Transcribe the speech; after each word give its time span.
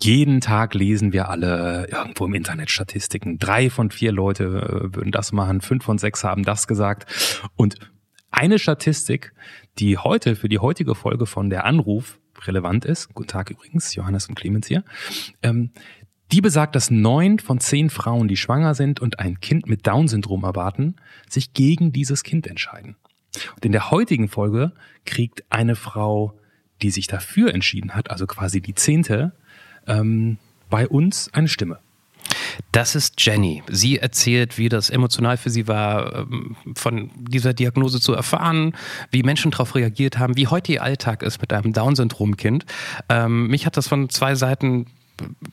jeden 0.00 0.40
Tag 0.40 0.74
lesen 0.74 1.12
wir 1.12 1.28
alle 1.28 1.88
irgendwo 1.90 2.26
im 2.26 2.34
Internet 2.34 2.70
Statistiken. 2.70 3.38
Drei 3.38 3.68
von 3.68 3.90
vier 3.90 4.12
Leute 4.12 4.44
äh, 4.44 4.94
würden 4.94 5.10
das 5.10 5.32
machen, 5.32 5.60
fünf 5.60 5.84
von 5.84 5.98
sechs 5.98 6.24
haben 6.24 6.44
das 6.44 6.66
gesagt. 6.66 7.42
Und 7.56 7.76
eine 8.30 8.58
Statistik, 8.58 9.32
die 9.78 9.98
heute 9.98 10.36
für 10.36 10.48
die 10.48 10.58
heutige 10.58 10.94
Folge 10.94 11.26
von 11.26 11.50
der 11.50 11.64
Anruf 11.64 12.18
relevant 12.46 12.84
ist, 12.84 13.12
guten 13.14 13.28
Tag 13.28 13.50
übrigens, 13.50 13.94
Johannes 13.94 14.28
und 14.28 14.36
Clemens 14.36 14.68
hier, 14.68 14.84
ähm, 15.42 15.70
die 16.30 16.40
besagt, 16.40 16.76
dass 16.76 16.90
neun 16.90 17.38
von 17.38 17.58
zehn 17.58 17.90
Frauen, 17.90 18.28
die 18.28 18.36
schwanger 18.36 18.74
sind 18.74 19.00
und 19.00 19.18
ein 19.18 19.40
Kind 19.40 19.66
mit 19.66 19.86
Down-Syndrom 19.86 20.44
erwarten, 20.44 20.96
sich 21.28 21.54
gegen 21.54 21.90
dieses 21.90 22.22
Kind 22.22 22.46
entscheiden. 22.46 22.96
Und 23.56 23.64
in 23.64 23.72
der 23.72 23.90
heutigen 23.90 24.28
Folge 24.28 24.72
kriegt 25.04 25.44
eine 25.50 25.74
Frau, 25.74 26.38
die 26.82 26.90
sich 26.90 27.06
dafür 27.06 27.54
entschieden 27.54 27.94
hat, 27.94 28.10
also 28.10 28.26
quasi 28.26 28.60
die 28.60 28.74
zehnte, 28.74 29.32
ähm, 29.88 30.38
bei 30.70 30.86
uns 30.86 31.32
eine 31.32 31.48
Stimme. 31.48 31.78
Das 32.72 32.94
ist 32.94 33.14
Jenny. 33.24 33.62
Sie 33.68 33.98
erzählt, 33.98 34.58
wie 34.58 34.68
das 34.68 34.90
emotional 34.90 35.36
für 35.36 35.50
sie 35.50 35.68
war, 35.68 36.14
ähm, 36.14 36.56
von 36.74 37.10
dieser 37.16 37.54
Diagnose 37.54 38.00
zu 38.00 38.12
erfahren, 38.12 38.74
wie 39.10 39.22
Menschen 39.22 39.50
darauf 39.50 39.74
reagiert 39.74 40.18
haben, 40.18 40.36
wie 40.36 40.46
heute 40.46 40.72
ihr 40.72 40.82
Alltag 40.82 41.22
ist 41.22 41.40
mit 41.40 41.52
einem 41.52 41.72
Down-Syndrom-Kind. 41.72 42.66
Ähm, 43.08 43.48
mich 43.48 43.66
hat 43.66 43.76
das 43.76 43.88
von 43.88 44.08
zwei 44.10 44.34
Seiten 44.34 44.86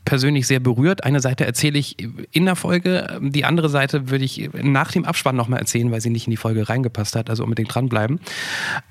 persönlich 0.05 0.47
sehr 0.47 0.59
berührt. 0.59 1.03
Eine 1.03 1.19
Seite 1.19 1.45
erzähle 1.45 1.79
ich 1.79 1.97
in 2.31 2.45
der 2.45 2.55
Folge, 2.55 3.19
die 3.21 3.45
andere 3.45 3.69
Seite 3.69 4.09
würde 4.09 4.25
ich 4.25 4.49
nach 4.61 4.91
dem 4.91 5.05
Abspann 5.05 5.35
nochmal 5.35 5.59
erzählen, 5.59 5.91
weil 5.91 6.01
sie 6.01 6.09
nicht 6.09 6.27
in 6.27 6.31
die 6.31 6.38
Folge 6.38 6.67
reingepasst 6.67 7.15
hat, 7.15 7.29
also 7.29 7.43
unbedingt 7.43 7.73
dranbleiben. 7.73 8.19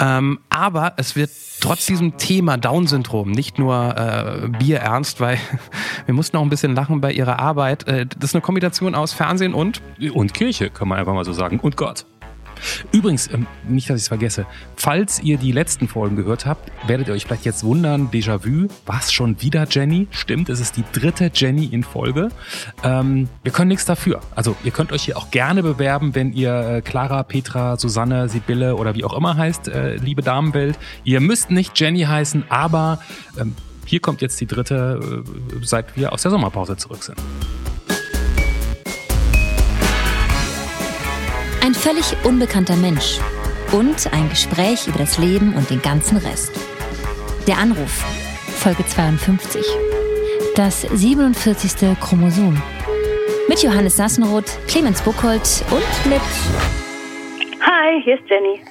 Ähm, 0.01 0.39
aber 0.51 0.95
es 0.97 1.17
wird 1.17 1.31
trotz 1.61 1.87
diesem 1.87 2.17
Thema 2.19 2.57
Down-Syndrom 2.57 3.31
nicht 3.31 3.59
nur 3.59 3.97
äh, 3.97 4.49
Bier 4.59 4.79
ernst, 4.79 5.21
weil 5.21 5.39
wir 6.07 6.15
mussten 6.15 6.37
auch 6.37 6.43
ein 6.43 6.51
bisschen 6.51 6.75
lachen 6.75 7.01
bei 7.01 7.13
ihrer 7.13 7.39
Arbeit. 7.39 7.87
Äh, 7.87 8.07
das 8.07 8.31
ist 8.31 8.35
eine 8.35 8.43
Kombination 8.43 8.95
aus 8.95 9.13
Fernsehen 9.13 9.55
und... 9.55 9.81
Und 10.13 10.35
Kirche, 10.35 10.71
kann 10.71 10.89
man 10.89 10.99
einfach 10.99 11.15
mal 11.15 11.25
so 11.25 11.33
sagen. 11.33 11.61
Und 11.61 11.77
Gott. 11.77 12.07
Übrigens, 12.93 13.29
ähm, 13.33 13.47
nicht, 13.69 13.89
dass 13.91 13.97
ich 13.97 14.03
es 14.03 14.09
vergesse, 14.09 14.47
falls 14.77 15.21
ihr 15.21 15.39
die 15.39 15.53
letzten 15.53 15.89
Folgen 15.89 16.17
gehört 16.17 16.47
habt, 16.47 16.71
werdet 16.87 17.09
ihr 17.09 17.15
euch 17.15 17.25
vielleicht 17.25 17.45
jetzt 17.45 17.65
wundern, 17.65 18.11
Déjà-vu, 18.11 18.69
was 18.87 19.13
schon 19.13 19.41
wieder 19.41 19.67
Jenny? 19.69 20.09
Stimmt, 20.11 20.49
es 20.49 20.61
ist 20.61 20.77
die 20.77 20.85
dritte 20.93 21.31
Jenny 21.35 21.67
in 21.67 21.83
Folge. 21.83 22.29
Ähm, 22.83 23.29
wir 23.43 23.53
können 23.53 23.69
nichts 23.69 23.85
dafür. 23.85 24.21
Also 24.35 24.57
ihr 24.65 24.71
könnt 24.71 24.93
euch 24.93 25.03
hier 25.03 25.17
auch 25.17 25.31
gerne 25.31 25.63
bewerben, 25.63 26.15
wenn 26.15 26.33
ihr 26.33 26.55
äh, 26.55 26.83
Clara, 26.83 27.23
Petra, 27.23 27.77
Susanne, 27.77 28.29
Sibylle 28.29 28.77
oder 28.77 28.95
wie 28.95 29.05
auch 29.05 29.17
immer 29.17 29.37
heißt, 29.37 29.69
äh, 29.69 29.97
liebe 29.97 30.23
Damenwelt. 30.23 30.79
Ihr 31.05 31.21
müsst 31.21 31.51
nicht 31.51 31.79
Jenny 31.79 32.03
heißen, 32.03 32.45
aber 32.49 33.01
ähm, 33.39 33.55
hier 33.87 34.01
kommt 34.01 34.23
jetzt 34.23 34.41
die 34.41 34.47
dritte, 34.47 35.25
äh, 35.25 35.65
seit 35.65 35.97
wir 35.97 36.13
aus 36.13 36.23
der 36.23 36.31
Sommerpause 36.31 36.77
zurück 36.77 37.03
sind. 37.03 37.19
Ein 41.75 41.81
völlig 41.81 42.25
unbekannter 42.25 42.77
Mensch 42.77 43.19
und 43.73 44.13
ein 44.13 44.29
Gespräch 44.29 44.87
über 44.87 44.99
das 44.99 45.19
Leben 45.19 45.55
und 45.55 45.71
den 45.71 45.83
ganzen 45.83 46.19
Rest. 46.19 46.53
Der 47.49 47.59
Anruf, 47.59 48.05
Folge 48.61 48.87
52. 48.87 49.67
Das 50.55 50.83
47. 50.83 51.99
Chromosom. 51.99 52.63
Mit 53.49 53.61
Johannes 53.61 53.97
Sassenroth, 53.97 54.57
Clemens 54.69 55.03
Buchholz 55.03 55.65
und 55.73 56.09
mit. 56.09 56.21
Hi, 57.61 58.01
hier 58.05 58.21
ist 58.21 58.31
Jenny. 58.31 58.63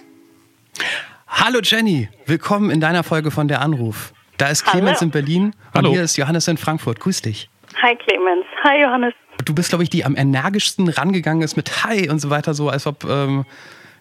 Hallo 1.28 1.60
Jenny, 1.62 2.08
willkommen 2.26 2.70
in 2.72 2.80
deiner 2.80 3.04
Folge 3.04 3.32
von 3.32 3.50
Der 3.50 3.60
Anruf. 3.60 4.14
Da 4.38 4.48
ist 4.48 4.66
Clemens 4.66 5.02
Hallo. 5.02 5.08
in 5.08 5.12
Berlin 5.12 5.56
Hallo. 5.74 5.90
und 5.90 5.94
hier 5.94 6.04
ist 6.04 6.16
Johannes 6.16 6.48
in 6.48 6.56
Frankfurt. 6.56 7.02
Grüß 7.02 7.22
dich. 7.22 7.50
Hi 7.82 7.98
Clemens. 7.98 8.46
Hi 8.64 8.82
Johannes. 8.82 9.14
Du 9.46 9.54
bist, 9.54 9.70
glaube 9.70 9.84
ich, 9.84 9.90
die 9.90 10.06
am 10.06 10.16
energischsten 10.16 10.90
rangegangen 10.90 11.42
ist 11.42 11.56
mit 11.56 11.84
Hi 11.84 12.10
und 12.10 12.20
so 12.20 12.30
weiter, 12.30 12.54
so 12.54 12.70
als 12.70 12.88
ob, 12.88 13.04
ähm, 13.04 13.46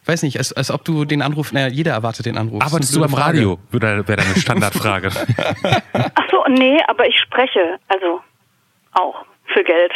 weiß 0.05 0.23
nicht, 0.23 0.39
als, 0.39 0.53
als 0.53 0.71
ob 0.71 0.85
du 0.85 1.05
den 1.05 1.23
Anruf, 1.23 1.53
naja, 1.53 1.69
jeder 1.69 1.93
erwartet 1.93 2.27
den 2.27 2.39
Anruf. 2.39 2.63
Arbeitest 2.63 2.95
du 2.95 3.01
Frage. 3.09 3.39
Radio? 3.39 3.59
Wäre 3.71 4.07
wäre 4.07 4.23
deine 4.23 4.37
Standardfrage. 4.37 5.11
Ach 5.93 6.31
so, 6.31 6.45
nee, 6.49 6.79
aber 6.89 7.07
ich 7.07 7.19
spreche, 7.19 7.79
also 7.89 8.21
auch 8.93 9.25
für 9.47 9.65
Geld. 9.65 9.93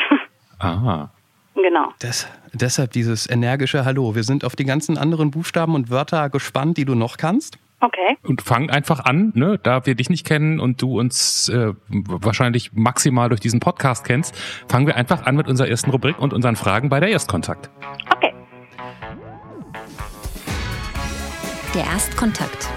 ah. 0.59 1.09
genau. 1.54 1.93
Das, 2.00 2.28
deshalb 2.53 2.93
dieses 2.93 3.28
energische 3.28 3.84
Hallo. 3.84 4.15
Wir 4.15 4.25
sind 4.25 4.44
auf 4.44 4.56
die 4.56 4.65
ganzen 4.65 4.99
anderen 4.99 5.31
Buchstaben 5.31 5.75
und 5.75 5.91
Wörter 5.91 6.31
gespannt, 6.31 6.76
die 6.76 6.84
du 6.84 6.94
noch 6.94 7.16
kannst. 7.16 7.59
Okay. 7.81 8.16
Und 8.22 8.41
fang 8.41 8.70
einfach 8.70 9.04
an, 9.04 9.32
ne? 9.34 9.59
da 9.62 9.84
wir 9.84 9.94
dich 9.94 10.09
nicht 10.09 10.26
kennen 10.26 10.60
und 10.60 10.81
du 10.81 10.98
uns 10.98 11.48
äh, 11.50 11.75
wahrscheinlich 11.88 12.72
maximal 12.72 13.28
durch 13.28 13.41
diesen 13.41 13.60
Podcast 13.60 14.04
kennst, 14.06 14.34
fangen 14.69 14.87
wir 14.87 14.97
einfach 14.97 15.26
an 15.26 15.37
mit 15.37 15.47
unserer 15.47 15.69
ersten 15.69 15.91
Rubrik 15.91 16.19
und 16.19 16.32
unseren 16.32 16.56
Fragen 16.56 16.88
bei 16.88 17.00
der 17.00 17.10
Erstkontakt. 17.10 17.70
Okay. 18.14 18.32
Der 21.75 21.84
Erstkontakt. 21.84 22.69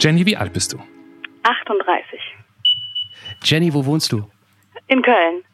Jenny, 0.00 0.26
wie 0.26 0.36
alt 0.36 0.52
bist 0.52 0.72
du? 0.72 0.78
38. 1.44 2.20
Jenny, 3.44 3.72
wo 3.72 3.84
wohnst 3.84 4.10
du? 4.10 4.28
In 4.88 5.02
Köln. 5.02 5.44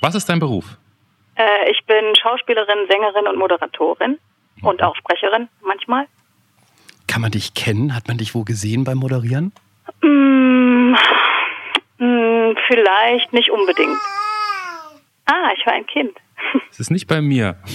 Was 0.00 0.14
ist 0.14 0.28
dein 0.28 0.38
Beruf? 0.38 0.78
Äh, 1.36 1.70
ich 1.70 1.84
bin 1.86 2.14
Schauspielerin, 2.16 2.86
Sängerin 2.88 3.26
und 3.26 3.38
Moderatorin. 3.38 4.18
Und 4.62 4.82
auch 4.82 4.96
Sprecherin 4.96 5.48
manchmal. 5.62 6.06
Kann 7.06 7.22
man 7.22 7.30
dich 7.30 7.54
kennen? 7.54 7.94
Hat 7.94 8.08
man 8.08 8.18
dich 8.18 8.34
wo 8.34 8.44
gesehen 8.44 8.84
beim 8.84 8.98
Moderieren? 8.98 9.52
Mm, 10.02 10.94
mm, 11.98 12.56
vielleicht 12.68 13.32
nicht 13.32 13.50
unbedingt. 13.50 13.98
Ah, 15.26 15.50
ich 15.56 15.66
war 15.66 15.74
ein 15.74 15.86
Kind. 15.86 16.16
Es 16.70 16.78
ist 16.78 16.90
nicht 16.90 17.06
bei 17.06 17.20
mir. 17.20 17.56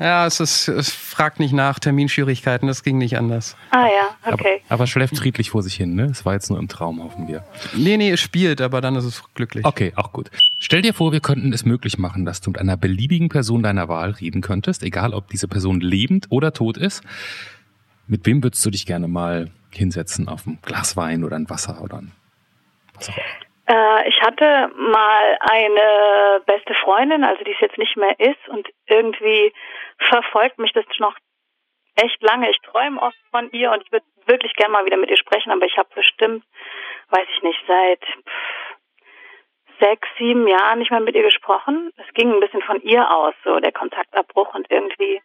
Ja, 0.00 0.24
es 0.24 0.40
ist, 0.40 0.66
es 0.66 0.88
fragt 0.88 1.40
nicht 1.40 1.52
nach, 1.52 1.78
Terminschwierigkeiten, 1.78 2.66
das 2.66 2.82
ging 2.82 2.96
nicht 2.96 3.18
anders. 3.18 3.54
Ah 3.68 3.84
ja, 3.84 4.32
okay. 4.32 4.62
Aber, 4.68 4.76
aber 4.76 4.86
schläft 4.86 5.18
friedlich 5.18 5.50
vor 5.50 5.62
sich 5.62 5.74
hin, 5.74 5.94
ne? 5.94 6.04
Es 6.04 6.24
war 6.24 6.32
jetzt 6.32 6.48
nur 6.48 6.58
im 6.58 6.68
Traum, 6.68 7.04
hoffen 7.04 7.28
wir. 7.28 7.44
Nee, 7.76 7.98
nee, 7.98 8.10
es 8.10 8.18
spielt, 8.18 8.62
aber 8.62 8.80
dann 8.80 8.96
ist 8.96 9.04
es 9.04 9.22
glücklich. 9.34 9.66
Okay, 9.66 9.92
auch 9.96 10.14
gut. 10.14 10.30
Stell 10.58 10.80
dir 10.80 10.94
vor, 10.94 11.12
wir 11.12 11.20
könnten 11.20 11.52
es 11.52 11.66
möglich 11.66 11.98
machen, 11.98 12.24
dass 12.24 12.40
du 12.40 12.48
mit 12.48 12.58
einer 12.58 12.78
beliebigen 12.78 13.28
Person 13.28 13.62
deiner 13.62 13.90
Wahl 13.90 14.12
reden 14.12 14.40
könntest, 14.40 14.82
egal 14.84 15.12
ob 15.12 15.28
diese 15.28 15.48
Person 15.48 15.82
lebend 15.82 16.28
oder 16.30 16.54
tot 16.54 16.78
ist. 16.78 17.02
Mit 18.06 18.24
wem 18.24 18.42
würdest 18.42 18.64
du 18.64 18.70
dich 18.70 18.86
gerne 18.86 19.06
mal 19.06 19.50
hinsetzen 19.68 20.28
auf 20.28 20.46
ein 20.46 20.60
Glas 20.62 20.96
Wein 20.96 21.24
oder 21.24 21.36
ein 21.36 21.50
Wasser 21.50 21.82
oder 21.82 21.98
ein 21.98 22.12
was 22.94 23.10
auch 23.10 23.16
immer? 23.16 23.39
Äh, 23.70 24.08
ich 24.08 24.20
hatte 24.20 24.70
mal 24.74 25.38
eine 25.40 26.42
beste 26.44 26.74
Freundin, 26.74 27.22
also 27.22 27.44
die 27.44 27.52
es 27.52 27.60
jetzt 27.60 27.78
nicht 27.78 27.96
mehr 27.96 28.18
ist 28.18 28.48
und 28.48 28.68
irgendwie 28.86 29.52
verfolgt 29.98 30.58
mich 30.58 30.72
das 30.72 30.84
noch 30.98 31.14
echt 31.94 32.20
lange. 32.22 32.50
Ich 32.50 32.58
träume 32.62 33.00
oft 33.00 33.18
von 33.30 33.50
ihr 33.52 33.70
und 33.70 33.82
ich 33.84 33.92
würde 33.92 34.06
wirklich 34.26 34.54
gerne 34.54 34.72
mal 34.72 34.84
wieder 34.86 34.96
mit 34.96 35.10
ihr 35.10 35.16
sprechen, 35.16 35.52
aber 35.52 35.66
ich 35.66 35.76
habe 35.78 35.88
bestimmt, 35.94 36.44
weiß 37.10 37.26
ich 37.36 37.42
nicht, 37.42 37.62
seit 37.68 38.00
sechs, 39.78 40.08
sieben 40.18 40.48
Jahren 40.48 40.80
nicht 40.80 40.90
mehr 40.90 41.00
mit 41.00 41.14
ihr 41.14 41.22
gesprochen. 41.22 41.92
Es 41.96 42.12
ging 42.14 42.32
ein 42.32 42.40
bisschen 42.40 42.62
von 42.62 42.82
ihr 42.82 43.08
aus, 43.10 43.34
so 43.44 43.60
der 43.60 43.72
Kontaktabbruch 43.72 44.52
und 44.54 44.70
irgendwie, 44.70 45.22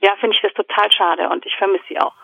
ja, 0.00 0.14
finde 0.16 0.36
ich 0.36 0.42
das 0.42 0.54
total 0.54 0.90
schade 0.92 1.28
und 1.28 1.44
ich 1.46 1.56
vermisse 1.56 1.84
sie 1.88 2.00
auch. 2.00 2.14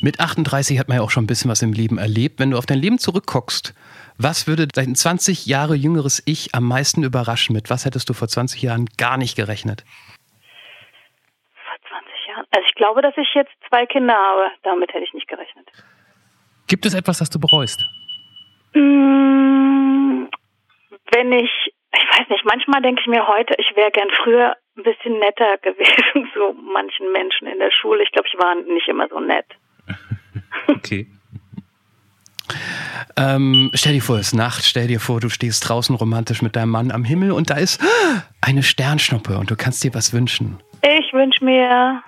Mit 0.00 0.20
38 0.20 0.78
hat 0.78 0.88
man 0.88 0.98
ja 0.98 1.02
auch 1.02 1.10
schon 1.10 1.24
ein 1.24 1.26
bisschen 1.26 1.50
was 1.50 1.62
im 1.62 1.72
Leben 1.72 1.98
erlebt. 1.98 2.38
Wenn 2.38 2.50
du 2.50 2.58
auf 2.58 2.66
dein 2.66 2.78
Leben 2.78 2.98
zurückguckst, 2.98 3.74
was 4.18 4.46
würde 4.46 4.66
dein 4.66 4.94
20 4.94 5.46
Jahre 5.46 5.74
jüngeres 5.74 6.22
Ich 6.26 6.54
am 6.54 6.64
meisten 6.64 7.02
überraschen? 7.02 7.54
Mit 7.54 7.70
was 7.70 7.84
hättest 7.84 8.08
du 8.08 8.12
vor 8.14 8.28
20 8.28 8.62
Jahren 8.62 8.86
gar 8.98 9.16
nicht 9.16 9.36
gerechnet? 9.36 9.84
Vor 11.54 11.76
20 11.88 12.26
Jahren. 12.28 12.46
Also 12.50 12.66
ich 12.68 12.74
glaube, 12.74 13.02
dass 13.02 13.16
ich 13.16 13.28
jetzt 13.34 13.52
zwei 13.68 13.86
Kinder 13.86 14.14
habe. 14.14 14.50
Damit 14.62 14.92
hätte 14.92 15.04
ich 15.04 15.14
nicht 15.14 15.28
gerechnet. 15.28 15.68
Gibt 16.66 16.86
es 16.86 16.94
etwas, 16.94 17.18
das 17.18 17.30
du 17.30 17.40
bereust? 17.40 17.84
Mm, 18.74 20.26
Wenn 21.12 21.32
ich, 21.32 21.50
ich 21.92 22.18
weiß 22.18 22.28
nicht, 22.28 22.44
manchmal 22.44 22.82
denke 22.82 23.00
ich 23.00 23.08
mir 23.08 23.26
heute, 23.26 23.54
ich 23.58 23.74
wäre 23.74 23.90
gern 23.90 24.08
früher 24.22 24.56
ein 24.76 24.82
bisschen 24.82 25.18
netter 25.18 25.58
gewesen 25.62 26.30
zu 26.32 26.52
manchen 26.72 27.10
Menschen 27.12 27.48
in 27.48 27.58
der 27.58 27.70
Schule. 27.72 28.02
Ich 28.02 28.12
glaube, 28.12 28.28
ich 28.28 28.38
war 28.38 28.54
nicht 28.54 28.88
immer 28.88 29.08
so 29.08 29.18
nett. 29.18 29.46
Okay. 30.68 31.06
Ähm, 33.16 33.70
stell 33.74 33.94
dir 33.94 34.02
vor, 34.02 34.16
es 34.16 34.28
ist 34.28 34.34
Nacht, 34.34 34.64
stell 34.64 34.86
dir 34.86 35.00
vor, 35.00 35.20
du 35.20 35.28
stehst 35.28 35.68
draußen 35.68 35.94
romantisch 35.94 36.42
mit 36.42 36.56
deinem 36.56 36.70
Mann 36.70 36.90
am 36.90 37.04
Himmel 37.04 37.32
und 37.32 37.50
da 37.50 37.56
ist 37.56 37.82
eine 38.40 38.62
Sternschnuppe 38.62 39.38
und 39.38 39.50
du 39.50 39.56
kannst 39.56 39.84
dir 39.84 39.94
was 39.94 40.12
wünschen. 40.12 40.58
Ich 40.82 41.12
wünsche 41.12 41.44
mir, 41.44 42.02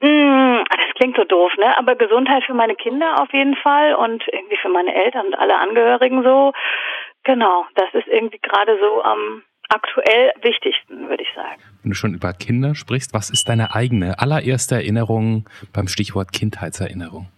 mm, 0.00 0.64
das 0.68 0.94
klingt 0.96 1.16
so 1.16 1.24
doof, 1.24 1.52
ne? 1.58 1.76
Aber 1.78 1.96
Gesundheit 1.96 2.44
für 2.44 2.54
meine 2.54 2.74
Kinder 2.74 3.20
auf 3.20 3.32
jeden 3.32 3.56
Fall 3.56 3.94
und 3.94 4.22
irgendwie 4.32 4.58
für 4.60 4.68
meine 4.68 4.94
Eltern 4.94 5.26
und 5.26 5.34
alle 5.34 5.58
Angehörigen 5.58 6.22
so. 6.22 6.52
Genau, 7.24 7.66
das 7.74 7.88
ist 7.94 8.08
irgendwie 8.08 8.38
gerade 8.38 8.78
so 8.80 9.02
am 9.02 9.42
aktuell 9.68 10.32
wichtigsten, 10.42 11.08
würde 11.08 11.22
ich 11.22 11.28
sagen. 11.34 11.60
Wenn 11.82 11.90
du 11.90 11.94
schon 11.94 12.14
über 12.14 12.32
Kinder 12.32 12.74
sprichst, 12.74 13.14
was 13.14 13.30
ist 13.30 13.48
deine 13.48 13.74
eigene 13.74 14.18
allererste 14.18 14.76
Erinnerung 14.76 15.48
beim 15.72 15.88
Stichwort 15.88 16.32
Kindheitserinnerung? 16.32 17.28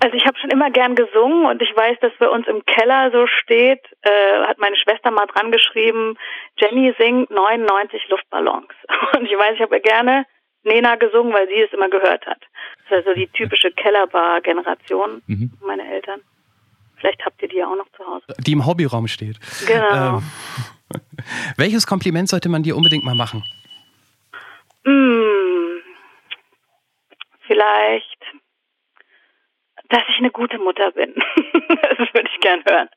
Also 0.00 0.14
ich 0.14 0.26
habe 0.26 0.38
schon 0.38 0.50
immer 0.50 0.70
gern 0.70 0.94
gesungen 0.94 1.46
und 1.46 1.62
ich 1.62 1.74
weiß, 1.74 1.98
dass 2.00 2.12
bei 2.18 2.28
uns 2.28 2.46
im 2.46 2.64
Keller 2.66 3.10
so 3.12 3.26
steht, 3.26 3.80
äh, 4.02 4.46
hat 4.46 4.58
meine 4.58 4.76
Schwester 4.76 5.10
mal 5.10 5.26
dran 5.26 5.50
geschrieben, 5.50 6.18
Jenny 6.58 6.94
singt 6.98 7.30
99 7.30 8.08
Luftballons. 8.08 8.68
Und 9.16 9.24
ich 9.24 9.32
weiß, 9.32 9.54
ich 9.54 9.62
habe 9.62 9.80
gerne 9.80 10.26
Nena 10.64 10.96
gesungen, 10.96 11.32
weil 11.32 11.48
sie 11.48 11.62
es 11.62 11.72
immer 11.72 11.88
gehört 11.88 12.26
hat. 12.26 12.42
Das 12.88 13.00
ist 13.00 13.06
also 13.06 13.18
die 13.18 13.28
typische 13.28 13.70
Kellerbar-Generation, 13.70 15.22
mhm. 15.26 15.52
meine 15.60 15.90
Eltern. 15.90 16.20
Vielleicht 16.96 17.24
habt 17.24 17.40
ihr 17.42 17.48
die 17.48 17.56
ja 17.56 17.66
auch 17.66 17.76
noch 17.76 17.88
zu 17.96 18.06
Hause. 18.06 18.26
Die 18.38 18.52
im 18.52 18.66
Hobbyraum 18.66 19.06
steht. 19.06 19.38
Genau. 19.66 20.18
Ähm, 20.18 20.22
welches 21.56 21.86
Kompliment 21.86 22.28
sollte 22.28 22.48
man 22.48 22.62
dir 22.62 22.76
unbedingt 22.76 23.04
mal 23.04 23.14
machen? 23.14 23.44
Hm, 24.84 25.82
vielleicht 27.46 28.16
dass 29.88 30.02
ich 30.08 30.18
eine 30.18 30.30
gute 30.30 30.58
Mutter 30.58 30.90
bin. 30.92 31.14
das 31.68 32.08
würde 32.12 32.28
ich 32.32 32.40
gern 32.40 32.62
hören. 32.68 32.88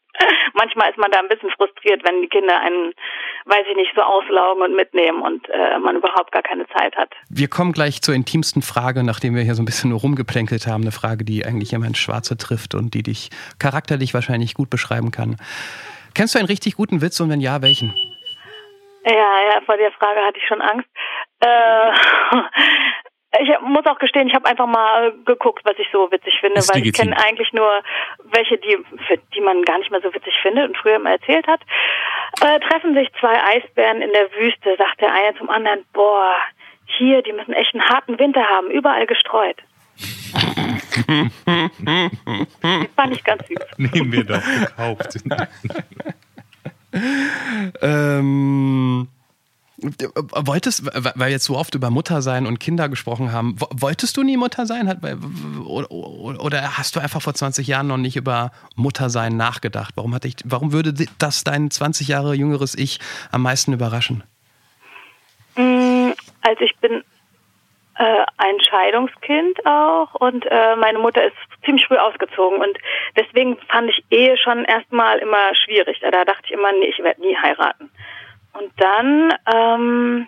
Manchmal 0.53 0.89
ist 0.89 0.97
man 0.97 1.11
da 1.11 1.19
ein 1.19 1.27
bisschen 1.29 1.51
frustriert, 1.51 2.03
wenn 2.03 2.21
die 2.21 2.27
Kinder 2.27 2.59
einen, 2.59 2.93
weiß 3.45 3.65
ich 3.69 3.75
nicht, 3.75 3.91
so 3.95 4.01
auslaugen 4.01 4.63
und 4.63 4.75
mitnehmen 4.75 5.21
und 5.21 5.47
äh, 5.49 5.79
man 5.79 5.95
überhaupt 5.95 6.31
gar 6.31 6.41
keine 6.41 6.67
Zeit 6.67 6.95
hat. 6.97 7.13
Wir 7.29 7.47
kommen 7.47 7.71
gleich 7.71 8.01
zur 8.01 8.15
intimsten 8.15 8.61
Frage, 8.61 9.03
nachdem 9.03 9.35
wir 9.35 9.43
hier 9.43 9.55
so 9.55 9.61
ein 9.61 9.65
bisschen 9.65 9.91
nur 9.91 9.99
rumgeplänkelt 9.99 10.67
haben. 10.67 10.81
Eine 10.81 10.91
Frage, 10.91 11.23
die 11.23 11.45
eigentlich 11.45 11.73
immer 11.73 11.87
ins 11.87 11.99
Schwarze 11.99 12.37
trifft 12.37 12.75
und 12.75 12.93
die 12.93 13.03
dich 13.03 13.29
charakterlich 13.59 14.13
wahrscheinlich 14.13 14.55
gut 14.55 14.69
beschreiben 14.69 15.11
kann. 15.11 15.37
Kennst 16.15 16.35
du 16.35 16.39
einen 16.39 16.47
richtig 16.47 16.75
guten 16.75 17.01
Witz 17.01 17.19
und 17.19 17.29
wenn 17.29 17.39
ja, 17.39 17.61
welchen? 17.61 17.93
Ja, 19.05 19.13
ja, 19.13 19.61
vor 19.65 19.77
der 19.77 19.91
Frage 19.91 20.19
hatte 20.21 20.37
ich 20.37 20.47
schon 20.47 20.61
Angst. 20.61 20.89
Äh, 21.39 21.91
ich 23.41 23.49
muss 23.61 23.85
auch 23.85 23.99
gestehen, 23.99 24.27
ich 24.27 24.33
habe 24.33 24.47
einfach 24.47 24.67
mal 24.67 25.13
geguckt, 25.25 25.61
was 25.63 25.77
ich 25.77 25.87
so 25.91 26.11
witzig 26.11 26.33
finde, 26.39 26.61
weil 26.67 26.81
legitim. 26.81 26.89
ich 26.89 27.15
kenne 27.15 27.25
eigentlich 27.25 27.53
nur 27.53 27.81
welche, 28.31 28.57
die, 28.57 28.77
die 29.33 29.41
man 29.41 29.63
gar 29.63 29.77
nicht 29.79 29.91
mehr 29.91 30.01
so 30.01 30.13
witzig 30.13 30.33
findet 30.41 30.67
und 30.69 30.77
früher 30.77 30.99
mal 30.99 31.13
erzählt 31.13 31.47
hat. 31.47 31.61
Äh, 32.41 32.59
treffen 32.59 32.93
sich 32.93 33.09
zwei 33.19 33.41
Eisbären 33.43 34.01
in 34.01 34.11
der 34.11 34.31
Wüste, 34.33 34.75
sagt 34.77 35.01
der 35.01 35.13
eine 35.13 35.37
zum 35.37 35.49
anderen, 35.49 35.85
boah, 35.93 36.35
hier, 36.85 37.21
die 37.21 37.33
müssen 37.33 37.53
echt 37.53 37.73
einen 37.73 37.87
harten 37.87 38.17
Winter 38.19 38.43
haben, 38.43 38.71
überall 38.71 39.05
gestreut. 39.05 39.57
die 41.07 42.89
fand 42.95 43.13
ich 43.13 43.23
ganz 43.23 43.47
süß. 43.47 43.57
Nehmen 43.77 44.11
wir 44.11 44.23
doch 44.23 44.41
gekauft. 44.43 45.19
ähm 47.81 49.07
Wolltest, 49.81 50.85
weil 50.93 51.13
wir 51.15 51.27
jetzt 51.29 51.45
so 51.45 51.57
oft 51.57 51.73
über 51.73 51.89
Muttersein 51.89 52.45
und 52.45 52.59
Kinder 52.59 52.89
gesprochen 52.89 53.31
haben, 53.31 53.55
wolltest 53.71 54.17
du 54.17 54.23
nie 54.23 54.35
Mutter 54.35 54.65
sein? 54.65 54.89
Oder 55.69 56.77
hast 56.77 56.97
du 56.97 56.99
einfach 56.99 57.21
vor 57.21 57.33
20 57.33 57.65
Jahren 57.65 57.87
noch 57.87 57.97
nicht 57.97 58.17
über 58.17 58.51
Muttersein 58.75 59.37
nachgedacht? 59.37 59.93
Warum, 59.95 60.13
hatte 60.13 60.27
ich, 60.27 60.35
warum 60.43 60.73
würde 60.73 60.93
das 61.17 61.45
dein 61.45 61.71
20 61.71 62.09
Jahre 62.09 62.35
jüngeres 62.35 62.75
Ich 62.75 62.99
am 63.31 63.41
meisten 63.41 63.71
überraschen? 63.71 64.23
Mm, 65.55 66.11
also 66.41 66.61
ich 66.61 66.75
bin 66.81 67.03
äh, 67.99 68.25
ein 68.37 68.59
Scheidungskind 68.61 69.65
auch 69.65 70.15
und 70.15 70.45
äh, 70.45 70.75
meine 70.77 70.99
Mutter 70.99 71.23
ist 71.25 71.35
ziemlich 71.65 71.85
früh 71.85 71.97
ausgezogen 71.97 72.59
und 72.61 72.77
deswegen 73.17 73.57
fand 73.67 73.89
ich 73.89 74.03
Ehe 74.09 74.37
schon 74.37 74.63
erstmal 74.63 75.19
immer 75.19 75.53
schwierig. 75.53 75.99
Da 75.99 76.23
dachte 76.23 76.43
ich 76.45 76.51
immer, 76.51 76.71
nee, 76.71 76.87
ich 76.87 77.03
werde 77.03 77.21
nie 77.21 77.35
heiraten. 77.35 77.91
Und 78.53 78.71
dann, 78.77 79.33
ähm, 79.53 80.27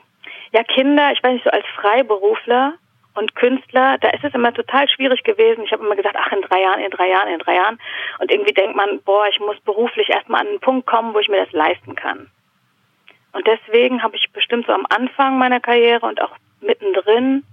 ja, 0.51 0.63
Kinder, 0.63 1.11
ich 1.13 1.23
weiß 1.23 1.33
nicht, 1.33 1.45
so 1.45 1.49
als 1.49 1.65
Freiberufler 1.75 2.73
und 3.13 3.35
Künstler, 3.35 3.97
da 3.99 4.09
ist 4.09 4.23
es 4.23 4.33
immer 4.33 4.53
total 4.53 4.89
schwierig 4.89 5.23
gewesen. 5.23 5.63
Ich 5.63 5.71
habe 5.71 5.85
immer 5.85 5.95
gesagt, 5.95 6.17
ach, 6.19 6.31
in 6.33 6.41
drei 6.41 6.61
Jahren, 6.61 6.81
in 6.81 6.91
drei 6.91 7.07
Jahren, 7.07 7.29
in 7.29 7.39
drei 7.39 7.55
Jahren. 7.55 7.79
Und 8.19 8.31
irgendwie 8.31 8.53
denkt 8.53 8.75
man, 8.75 9.01
boah, 9.03 9.27
ich 9.29 9.39
muss 9.39 9.59
beruflich 9.61 10.09
erstmal 10.09 10.41
an 10.41 10.47
einen 10.47 10.59
Punkt 10.59 10.87
kommen, 10.87 11.13
wo 11.13 11.19
ich 11.19 11.29
mir 11.29 11.43
das 11.43 11.53
leisten 11.53 11.95
kann. 11.95 12.29
Und 13.31 13.47
deswegen 13.47 14.03
habe 14.03 14.17
ich 14.17 14.29
bestimmt 14.33 14.67
so 14.67 14.73
am 14.73 14.85
Anfang 14.89 15.37
meiner 15.37 15.61
Karriere 15.61 16.05
und 16.05 16.21
auch 16.21 16.35
mittendrin, 16.61 17.43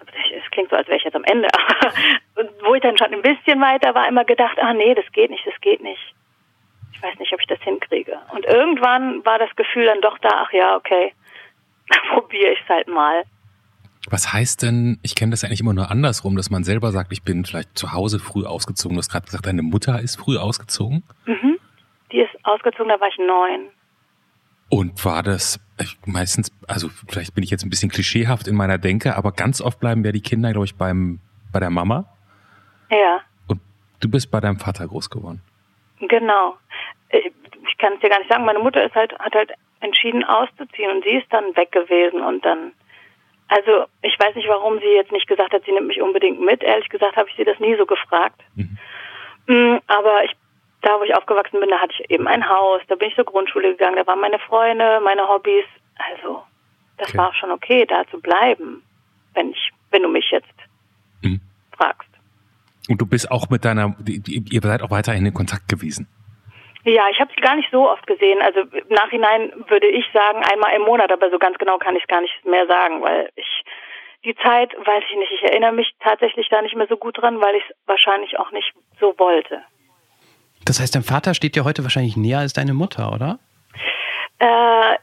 es 0.00 0.50
klingt 0.50 0.70
so, 0.70 0.76
als 0.76 0.88
wäre 0.88 0.98
ich 0.98 1.04
jetzt 1.04 1.16
am 1.16 1.24
Ende, 1.24 1.48
aber 2.34 2.48
wo 2.64 2.74
ich 2.74 2.82
dann 2.82 2.98
schon 2.98 3.12
ein 3.12 3.22
bisschen 3.22 3.60
weiter 3.60 3.94
war, 3.94 4.08
immer 4.08 4.24
gedacht, 4.24 4.58
ah 4.60 4.74
nee, 4.74 4.94
das 4.94 5.10
geht 5.12 5.30
nicht, 5.30 5.46
das 5.46 5.60
geht 5.60 5.82
nicht 5.82 6.14
ich 7.00 7.08
weiß 7.08 7.18
nicht, 7.18 7.32
ob 7.32 7.40
ich 7.40 7.46
das 7.46 7.60
hinkriege. 7.62 8.18
Und 8.32 8.44
irgendwann 8.44 9.24
war 9.24 9.38
das 9.38 9.48
Gefühl 9.56 9.86
dann 9.86 10.02
doch 10.02 10.18
da, 10.18 10.28
ach 10.44 10.52
ja, 10.52 10.76
okay, 10.76 11.12
dann 11.88 12.00
probiere 12.12 12.52
ich 12.52 12.58
es 12.62 12.68
halt 12.68 12.88
mal. 12.88 13.22
Was 14.10 14.32
heißt 14.32 14.62
denn, 14.62 14.98
ich 15.02 15.14
kenne 15.14 15.30
das 15.30 15.44
eigentlich 15.44 15.60
immer 15.60 15.74
nur 15.74 15.90
andersrum, 15.90 16.36
dass 16.36 16.50
man 16.50 16.64
selber 16.64 16.90
sagt, 16.90 17.12
ich 17.12 17.22
bin 17.22 17.44
vielleicht 17.44 17.76
zu 17.76 17.92
Hause 17.92 18.18
früh 18.18 18.44
ausgezogen. 18.44 18.96
Du 18.96 18.98
hast 18.98 19.10
gerade 19.10 19.26
gesagt, 19.26 19.46
deine 19.46 19.62
Mutter 19.62 20.00
ist 20.00 20.16
früh 20.16 20.36
ausgezogen? 20.38 21.02
Mhm. 21.26 21.58
Die 22.12 22.20
ist 22.20 22.30
ausgezogen, 22.42 22.88
da 22.88 23.00
war 23.00 23.08
ich 23.08 23.18
neun. 23.18 23.68
Und 24.70 25.04
war 25.04 25.22
das 25.22 25.58
meistens, 26.06 26.52
also 26.68 26.88
vielleicht 27.08 27.34
bin 27.34 27.42
ich 27.42 27.50
jetzt 27.50 27.64
ein 27.64 27.70
bisschen 27.70 27.90
klischeehaft 27.90 28.46
in 28.46 28.54
meiner 28.54 28.78
Denke, 28.78 29.16
aber 29.16 29.32
ganz 29.32 29.60
oft 29.60 29.80
bleiben 29.80 30.04
ja 30.04 30.12
die 30.12 30.20
Kinder, 30.20 30.52
glaube 30.52 30.66
ich, 30.66 30.76
beim, 30.76 31.18
bei 31.52 31.58
der 31.60 31.70
Mama. 31.70 32.04
Ja. 32.90 33.20
Und 33.48 33.60
du 34.00 34.08
bist 34.08 34.30
bei 34.30 34.40
deinem 34.40 34.58
Vater 34.58 34.86
groß 34.86 35.10
geworden. 35.10 35.42
Genau. 36.00 36.56
Äh, 37.08 37.30
ich 37.68 37.78
kann 37.78 37.94
es 37.94 38.00
dir 38.00 38.08
gar 38.08 38.18
nicht 38.18 38.30
sagen. 38.30 38.44
Meine 38.44 38.60
Mutter 38.60 38.84
ist 38.84 38.94
halt, 38.94 39.18
hat 39.18 39.34
halt 39.34 39.52
entschieden 39.80 40.24
auszuziehen 40.24 40.90
und 40.90 41.04
sie 41.04 41.16
ist 41.16 41.32
dann 41.32 41.56
weg 41.56 41.72
gewesen 41.72 42.20
und 42.20 42.44
dann, 42.44 42.72
also 43.48 43.86
ich 44.02 44.18
weiß 44.18 44.34
nicht, 44.36 44.48
warum 44.48 44.78
sie 44.78 44.94
jetzt 44.94 45.12
nicht 45.12 45.26
gesagt 45.26 45.52
hat, 45.52 45.64
sie 45.64 45.72
nimmt 45.72 45.88
mich 45.88 46.00
unbedingt 46.00 46.40
mit. 46.40 46.62
Ehrlich 46.62 46.88
gesagt 46.88 47.16
habe 47.16 47.28
ich 47.28 47.36
sie 47.36 47.44
das 47.44 47.58
nie 47.58 47.76
so 47.76 47.86
gefragt. 47.86 48.40
Mhm. 48.54 48.78
Mm, 49.46 49.78
aber 49.86 50.24
ich, 50.24 50.36
da 50.82 50.98
wo 50.98 51.04
ich 51.04 51.14
aufgewachsen 51.14 51.60
bin, 51.60 51.68
da 51.68 51.78
hatte 51.78 51.92
ich 51.98 52.10
eben 52.10 52.26
ein 52.26 52.48
Haus, 52.48 52.80
da 52.88 52.94
bin 52.94 53.08
ich 53.08 53.14
zur 53.14 53.24
Grundschule 53.24 53.72
gegangen, 53.72 53.96
da 53.96 54.06
waren 54.06 54.20
meine 54.20 54.38
Freunde, 54.38 55.00
meine 55.02 55.28
Hobbys. 55.28 55.66
Also 55.98 56.42
das 56.96 57.08
okay. 57.08 57.18
war 57.18 57.34
schon 57.34 57.50
okay, 57.50 57.86
da 57.86 58.04
zu 58.10 58.20
bleiben, 58.20 58.82
wenn 59.34 59.50
ich, 59.50 59.70
wenn 59.90 60.02
du 60.02 60.08
mich 60.08 60.30
jetzt 60.30 60.48
mhm. 61.22 61.40
fragst. 61.76 62.08
Und 62.88 63.00
du 63.00 63.06
bist 63.06 63.30
auch 63.30 63.50
mit 63.50 63.64
deiner, 63.64 63.94
ihr 64.06 64.60
seid 64.62 64.82
auch 64.82 64.90
weiterhin 64.90 65.26
in 65.26 65.34
Kontakt 65.34 65.68
gewesen. 65.68 66.08
Ja, 66.84 67.08
ich 67.10 67.20
habe 67.20 67.30
sie 67.34 67.42
gar 67.42 67.56
nicht 67.56 67.70
so 67.70 67.90
oft 67.90 68.06
gesehen. 68.06 68.40
Also 68.40 68.60
im 68.60 68.88
Nachhinein 68.88 69.52
würde 69.68 69.86
ich 69.86 70.06
sagen 70.14 70.42
einmal 70.50 70.74
im 70.74 70.82
Monat, 70.82 71.12
aber 71.12 71.30
so 71.30 71.38
ganz 71.38 71.58
genau 71.58 71.76
kann 71.78 71.94
ich 71.94 72.02
es 72.02 72.08
gar 72.08 72.22
nicht 72.22 72.44
mehr 72.44 72.66
sagen, 72.66 73.02
weil 73.02 73.30
ich 73.36 73.64
die 74.24 74.34
Zeit, 74.36 74.74
weiß 74.74 75.04
ich 75.10 75.16
nicht, 75.16 75.32
ich 75.32 75.42
erinnere 75.42 75.72
mich 75.72 75.92
tatsächlich 76.00 76.48
da 76.48 76.62
nicht 76.62 76.76
mehr 76.76 76.86
so 76.86 76.96
gut 76.96 77.20
dran, 77.20 77.40
weil 77.40 77.56
ich 77.56 77.64
es 77.68 77.76
wahrscheinlich 77.86 78.38
auch 78.38 78.50
nicht 78.50 78.72
so 78.98 79.14
wollte. 79.18 79.62
Das 80.64 80.80
heißt, 80.80 80.94
dein 80.94 81.02
Vater 81.02 81.34
steht 81.34 81.56
dir 81.56 81.64
heute 81.64 81.82
wahrscheinlich 81.82 82.16
näher 82.16 82.38
als 82.38 82.52
deine 82.52 82.74
Mutter, 82.74 83.12
oder? 83.12 83.38
Äh, 84.38 84.96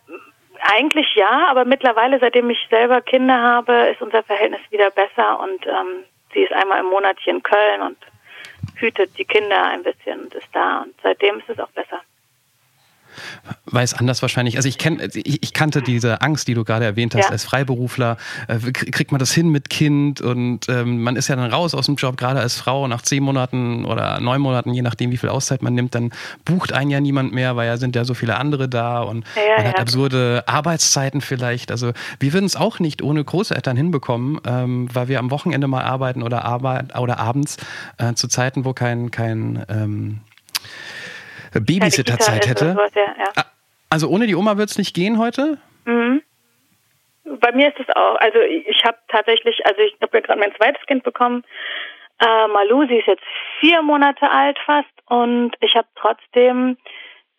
eigentlich 0.62 1.08
ja, 1.16 1.48
aber 1.50 1.66
mittlerweile, 1.66 2.20
seitdem 2.20 2.50
ich 2.50 2.60
selber 2.70 3.02
Kinder 3.02 3.42
habe, 3.42 3.74
ist 3.92 4.02
unser 4.02 4.24
Verhältnis 4.24 4.62
wieder 4.70 4.92
besser 4.92 5.40
und 5.40 5.66
ähm, 5.66 6.04
sie 6.34 6.42
ist 6.42 6.54
einmal 6.54 6.80
im 6.80 6.88
Monat 6.88 7.18
hier 7.20 7.34
in 7.34 7.44
Köln 7.44 7.82
und 7.82 7.98
hütet 8.76 9.18
die 9.18 9.26
Kinder 9.26 9.64
ein 9.66 9.84
bisschen 9.84 10.22
und 10.22 10.34
ist 10.34 10.50
da. 10.54 10.82
Und 10.82 10.94
seitdem 11.02 11.40
ist 11.40 11.50
es 11.50 11.60
auch 11.60 11.70
besser 11.70 12.02
weil 13.72 13.84
es 13.84 13.94
anders 13.94 14.22
wahrscheinlich, 14.22 14.58
also 14.58 14.68
ich, 14.68 14.78
kenn, 14.78 15.02
ich, 15.14 15.44
ich 15.44 15.54
kannte 15.54 15.82
diese 15.82 16.22
Angst, 16.22 16.48
die 16.48 16.54
du 16.54 16.64
gerade 16.64 16.86
erwähnt 16.86 17.16
hast, 17.16 17.26
ja. 17.26 17.30
als 17.30 17.44
Freiberufler, 17.44 18.18
äh, 18.48 18.58
kriegt 18.72 19.12
man 19.12 19.20
das 19.20 19.32
hin 19.32 19.50
mit 19.50 19.70
Kind 19.70 20.22
und 20.22 20.70
ähm, 20.70 21.04
man 21.04 21.16
ist 21.16 21.28
ja 21.28 21.36
dann 21.36 21.52
raus 21.52 21.74
aus 21.74 21.86
dem 21.86 21.96
Job, 21.96 22.18
gerade 22.18 22.40
als 22.40 22.56
Frau, 22.56 22.88
nach 22.88 23.02
zehn 23.02 23.24
Monaten 23.24 23.86
oder 23.86 24.20
neun 24.20 24.42
Monaten, 24.42 24.74
je 24.74 24.82
nachdem, 24.82 25.12
wie 25.12 25.18
viel 25.18 25.30
Auszeit 25.30 25.62
man 25.62 25.74
nimmt, 25.74 25.96
dann 25.96 26.12
bucht 26.46 26.74
einen 26.74 26.92
ja 26.92 27.00
niemand 27.00 27.34
mehr, 27.34 27.56
weil 27.56 27.68
ja 27.68 27.78
sind 27.78 27.96
ja 27.96 28.06
so 28.06 28.14
viele 28.14 28.38
andere 28.38 28.70
da 28.70 29.02
und 29.02 29.26
ja, 29.36 29.42
man 29.58 29.66
ja. 29.66 29.72
hat 29.72 29.80
absurde 29.80 30.44
Arbeitszeiten 30.48 31.22
vielleicht. 31.22 31.72
Also 31.72 31.92
wir 32.20 32.34
würden 32.34 32.46
es 32.46 32.56
auch 32.56 32.80
nicht 32.80 33.02
ohne 33.02 33.24
Großeltern 33.24 33.76
hinbekommen, 33.76 34.40
ähm, 34.46 34.88
weil 34.94 35.08
wir 35.08 35.20
am 35.20 35.32
Wochenende 35.32 35.68
mal 35.68 35.84
arbeiten 35.84 36.24
oder, 36.24 36.46
Arbeit, 36.46 36.98
oder 36.98 37.20
abends 37.20 37.58
äh, 37.98 38.14
zu 38.14 38.28
Zeiten, 38.28 38.66
wo 38.66 38.74
kein, 38.74 39.12
kein 39.12 39.66
ähm, 39.70 40.20
Babysitterzeit 41.54 42.48
hätte. 42.48 42.74
Sowas, 42.74 42.92
ja, 42.96 43.16
ja. 43.36 43.44
Also 43.90 44.10
ohne 44.10 44.28
die 44.28 44.36
Oma 44.36 44.58
wird 44.58 44.70
es 44.70 44.78
nicht 44.78 44.96
gehen 44.96 45.18
heute? 45.18 45.58
Mhm. 45.86 46.22
Bei 47.24 47.52
mir 47.52 47.70
ist 47.70 47.80
es 47.80 47.96
auch. 47.96 48.16
Also 48.16 48.40
ich 48.40 48.84
habe 48.86 48.98
tatsächlich, 49.10 49.66
also 49.66 49.82
ich 49.82 49.96
habe 50.02 50.18
ja 50.18 50.22
gerade 50.22 50.40
mein 50.40 50.56
zweites 50.56 50.86
Kind 50.86 51.04
bekommen. 51.04 51.44
Äh, 52.20 52.48
Malu, 52.48 52.88
sie 52.88 52.98
ist 52.98 53.08
jetzt 53.08 53.24
vier 53.60 53.82
Monate 53.82 54.30
alt 54.30 54.58
fast 54.66 54.90
und 55.06 55.52
ich 55.60 55.76
habe 55.76 55.88
trotzdem 55.96 56.78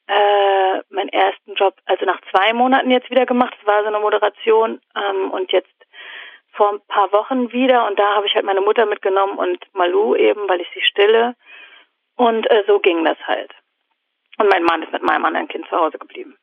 äh, 0.06 0.78
meinen 0.90 1.08
ersten 1.08 1.54
Job, 1.54 1.74
also 1.86 2.04
nach 2.04 2.20
zwei 2.30 2.52
Monaten 2.52 2.90
jetzt 2.90 3.10
wieder 3.10 3.26
gemacht. 3.26 3.54
Das 3.58 3.66
war 3.66 3.82
so 3.82 3.88
eine 3.88 4.00
Moderation 4.00 4.80
ähm, 4.94 5.30
und 5.30 5.52
jetzt 5.52 5.68
vor 6.52 6.72
ein 6.72 6.80
paar 6.88 7.12
Wochen 7.12 7.52
wieder 7.52 7.86
und 7.86 7.98
da 7.98 8.14
habe 8.14 8.26
ich 8.26 8.34
halt 8.34 8.44
meine 8.44 8.60
Mutter 8.60 8.86
mitgenommen 8.86 9.38
und 9.38 9.58
Malu 9.74 10.14
eben, 10.16 10.48
weil 10.48 10.60
ich 10.60 10.68
sie 10.74 10.82
stille. 10.82 11.34
Und 12.16 12.50
äh, 12.50 12.64
so 12.66 12.78
ging 12.78 13.04
das 13.04 13.18
halt. 13.26 13.52
Und 14.38 14.48
mein 14.50 14.64
Mann 14.64 14.82
ist 14.82 14.92
mit 14.92 15.02
meinem 15.02 15.24
anderen 15.24 15.48
Kind 15.48 15.68
zu 15.68 15.76
Hause 15.76 15.98
geblieben. 15.98 16.36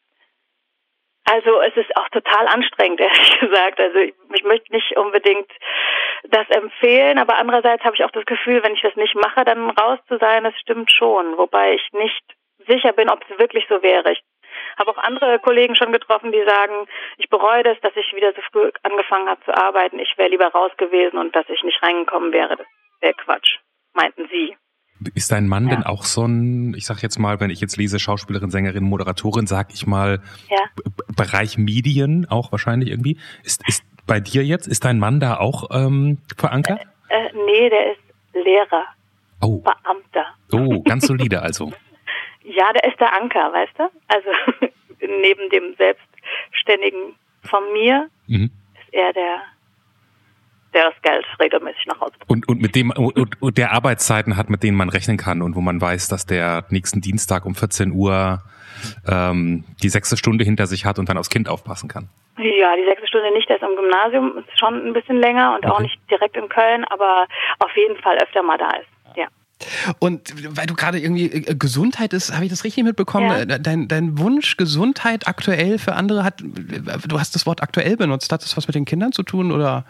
Also 1.25 1.59
es 1.61 1.75
ist 1.75 1.95
auch 1.97 2.07
total 2.09 2.47
anstrengend, 2.47 2.99
ehrlich 3.01 3.39
gesagt. 3.39 3.79
Also 3.79 3.97
ich, 3.97 4.13
ich, 4.33 4.43
möchte 4.43 4.71
nicht 4.71 4.95
unbedingt 4.95 5.51
das 6.23 6.47
empfehlen, 6.49 7.17
aber 7.17 7.37
andererseits 7.37 7.83
habe 7.83 7.95
ich 7.95 8.03
auch 8.03 8.11
das 8.11 8.25
Gefühl, 8.25 8.63
wenn 8.63 8.75
ich 8.75 8.81
das 8.81 8.95
nicht 8.95 9.15
mache, 9.15 9.43
dann 9.43 9.71
raus 9.71 9.99
zu 10.07 10.17
sein, 10.17 10.43
das 10.43 10.57
stimmt 10.59 10.91
schon. 10.91 11.37
Wobei 11.37 11.73
ich 11.73 11.87
nicht 11.93 12.23
sicher 12.67 12.93
bin, 12.93 13.09
ob 13.09 13.23
es 13.27 13.39
wirklich 13.39 13.65
so 13.69 13.81
wäre. 13.81 14.11
Ich 14.11 14.21
habe 14.77 14.91
auch 14.91 14.97
andere 14.97 15.39
Kollegen 15.39 15.75
schon 15.75 15.91
getroffen, 15.91 16.31
die 16.31 16.43
sagen, 16.43 16.87
ich 17.17 17.29
bereue 17.29 17.63
das, 17.63 17.79
dass 17.81 17.95
ich 17.95 18.13
wieder 18.15 18.33
so 18.33 18.41
früh 18.51 18.71
angefangen 18.83 19.27
habe 19.27 19.43
zu 19.45 19.55
arbeiten. 19.55 19.99
Ich 19.99 20.17
wäre 20.17 20.29
lieber 20.29 20.47
raus 20.47 20.71
gewesen 20.77 21.17
und 21.17 21.35
dass 21.35 21.49
ich 21.49 21.63
nicht 21.63 21.81
reingekommen 21.81 22.31
wäre. 22.31 22.55
Das 22.55 22.67
wäre 23.01 23.13
Quatsch, 23.13 23.57
meinten 23.93 24.27
sie. 24.29 24.55
Ist 25.13 25.31
dein 25.31 25.47
Mann 25.47 25.67
ja. 25.67 25.75
denn 25.75 25.83
auch 25.83 26.03
so 26.03 26.25
ein, 26.25 26.73
ich 26.73 26.85
sag 26.85 27.01
jetzt 27.01 27.19
mal, 27.19 27.39
wenn 27.39 27.49
ich 27.49 27.61
jetzt 27.61 27.77
lese, 27.77 27.99
Schauspielerin, 27.99 28.49
Sängerin, 28.49 28.83
Moderatorin, 28.83 29.47
sag 29.47 29.73
ich 29.73 29.85
mal, 29.85 30.21
ja. 30.49 30.57
Bereich 31.15 31.57
Medien 31.57 32.27
auch 32.29 32.51
wahrscheinlich 32.51 32.89
irgendwie? 32.89 33.17
Ist, 33.43 33.61
ist 33.67 33.83
bei 34.07 34.19
dir 34.19 34.43
jetzt, 34.43 34.67
ist 34.67 34.85
dein 34.85 34.99
Mann 34.99 35.19
da 35.19 35.37
auch 35.37 35.69
ähm, 35.71 36.17
verankert? 36.37 36.81
Äh, 37.09 37.27
äh, 37.27 37.31
nee, 37.33 37.69
der 37.69 37.91
ist 37.93 38.01
Lehrer. 38.33 38.85
Oh. 39.41 39.61
Beamter. 39.61 40.25
Oh, 40.51 40.81
ganz 40.81 41.07
solide 41.07 41.41
also. 41.41 41.71
ja, 42.43 42.71
der 42.73 42.85
ist 42.85 42.99
der 42.99 43.13
Anker, 43.13 43.51
weißt 43.53 43.73
du? 43.77 43.83
Also 44.07 44.29
neben 44.99 45.49
dem 45.49 45.75
Selbstständigen 45.77 47.15
von 47.43 47.61
mir 47.73 48.09
mhm. 48.27 48.51
ist 48.75 48.93
er 48.93 49.13
der 49.13 49.41
der 50.75 50.91
das 50.91 51.01
Geld 51.01 51.25
regelmäßig 51.39 51.85
nach 51.87 51.99
Hause 51.99 52.13
bringt. 52.19 52.29
Und, 52.29 52.47
und 52.47 52.61
mit 52.61 52.75
dem 52.75 52.91
und, 52.91 53.41
und 53.41 53.57
der 53.57 53.71
Arbeitszeiten 53.71 54.37
hat, 54.37 54.49
mit 54.49 54.61
denen 54.61 54.77
man 54.77 54.89
rechnen 54.89 55.17
kann 55.17 55.41
und 55.41 55.55
wo 55.55 55.61
man 55.61 55.81
weiß, 55.81 56.09
dass 56.09 56.25
der 56.25 56.65
nächsten 56.69 57.01
Dienstag 57.01 57.45
um 57.45 57.55
14 57.55 57.91
Uhr 57.91 58.43
ähm, 59.07 59.63
die 59.81 59.89
sechste 59.89 60.17
Stunde 60.17 60.43
hinter 60.43 60.67
sich 60.67 60.85
hat 60.85 60.99
und 60.99 61.09
dann 61.09 61.17
aufs 61.17 61.29
Kind 61.29 61.49
aufpassen 61.49 61.87
kann. 61.87 62.09
Ja, 62.37 62.75
die 62.75 62.85
sechste 62.85 63.07
Stunde 63.07 63.31
nicht, 63.31 63.47
der 63.47 63.55
ist 63.55 63.63
am 63.63 63.75
Gymnasium, 63.75 64.37
ist 64.37 64.59
schon 64.59 64.85
ein 64.85 64.93
bisschen 64.93 65.17
länger 65.17 65.55
und 65.55 65.65
okay. 65.65 65.73
auch 65.73 65.79
nicht 65.79 65.97
direkt 66.11 66.35
in 66.35 66.49
Köln, 66.49 66.83
aber 66.89 67.25
auf 67.59 67.71
jeden 67.77 67.95
Fall 68.01 68.17
öfter 68.17 68.43
mal 68.43 68.57
da 68.57 68.69
ist. 68.71 68.87
Ja. 69.15 69.27
Und 69.99 70.33
weil 70.57 70.65
du 70.65 70.73
gerade 70.73 70.99
irgendwie 70.99 71.31
äh, 71.31 71.55
Gesundheit 71.55 72.11
ist, 72.11 72.33
habe 72.33 72.43
ich 72.43 72.51
das 72.51 72.65
richtig 72.65 72.83
mitbekommen? 72.83 73.29
Ja. 73.29 73.55
Äh, 73.55 73.59
dein, 73.61 73.87
dein 73.87 74.19
Wunsch 74.19 74.57
Gesundheit 74.57 75.27
aktuell 75.27 75.79
für 75.79 75.93
andere 75.93 76.25
hat, 76.25 76.41
du 76.41 77.19
hast 77.19 77.35
das 77.35 77.45
Wort 77.45 77.63
aktuell 77.63 77.95
benutzt. 77.95 78.33
Hat 78.33 78.43
das 78.43 78.57
was 78.57 78.67
mit 78.67 78.75
den 78.75 78.83
Kindern 78.83 79.13
zu 79.13 79.23
tun 79.23 79.53
oder? 79.53 79.85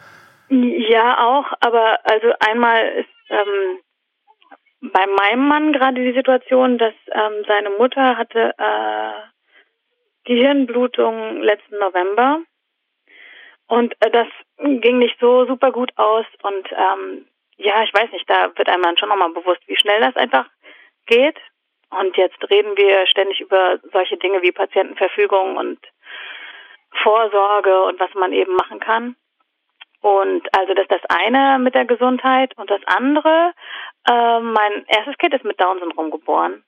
Ja, 0.49 1.25
auch, 1.25 1.51
aber 1.59 1.99
also 2.03 2.33
einmal 2.39 2.87
ist 2.99 3.09
ähm, 3.29 3.79
bei 4.81 5.05
meinem 5.07 5.47
Mann 5.47 5.73
gerade 5.73 6.03
die 6.03 6.13
Situation, 6.13 6.77
dass 6.77 6.93
ähm, 7.11 7.43
seine 7.47 7.71
Mutter 7.71 8.17
hatte 8.17 8.53
äh, 8.57 9.13
Gehirnblutung 10.25 11.41
letzten 11.41 11.77
November 11.79 12.41
und 13.67 13.95
äh, 14.01 14.11
das 14.11 14.27
ging 14.57 14.99
nicht 14.99 15.17
so 15.19 15.45
super 15.45 15.71
gut 15.71 15.91
aus 15.97 16.25
und 16.43 16.71
ähm, 16.71 17.27
ja, 17.57 17.83
ich 17.83 17.93
weiß 17.93 18.11
nicht, 18.11 18.29
da 18.29 18.51
wird 18.55 18.69
einem 18.69 18.83
dann 18.83 18.97
schon 18.97 19.09
nochmal 19.09 19.31
bewusst, 19.31 19.61
wie 19.67 19.77
schnell 19.77 20.01
das 20.01 20.15
einfach 20.15 20.45
geht. 21.05 21.37
Und 21.89 22.17
jetzt 22.17 22.37
reden 22.49 22.75
wir 22.75 23.07
ständig 23.07 23.39
über 23.39 23.79
solche 23.93 24.17
Dinge 24.17 24.41
wie 24.41 24.51
Patientenverfügung 24.51 25.55
und 25.57 25.79
Vorsorge 27.01 27.83
und 27.83 27.99
was 27.99 28.13
man 28.15 28.33
eben 28.33 28.55
machen 28.55 28.79
kann. 28.79 29.15
Und 30.05 30.47
also 30.55 30.75
das 30.75 30.83
ist 30.83 30.91
das 30.91 31.09
eine 31.09 31.57
mit 31.57 31.73
der 31.73 31.85
Gesundheit 31.85 32.55
und 32.57 32.69
das 32.69 32.81
andere, 32.85 33.53
äh, 34.07 34.39
mein 34.39 34.85
erstes 34.85 35.17
Kind 35.17 35.33
ist 35.33 35.43
mit 35.43 35.59
Down-Syndrom 35.59 36.11
geboren. 36.11 36.63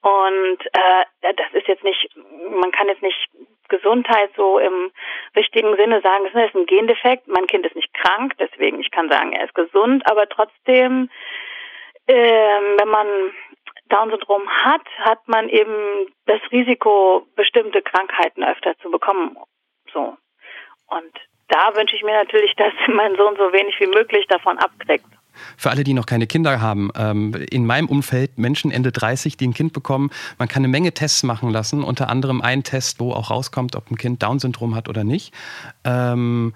Und 0.00 0.58
äh, 0.72 1.04
das 1.20 1.52
ist 1.54 1.66
jetzt 1.66 1.82
nicht, 1.82 2.14
man 2.48 2.70
kann 2.70 2.86
jetzt 2.86 3.02
nicht 3.02 3.28
Gesundheit 3.68 4.30
so 4.36 4.60
im 4.60 4.92
richtigen 5.34 5.74
Sinne 5.74 6.00
sagen, 6.00 6.30
das 6.32 6.46
ist 6.46 6.54
ein 6.54 6.66
Gendefekt. 6.66 7.26
Mein 7.26 7.48
Kind 7.48 7.66
ist 7.66 7.74
nicht 7.74 7.92
krank, 7.92 8.34
deswegen 8.38 8.78
ich 8.78 8.92
kann 8.92 9.10
sagen, 9.10 9.32
er 9.32 9.46
ist 9.46 9.54
gesund, 9.56 10.08
aber 10.08 10.28
trotzdem, 10.28 11.10
äh, 12.06 12.14
wenn 12.14 12.88
man 12.88 13.08
Down-Syndrom 13.88 14.48
hat, 14.48 14.86
hat 15.00 15.26
man 15.26 15.48
eben 15.48 16.06
das 16.26 16.40
Risiko, 16.52 17.26
bestimmte 17.34 17.82
Krankheiten 17.82 18.44
öfter 18.44 18.78
zu 18.78 18.92
bekommen. 18.92 19.36
So. 19.92 20.16
Und 20.86 21.12
da 21.48 21.74
wünsche 21.74 21.96
ich 21.96 22.02
mir 22.02 22.14
natürlich, 22.14 22.54
dass 22.56 22.72
mein 22.88 23.16
Sohn 23.16 23.34
so 23.36 23.52
wenig 23.52 23.74
wie 23.80 23.86
möglich 23.86 24.26
davon 24.28 24.58
abkriegt. 24.58 25.06
Für 25.56 25.70
alle, 25.70 25.84
die 25.84 25.94
noch 25.94 26.06
keine 26.06 26.26
Kinder 26.26 26.60
haben, 26.60 26.90
ähm, 26.96 27.32
in 27.50 27.64
meinem 27.64 27.88
Umfeld 27.88 28.38
Menschen 28.38 28.72
Ende 28.72 28.90
30, 28.90 29.36
die 29.36 29.46
ein 29.46 29.54
Kind 29.54 29.72
bekommen, 29.72 30.10
man 30.38 30.48
kann 30.48 30.62
eine 30.62 30.68
Menge 30.68 30.92
Tests 30.92 31.22
machen 31.22 31.50
lassen, 31.50 31.84
unter 31.84 32.08
anderem 32.08 32.40
einen 32.40 32.64
Test, 32.64 32.98
wo 32.98 33.12
auch 33.12 33.30
rauskommt, 33.30 33.76
ob 33.76 33.90
ein 33.90 33.96
Kind 33.96 34.22
Down-Syndrom 34.22 34.74
hat 34.74 34.88
oder 34.88 35.04
nicht. 35.04 35.32
Ähm, 35.84 36.54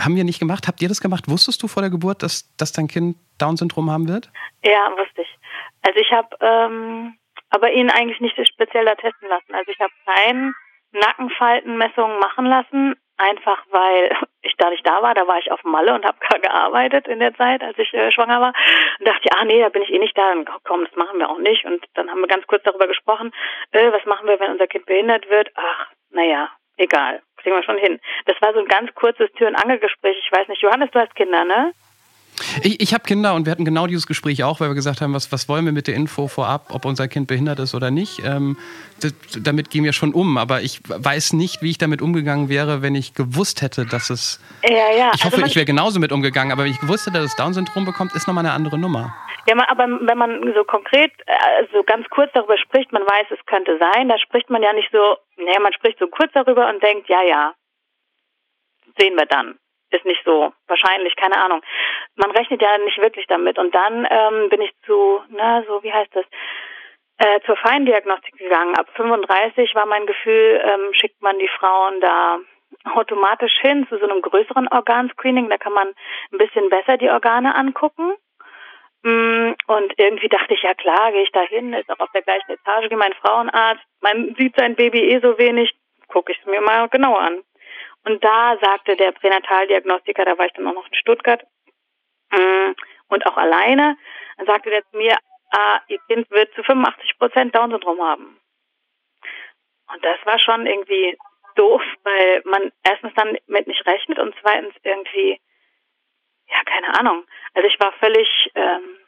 haben 0.00 0.14
wir 0.14 0.22
nicht 0.22 0.38
gemacht? 0.38 0.68
Habt 0.68 0.80
ihr 0.82 0.88
das 0.88 1.00
gemacht? 1.00 1.24
Wusstest 1.26 1.62
du 1.62 1.68
vor 1.68 1.82
der 1.82 1.90
Geburt, 1.90 2.22
dass, 2.22 2.54
dass 2.56 2.70
dein 2.70 2.86
Kind 2.86 3.16
Down-Syndrom 3.38 3.90
haben 3.90 4.08
wird? 4.08 4.30
Ja, 4.64 4.92
wusste 4.96 5.22
ich. 5.22 5.38
Also 5.82 5.98
ich 5.98 6.12
habe 6.12 6.28
ähm, 6.40 7.14
aber 7.50 7.72
ihn 7.72 7.90
eigentlich 7.90 8.20
nicht 8.20 8.36
speziell 8.48 8.84
da 8.84 8.94
testen 8.94 9.28
lassen. 9.28 9.54
Also 9.54 9.70
ich 9.70 9.80
habe 9.80 9.92
keine 10.04 10.52
Nackenfaltenmessungen 10.92 12.18
machen 12.18 12.46
lassen, 12.46 12.94
Einfach 13.18 13.64
weil 13.70 14.14
ich 14.42 14.56
da 14.56 14.70
nicht 14.70 14.86
da 14.86 15.02
war, 15.02 15.14
da 15.14 15.26
war 15.26 15.38
ich 15.38 15.50
auf 15.50 15.62
Malle 15.64 15.94
und 15.94 16.04
habe 16.04 16.18
gar 16.28 16.38
gearbeitet 16.38 17.08
in 17.08 17.18
der 17.18 17.34
Zeit, 17.34 17.62
als 17.62 17.78
ich 17.78 17.92
äh, 17.94 18.10
schwanger 18.12 18.40
war. 18.40 18.52
Und 18.98 19.08
dachte, 19.08 19.28
ah 19.36 19.44
nee, 19.44 19.60
da 19.60 19.68
bin 19.68 19.82
ich 19.82 19.92
eh 19.92 19.98
nicht 19.98 20.16
da. 20.16 20.32
Und 20.32 20.48
komm, 20.64 20.84
das 20.84 20.96
machen 20.96 21.18
wir 21.18 21.30
auch 21.30 21.38
nicht. 21.38 21.64
Und 21.64 21.84
dann 21.94 22.10
haben 22.10 22.20
wir 22.20 22.28
ganz 22.28 22.46
kurz 22.46 22.62
darüber 22.64 22.86
gesprochen, 22.86 23.32
äh, 23.72 23.92
was 23.92 24.04
machen 24.06 24.28
wir, 24.28 24.38
wenn 24.40 24.52
unser 24.52 24.66
Kind 24.66 24.86
behindert 24.86 25.28
wird? 25.30 25.50
Ach, 25.54 25.88
naja, 26.10 26.50
egal, 26.76 27.22
kriegen 27.38 27.56
wir 27.56 27.62
schon 27.62 27.78
hin. 27.78 28.00
Das 28.26 28.40
war 28.40 28.52
so 28.52 28.60
ein 28.60 28.68
ganz 28.68 28.94
kurzes 28.94 29.32
Tür- 29.32 29.48
und 29.48 29.56
Angelgespräch. 29.56 30.16
Ich 30.18 30.32
weiß 30.32 30.48
nicht, 30.48 30.62
Johannes, 30.62 30.90
du 30.90 31.00
hast 31.00 31.14
Kinder, 31.14 31.44
ne? 31.44 31.72
Ich, 32.62 32.80
ich 32.80 32.94
habe 32.94 33.04
Kinder 33.04 33.34
und 33.34 33.46
wir 33.46 33.50
hatten 33.50 33.64
genau 33.64 33.86
dieses 33.86 34.06
Gespräch 34.06 34.42
auch, 34.44 34.60
weil 34.60 34.68
wir 34.68 34.74
gesagt 34.74 35.00
haben, 35.00 35.14
was, 35.14 35.30
was 35.32 35.48
wollen 35.48 35.64
wir 35.64 35.72
mit 35.72 35.86
der 35.86 35.94
Info 35.94 36.28
vorab, 36.28 36.74
ob 36.74 36.84
unser 36.84 37.08
Kind 37.08 37.28
behindert 37.28 37.58
ist 37.58 37.74
oder 37.74 37.90
nicht. 37.90 38.22
Ähm, 38.24 38.56
damit 39.38 39.70
gehen 39.70 39.84
wir 39.84 39.92
schon 39.92 40.14
um, 40.14 40.38
aber 40.38 40.62
ich 40.62 40.80
weiß 40.86 41.34
nicht, 41.34 41.62
wie 41.62 41.70
ich 41.70 41.78
damit 41.78 42.00
umgegangen 42.00 42.48
wäre, 42.48 42.82
wenn 42.82 42.94
ich 42.94 43.14
gewusst 43.14 43.62
hätte, 43.62 43.86
dass 43.86 44.10
es. 44.10 44.40
Ja, 44.62 44.92
ja. 44.96 45.12
Ich 45.14 45.24
hoffe, 45.24 45.36
also 45.36 45.46
ich 45.46 45.56
wäre 45.56 45.66
genauso 45.66 46.00
mit 46.00 46.12
umgegangen, 46.12 46.52
aber 46.52 46.64
wenn 46.64 46.70
ich 46.70 46.80
gewusst 46.80 47.06
hätte, 47.06 47.18
dass 47.18 47.26
es 47.26 47.36
Down-Syndrom 47.36 47.84
bekommt, 47.84 48.14
ist 48.14 48.26
nochmal 48.26 48.44
eine 48.44 48.54
andere 48.54 48.78
Nummer. 48.78 49.14
Ja, 49.48 49.54
aber 49.68 49.86
wenn 49.86 50.18
man 50.18 50.52
so 50.54 50.64
konkret, 50.64 51.12
also 51.58 51.84
ganz 51.84 52.08
kurz 52.10 52.32
darüber 52.32 52.58
spricht, 52.58 52.92
man 52.92 53.02
weiß, 53.02 53.26
es 53.30 53.46
könnte 53.46 53.78
sein, 53.78 54.08
da 54.08 54.18
spricht 54.18 54.50
man 54.50 54.62
ja 54.62 54.72
nicht 54.72 54.90
so, 54.90 55.16
naja, 55.36 55.60
man 55.60 55.72
spricht 55.72 55.98
so 55.98 56.08
kurz 56.08 56.32
darüber 56.32 56.68
und 56.68 56.82
denkt, 56.82 57.08
ja, 57.08 57.22
ja, 57.22 57.54
sehen 58.98 59.14
wir 59.14 59.26
dann 59.26 59.56
ist 59.90 60.04
nicht 60.04 60.22
so 60.24 60.52
wahrscheinlich, 60.66 61.14
keine 61.16 61.38
Ahnung. 61.38 61.62
Man 62.16 62.30
rechnet 62.30 62.62
ja 62.62 62.78
nicht 62.78 62.98
wirklich 62.98 63.26
damit. 63.26 63.58
Und 63.58 63.74
dann 63.74 64.06
ähm, 64.10 64.48
bin 64.48 64.60
ich 64.60 64.72
zu, 64.84 65.22
na, 65.28 65.62
so 65.66 65.82
wie 65.82 65.92
heißt 65.92 66.14
das, 66.14 66.24
äh, 67.18 67.40
zur 67.46 67.56
Feindiagnostik 67.56 68.36
gegangen. 68.36 68.76
Ab 68.76 68.88
35 68.94 69.74
war 69.74 69.86
mein 69.86 70.06
Gefühl, 70.06 70.62
ähm, 70.62 70.92
schickt 70.92 71.20
man 71.22 71.38
die 71.38 71.50
Frauen 71.58 72.00
da 72.00 72.38
automatisch 72.94 73.56
hin 73.60 73.86
zu 73.88 73.98
so 73.98 74.04
einem 74.04 74.22
größeren 74.22 74.68
Organscreening. 74.68 75.48
Da 75.48 75.58
kann 75.58 75.72
man 75.72 75.88
ein 76.32 76.38
bisschen 76.38 76.68
besser 76.68 76.96
die 76.96 77.10
Organe 77.10 77.54
angucken. 77.54 78.14
Mm, 79.02 79.52
und 79.66 79.92
irgendwie 79.98 80.28
dachte 80.28 80.54
ich, 80.54 80.62
ja 80.62 80.74
klar, 80.74 81.12
gehe 81.12 81.22
ich 81.22 81.32
da 81.32 81.42
hin, 81.42 81.72
ist 81.72 81.90
auch 81.90 82.00
auf 82.00 82.10
der 82.12 82.22
gleichen 82.22 82.50
Etage 82.50 82.90
wie 82.90 82.96
mein 82.96 83.14
Frauenarzt. 83.14 83.82
Man 84.00 84.34
sieht 84.38 84.56
sein 84.56 84.74
Baby 84.74 85.10
eh 85.10 85.20
so 85.20 85.38
wenig, 85.38 85.72
gucke 86.08 86.32
ich 86.32 86.38
es 86.38 86.46
mir 86.46 86.60
mal 86.60 86.88
genauer 86.88 87.20
an. 87.20 87.42
Und 88.06 88.22
da 88.22 88.56
sagte 88.62 88.96
der 88.96 89.10
Pränataldiagnostiker, 89.10 90.24
da 90.24 90.38
war 90.38 90.46
ich 90.46 90.52
dann 90.52 90.66
auch 90.68 90.74
noch 90.74 90.86
in 90.86 90.94
Stuttgart 90.94 91.44
mm, 92.30 92.70
und 93.08 93.26
auch 93.26 93.36
alleine, 93.36 93.98
sagte 94.46 94.70
der 94.70 94.88
zu 94.90 94.96
mir, 94.96 95.16
ah, 95.50 95.80
ihr 95.88 95.98
Kind 96.06 96.30
wird 96.30 96.54
zu 96.54 96.62
85 96.62 97.18
Prozent 97.18 97.54
Down-Syndrom 97.54 98.00
haben. 98.00 98.40
Und 99.92 100.04
das 100.04 100.18
war 100.24 100.38
schon 100.38 100.66
irgendwie 100.66 101.18
doof, 101.56 101.82
weil 102.04 102.42
man 102.44 102.70
erstens 102.84 103.12
dann 103.14 103.36
mit 103.48 103.66
nicht 103.66 103.84
rechnet 103.86 104.20
und 104.20 104.36
zweitens 104.40 104.74
irgendwie, 104.84 105.40
ja, 106.46 106.62
keine 106.64 106.96
Ahnung. 107.00 107.26
Also 107.54 107.66
ich 107.66 107.80
war 107.80 107.92
völlig 107.94 108.28
ähm, 108.54 108.98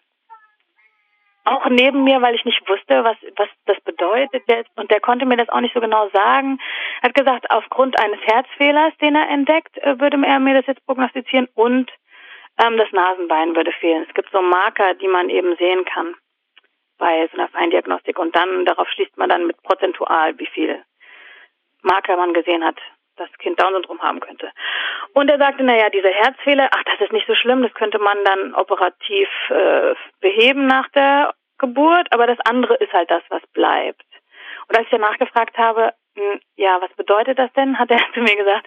auch 1.49 1.69
neben 1.69 2.05
mir, 2.05 2.21
weil 2.23 2.35
ich 2.35 2.45
nicht 2.45 2.69
wusste, 2.69 3.05
was, 3.05 3.17
was 3.37 3.49
das 3.67 3.81
bedeutet. 3.81 4.43
Und 4.77 4.91
der 4.91 5.01
konnte 5.01 5.27
mir 5.27 5.37
das 5.37 5.49
auch 5.49 5.61
nicht 5.61 5.75
so 5.75 5.81
genau 5.81 6.09
sagen. 6.11 6.59
Er 7.03 7.09
hat 7.09 7.15
gesagt, 7.15 7.51
aufgrund 7.51 7.99
eines 8.01 8.21
Herzfehlers, 8.21 8.93
den 9.01 9.17
er 9.17 9.29
entdeckt, 9.29 9.79
äh, 9.79 9.99
würde 10.01 10.19
er 10.25 10.39
mir 10.39 10.55
das 10.55 10.67
jetzt 10.67 10.85
prognostizieren 10.87 11.49
und 11.55 11.91
ähm, 12.59 12.77
das 12.77 12.91
Nasenbein 12.93 13.55
würde 13.57 13.73
fehlen. 13.73 14.05
Es 14.09 14.15
gibt 14.15 14.31
so 14.33 14.43
Marker, 14.43 14.95
die 14.95 15.09
man 15.09 15.31
eben 15.31 15.57
sehen 15.57 15.85
kann 15.85 16.15
bei 16.99 17.29
so 17.33 17.39
einer 17.39 17.49
Feindiagnostik. 17.49 18.19
Und 18.19 18.35
dann, 18.35 18.65
darauf 18.65 18.89
schließt 18.91 19.17
man 19.17 19.29
dann 19.29 19.47
mit 19.47 19.63
prozentual, 19.63 20.39
wie 20.39 20.47
viel 20.47 20.83
Marker 21.83 22.17
man 22.17 22.35
gesehen 22.35 22.65
hat, 22.65 22.77
das 23.17 23.31
Kind 23.39 23.61
Down-Syndrom 23.61 24.01
haben 24.01 24.21
könnte. 24.21 24.51
Und 25.15 25.31
er 25.31 25.39
sagte, 25.39 25.65
naja, 25.65 25.91
diese 25.91 26.09
Herzfehler, 26.09 26.69
ach, 26.73 26.83
das 26.85 27.01
ist 27.01 27.13
nicht 27.13 27.27
so 27.27 27.35
schlimm, 27.35 27.63
das 27.63 27.75
könnte 27.75 27.99
man 27.99 28.17
dann 28.25 28.55
operativ 28.55 29.29
äh, 29.51 29.95
beheben 30.21 30.67
nach 30.67 30.89
der 30.91 31.35
Geburt, 31.59 32.09
aber 32.11 32.27
das 32.27 32.39
andere 32.45 32.75
ist 32.75 32.93
halt 32.93 33.11
das, 33.11 33.23
was 33.29 33.43
bleibt. 33.53 34.05
Und 34.69 34.77
als 34.77 34.87
ich 34.87 34.91
danach 34.91 35.19
gefragt 35.19 35.57
habe, 35.59 35.93
hm, 36.17 36.41
ja, 36.57 36.79
was 36.81 36.93
bedeutet 36.97 37.39
das 37.39 37.53
denn? 37.55 37.79
Hat 37.79 37.91
er 37.91 38.01
zu 38.15 38.21
mir 38.21 38.37
gesagt, 38.37 38.67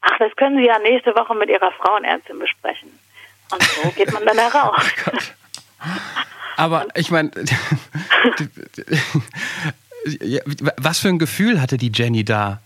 ach, 0.00 0.18
das 0.18 0.34
können 0.36 0.58
Sie 0.58 0.66
ja 0.66 0.78
nächste 0.78 1.14
Woche 1.14 1.34
mit 1.34 1.48
Ihrer 1.48 1.72
Frauenärztin 1.72 2.38
besprechen. 2.38 2.98
Und 3.50 3.62
so 3.62 3.90
geht 3.90 4.12
man 4.12 4.24
dann 4.26 4.38
heraus. 4.50 4.76
Oh 5.06 5.10
Aber 6.56 6.86
ich 6.94 7.10
meine, 7.10 7.30
was 10.76 11.00
für 11.00 11.08
ein 11.08 11.18
Gefühl 11.18 11.60
hatte 11.60 11.76
die 11.76 11.90
Jenny 11.92 12.24
da? 12.24 12.60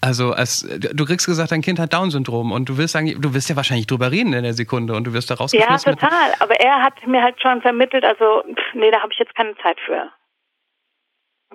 Also, 0.00 0.32
als, 0.32 0.60
du 0.60 1.04
kriegst 1.04 1.26
gesagt, 1.26 1.50
dein 1.50 1.60
Kind 1.60 1.80
hat 1.80 1.92
Down-Syndrom 1.92 2.52
und 2.52 2.68
du 2.68 2.78
wirst 2.78 2.92
sagen, 2.92 3.20
du 3.20 3.34
wirst 3.34 3.48
ja 3.50 3.56
wahrscheinlich 3.56 3.88
drüber 3.88 4.12
reden 4.12 4.32
in 4.32 4.44
der 4.44 4.52
Sekunde 4.52 4.94
und 4.94 5.04
du 5.04 5.12
wirst 5.12 5.28
da 5.28 5.34
rausgeschmissen. 5.34 5.92
Ja, 5.92 5.96
total. 5.96 6.34
Aber 6.38 6.54
er 6.54 6.82
hat 6.82 7.04
mir 7.06 7.20
halt 7.20 7.40
schon 7.42 7.60
vermittelt, 7.62 8.04
also, 8.04 8.44
pff, 8.44 8.74
nee, 8.74 8.92
da 8.92 9.00
habe 9.02 9.12
ich 9.12 9.18
jetzt 9.18 9.34
keine 9.34 9.56
Zeit 9.56 9.78
für. 9.80 10.08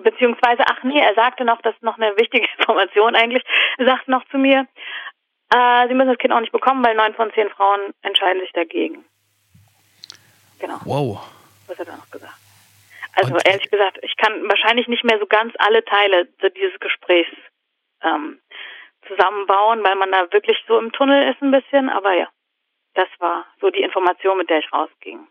Beziehungsweise, 0.02 0.62
ach 0.66 0.82
nee, 0.82 1.00
er 1.00 1.14
sagte 1.14 1.44
noch, 1.44 1.62
das 1.62 1.74
ist 1.74 1.82
noch 1.82 1.96
eine 1.96 2.16
wichtige 2.18 2.46
Information 2.58 3.14
eigentlich, 3.16 3.42
er 3.78 3.86
sagte 3.86 4.10
noch 4.10 4.24
zu 4.28 4.36
mir, 4.36 4.66
äh, 5.50 5.88
sie 5.88 5.94
müssen 5.94 6.08
das 6.08 6.18
Kind 6.18 6.34
auch 6.34 6.40
nicht 6.40 6.52
bekommen, 6.52 6.84
weil 6.84 6.94
neun 6.94 7.14
von 7.14 7.32
zehn 7.32 7.48
Frauen 7.48 7.94
entscheiden 8.02 8.42
sich 8.42 8.52
dagegen. 8.52 9.06
Genau. 10.58 10.80
Wow. 10.84 11.20
Was 11.66 11.78
hat 11.78 11.88
er 11.88 11.96
noch 11.96 12.10
gesagt? 12.10 12.34
Also 13.16 13.34
und 13.34 13.46
ehrlich 13.48 13.70
gesagt, 13.70 13.98
ich 14.02 14.16
kann 14.16 14.32
wahrscheinlich 14.48 14.88
nicht 14.88 15.04
mehr 15.04 15.18
so 15.18 15.26
ganz 15.26 15.54
alle 15.58 15.84
Teile 15.84 16.26
dieses 16.56 16.78
Gesprächs 16.80 17.30
ähm, 18.04 18.40
zusammenbauen, 19.06 19.82
weil 19.84 19.96
man 19.96 20.10
da 20.12 20.32
wirklich 20.32 20.58
so 20.66 20.78
im 20.78 20.92
Tunnel 20.92 21.30
ist 21.30 21.42
ein 21.42 21.50
bisschen. 21.50 21.88
Aber 21.88 22.12
ja, 22.12 22.28
das 22.94 23.08
war 23.18 23.46
so 23.60 23.70
die 23.70 23.82
Information, 23.82 24.38
mit 24.38 24.48
der 24.50 24.60
ich 24.60 24.72
rausging. 24.72 25.26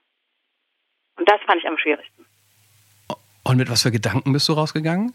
Und 1.18 1.30
das 1.30 1.42
fand 1.42 1.62
ich 1.62 1.68
am 1.68 1.78
schwierigsten. 1.78 2.26
Und 3.46 3.58
mit 3.58 3.70
was 3.70 3.84
für 3.84 3.92
Gedanken 3.92 4.34
bist 4.34 4.48
du 4.48 4.54
rausgegangen? 4.54 5.14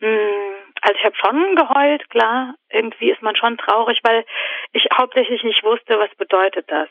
Hm, 0.00 0.54
also 0.80 0.98
ich 0.98 1.04
habe 1.04 1.16
schon 1.16 1.56
geheult, 1.56 2.08
klar. 2.08 2.54
Irgendwie 2.70 3.10
ist 3.10 3.22
man 3.22 3.36
schon 3.36 3.58
traurig, 3.58 3.98
weil 4.02 4.24
ich 4.72 4.86
hauptsächlich 4.96 5.42
nicht 5.42 5.62
wusste, 5.62 5.98
was 5.98 6.14
bedeutet 6.16 6.70
das 6.70 6.88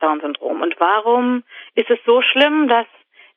Down-Syndrom 0.00 0.62
und 0.62 0.78
warum 0.78 1.42
ist 1.74 1.90
es 1.90 1.98
so 2.06 2.22
schlimm, 2.22 2.68
dass 2.68 2.86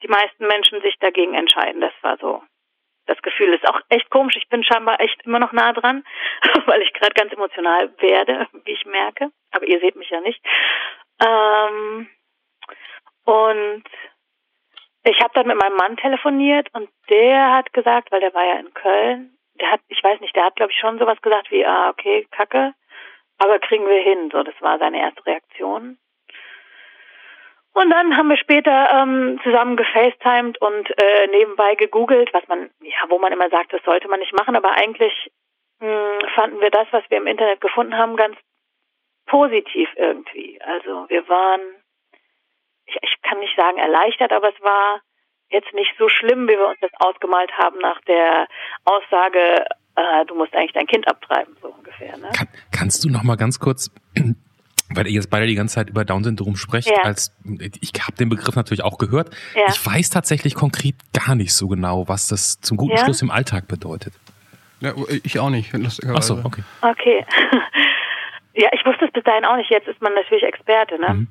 die 0.04 0.08
meisten 0.08 0.48
Menschen 0.48 0.82
sich 0.82 0.96
dagegen 1.00 1.34
entscheiden. 1.34 1.82
Das 1.82 1.94
war 2.01 2.18
so 2.18 2.44
das 3.10 3.22
Gefühl 3.22 3.54
ist 3.54 3.68
auch 3.68 3.82
echt 3.89 4.10
komisch. 4.10 4.36
Ich 4.38 4.48
bin 4.50 4.63
scheinbar 4.63 5.00
echt 5.01 5.22
immer 5.25 5.39
noch 5.39 5.51
nah 5.51 5.74
dran, 5.74 6.04
weil 6.66 6.82
ich 6.82 6.94
gerade 6.94 7.13
ganz 7.13 7.34
emotional 7.34 7.92
werde, 8.00 8.48
wie 8.66 8.72
ich 8.72 8.86
merke. 8.86 9.32
Aber 9.51 9.66
ihr 9.66 9.80
seht 9.80 9.96
mich 9.96 10.10
ja 10.10 10.22
nicht. 10.22 10.39
Ähm, 11.22 12.08
und 13.25 13.84
ich 15.04 15.20
habe 15.22 15.34
dann 15.34 15.48
mit 15.48 15.58
meinem 15.58 15.75
Mann 15.75 15.98
telefoniert 15.98 16.68
und 16.74 16.89
der 17.10 17.51
hat 17.51 17.74
gesagt, 17.74 18.12
weil 18.12 18.22
der 18.22 18.34
war 18.34 18.46
ja 18.46 18.60
in 18.60 18.74
Köln, 18.74 19.38
der 19.60 19.72
hat, 19.72 19.82
ich 19.88 20.04
weiß 20.04 20.20
nicht, 20.22 20.36
der 20.36 20.46
hat 20.46 20.56
glaube 20.56 20.72
ich 20.72 20.78
schon 20.78 21.00
sowas 21.00 21.22
gesagt 21.22 21.51
wie, 21.51 21.66
ah, 21.66 21.89
okay, 21.89 22.28
Kacke, 22.32 22.74
aber 23.39 23.60
kriegen 23.60 23.88
wir 23.88 24.01
hin. 24.01 24.30
So, 24.32 24.44
das 24.44 24.56
war 24.62 24.78
seine 24.78 25.00
erste 25.00 25.25
Reaktion. 25.25 25.98
Und 27.73 27.89
dann 27.91 28.17
haben 28.17 28.29
wir 28.29 28.38
später 28.38 28.89
ähm, 28.91 29.39
zusammen 29.43 29.77
gefacetimed 29.77 30.59
und 30.61 30.89
äh, 31.01 31.27
nebenbei 31.27 31.75
gegoogelt, 31.75 32.33
was 32.33 32.47
man, 32.47 32.69
ja, 32.81 33.09
wo 33.09 33.19
man 33.19 33.31
immer 33.31 33.49
sagt, 33.49 33.71
das 33.73 33.83
sollte 33.83 34.07
man 34.07 34.19
nicht 34.19 34.33
machen, 34.33 34.55
aber 34.55 34.71
eigentlich 34.71 35.31
mh, 35.79 35.88
hm, 35.88 36.29
fanden 36.35 36.61
wir 36.61 36.71
das, 36.71 36.88
was 36.91 37.03
wir 37.09 37.17
im 37.17 37.27
Internet 37.27 37.61
gefunden 37.61 37.95
haben, 37.95 38.15
ganz 38.15 38.35
positiv 39.27 39.88
irgendwie. 39.95 40.59
Also 40.61 41.07
wir 41.09 41.27
waren, 41.29 41.61
ich, 42.85 42.97
ich 43.01 43.21
kann 43.21 43.39
nicht 43.39 43.55
sagen 43.55 43.77
erleichtert, 43.77 44.31
aber 44.31 44.49
es 44.49 44.61
war 44.61 45.01
jetzt 45.49 45.73
nicht 45.73 45.93
so 45.97 46.09
schlimm, 46.09 46.47
wie 46.47 46.57
wir 46.57 46.67
uns 46.67 46.79
das 46.81 46.91
ausgemalt 46.99 47.51
haben 47.57 47.79
nach 47.79 48.01
der 48.01 48.47
Aussage, 48.85 49.65
äh, 49.95 50.25
du 50.25 50.35
musst 50.35 50.53
eigentlich 50.55 50.73
dein 50.73 50.88
Kind 50.88 51.07
abtreiben, 51.07 51.55
so 51.61 51.69
ungefähr. 51.69 52.17
Ne? 52.17 52.29
Kann, 52.35 52.47
kannst 52.71 53.03
du 53.03 53.09
noch 53.09 53.23
mal 53.23 53.35
ganz 53.35 53.59
kurz 53.59 53.91
weil 54.93 55.08
ihr 55.08 55.13
jetzt 55.13 55.29
beide 55.29 55.48
die 55.48 55.55
ganze 55.55 55.75
Zeit 55.75 55.89
über 55.89 56.03
Down-Syndrom 56.03 56.55
sprecht, 56.55 56.89
ja. 56.89 57.03
als 57.03 57.36
ich 57.81 57.91
habe 58.01 58.17
den 58.17 58.29
Begriff 58.29 58.55
natürlich 58.55 58.84
auch 58.84 58.98
gehört. 58.98 59.29
Ja. 59.55 59.65
Ich 59.67 59.86
weiß 59.86 60.10
tatsächlich 60.10 60.55
konkret 60.55 60.96
gar 61.13 61.36
nicht 61.36 61.53
so 61.53 61.67
genau, 61.67 62.08
was 62.08 62.27
das 62.27 62.60
zum 62.62 62.78
guten 62.78 62.95
ja? 62.95 63.04
Schluss 63.04 63.21
im 63.21 63.32
Alltag 63.32 63.67
bedeutet. 63.67 64.13
Ja, 64.82 64.93
ich 65.23 65.39
auch 65.39 65.49
nicht. 65.49 65.73
Ach 65.75 66.21
so, 66.21 66.39
okay. 66.43 66.63
Okay. 66.82 67.25
ja, 68.54 68.69
ich 68.71 68.86
wusste 68.86 69.06
es 69.06 69.12
bis 69.12 69.23
dahin 69.23 69.45
auch 69.45 69.58
nicht. 69.58 69.69
Jetzt 69.69 69.88
ist 69.88 70.02
man 70.02 70.13
natürlich 70.13 70.43
Experte. 70.43 70.99
Ne? 70.99 71.13
Mhm. 71.13 71.28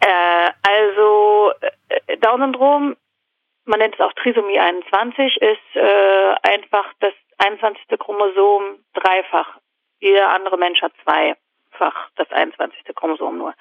Äh, 0.00 0.50
also 0.62 1.52
äh, 1.88 2.16
Down-Syndrom, 2.18 2.96
man 3.64 3.78
nennt 3.78 3.94
es 3.94 4.00
auch 4.00 4.12
Trisomie 4.14 4.58
21, 4.58 5.36
ist 5.36 5.76
äh, 5.76 6.34
einfach 6.42 6.86
das 7.00 7.12
21. 7.38 7.82
Chromosom 7.98 8.80
dreifach. 8.94 9.58
Jeder 10.00 10.30
andere 10.30 10.58
Mensch 10.58 10.82
hat 10.82 10.92
zwei 11.04 11.36
einfach 11.80 12.08
das 12.16 12.30
21. 12.30 12.84
Chromosom 12.94 13.38
nur. 13.38 13.54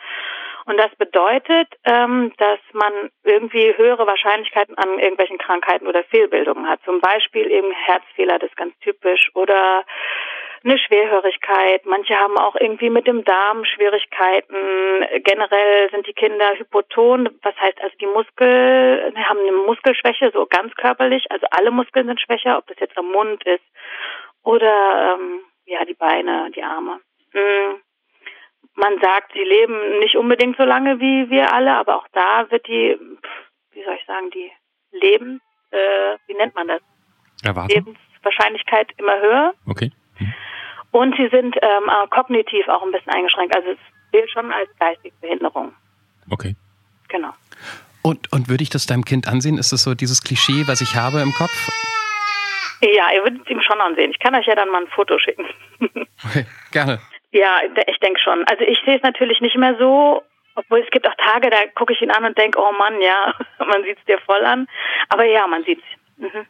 Und 0.65 0.77
das 0.77 0.93
bedeutet, 0.97 1.67
ähm, 1.85 2.33
dass 2.37 2.59
man 2.73 3.09
irgendwie 3.23 3.75
höhere 3.75 4.05
Wahrscheinlichkeiten 4.05 4.77
an 4.77 4.99
irgendwelchen 4.99 5.37
Krankheiten 5.37 5.87
oder 5.87 6.03
Fehlbildungen 6.03 6.67
hat. 6.67 6.79
Zum 6.85 6.99
Beispiel 6.99 7.49
eben 7.49 7.71
Herzfehler, 7.71 8.39
das 8.39 8.49
ist 8.49 8.57
ganz 8.57 8.77
typisch, 8.79 9.31
oder 9.33 9.83
eine 10.63 10.77
Schwerhörigkeit. 10.77 11.85
Manche 11.85 12.19
haben 12.19 12.37
auch 12.37 12.55
irgendwie 12.55 12.89
mit 12.89 13.07
dem 13.07 13.23
Darm 13.23 13.63
Schwierigkeiten. 13.63 15.23
Generell 15.23 15.89
sind 15.89 16.05
die 16.05 16.13
Kinder 16.13 16.53
hypoton, 16.57 17.29
was 17.41 17.55
heißt 17.55 17.81
also 17.81 17.95
die 17.99 18.07
Muskel, 18.07 19.13
haben 19.15 19.39
eine 19.39 19.53
Muskelschwäche, 19.53 20.31
so 20.33 20.45
ganz 20.45 20.75
körperlich. 20.75 21.25
Also 21.29 21.47
alle 21.51 21.71
Muskeln 21.71 22.07
sind 22.07 22.19
schwächer, 22.19 22.57
ob 22.57 22.67
das 22.67 22.77
jetzt 22.79 22.97
am 22.97 23.09
Mund 23.09 23.41
ist 23.45 23.63
oder 24.43 25.15
ähm, 25.17 25.39
ja 25.65 25.85
die 25.85 25.93
Beine, 25.93 26.51
die 26.53 26.63
Arme. 26.63 26.99
Mhm 27.31 27.81
man 28.79 28.99
sagt, 29.01 29.33
sie 29.33 29.43
leben 29.43 29.99
nicht 29.99 30.15
unbedingt 30.15 30.57
so 30.57 30.63
lange 30.63 30.99
wie 30.99 31.29
wir 31.29 31.53
alle, 31.53 31.75
aber 31.75 31.97
auch 31.97 32.07
da 32.13 32.49
wird 32.49 32.67
die, 32.67 32.97
wie 33.71 33.83
soll 33.83 33.95
ich 33.99 34.05
sagen, 34.05 34.29
die 34.31 34.51
Leben, 34.91 35.41
äh, 35.71 36.17
wie 36.27 36.33
nennt 36.35 36.55
man 36.55 36.67
das? 36.67 36.81
Erwartung? 37.43 37.75
Lebenswahrscheinlichkeit 37.75 38.91
immer 38.97 39.19
höher. 39.19 39.53
Okay. 39.67 39.91
Mhm. 40.19 40.33
Und 40.91 41.15
sie 41.17 41.27
sind 41.29 41.55
ähm, 41.61 41.91
kognitiv 42.09 42.67
auch 42.67 42.81
ein 42.81 42.91
bisschen 42.91 43.13
eingeschränkt. 43.13 43.55
Also 43.55 43.69
es 43.71 43.77
gilt 44.11 44.29
schon 44.31 44.51
als 44.51 44.69
geistige 44.79 45.15
Behinderung. 45.21 45.73
Okay. 46.31 46.55
Genau. 47.09 47.33
Und, 48.01 48.31
und 48.31 48.49
würde 48.49 48.63
ich 48.63 48.69
das 48.69 48.85
deinem 48.85 49.05
Kind 49.05 49.27
ansehen? 49.27 49.57
Ist 49.57 49.71
das 49.71 49.83
so 49.83 49.93
dieses 49.93 50.23
Klischee, 50.23 50.67
was 50.67 50.81
ich 50.81 50.95
habe 50.95 51.21
im 51.21 51.31
Kopf? 51.33 51.69
Ja, 52.81 53.11
ihr 53.13 53.23
würdet 53.23 53.41
es 53.43 53.49
ihm 53.49 53.61
schon 53.61 53.79
ansehen. 53.81 54.11
Ich 54.11 54.19
kann 54.19 54.33
euch 54.35 54.47
ja 54.47 54.55
dann 54.55 54.69
mal 54.69 54.81
ein 54.81 54.87
Foto 54.87 55.19
schicken. 55.19 55.45
Okay, 56.25 56.45
gerne. 56.71 56.99
Ja, 57.31 57.61
ich 57.87 57.99
denke 57.99 58.19
schon. 58.19 58.43
Also 58.45 58.63
ich 58.63 58.79
sehe 58.85 58.97
es 58.97 59.03
natürlich 59.03 59.39
nicht 59.41 59.57
mehr 59.57 59.75
so, 59.77 60.23
obwohl 60.55 60.79
es 60.79 60.89
gibt 60.91 61.07
auch 61.07 61.15
Tage, 61.15 61.49
da 61.49 61.57
gucke 61.75 61.93
ich 61.93 62.01
ihn 62.01 62.11
an 62.11 62.25
und 62.25 62.37
denke, 62.37 62.59
oh 62.59 62.71
Mann, 62.77 63.01
ja, 63.01 63.33
man 63.65 63.83
sieht 63.83 63.97
es 63.97 64.05
dir 64.05 64.19
voll 64.25 64.43
an. 64.43 64.67
Aber 65.09 65.25
ja, 65.25 65.47
man 65.47 65.63
sieht 65.63 65.79
es. 65.79 66.23
Mhm. 66.23 66.45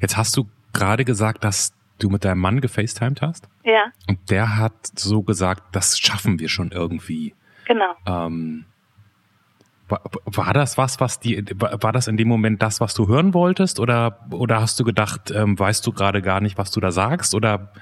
Jetzt 0.00 0.16
hast 0.16 0.36
du 0.36 0.44
gerade 0.72 1.04
gesagt, 1.04 1.44
dass 1.44 1.72
du 1.98 2.10
mit 2.10 2.24
deinem 2.24 2.40
Mann 2.40 2.60
gefacetimed 2.60 3.22
hast. 3.22 3.48
Ja. 3.64 3.86
Und 4.08 4.30
der 4.30 4.56
hat 4.56 4.74
so 4.94 5.22
gesagt, 5.22 5.74
das 5.74 5.98
schaffen 5.98 6.38
wir 6.38 6.48
schon 6.48 6.70
irgendwie. 6.70 7.34
Genau. 7.66 7.94
Ähm, 8.06 8.66
war, 9.88 10.02
war 10.26 10.52
das 10.52 10.78
was, 10.78 11.00
was 11.00 11.18
die, 11.18 11.44
war 11.58 11.92
das 11.92 12.08
in 12.08 12.16
dem 12.16 12.28
Moment 12.28 12.62
das, 12.62 12.80
was 12.80 12.94
du 12.94 13.08
hören 13.08 13.34
wolltest? 13.34 13.80
Oder, 13.80 14.26
oder 14.30 14.60
hast 14.60 14.78
du 14.78 14.84
gedacht, 14.84 15.30
ähm, 15.30 15.58
weißt 15.58 15.86
du 15.86 15.92
gerade 15.92 16.22
gar 16.22 16.40
nicht, 16.40 16.58
was 16.58 16.70
du 16.70 16.80
da 16.80 16.92
sagst? 16.92 17.34
Oder 17.34 17.72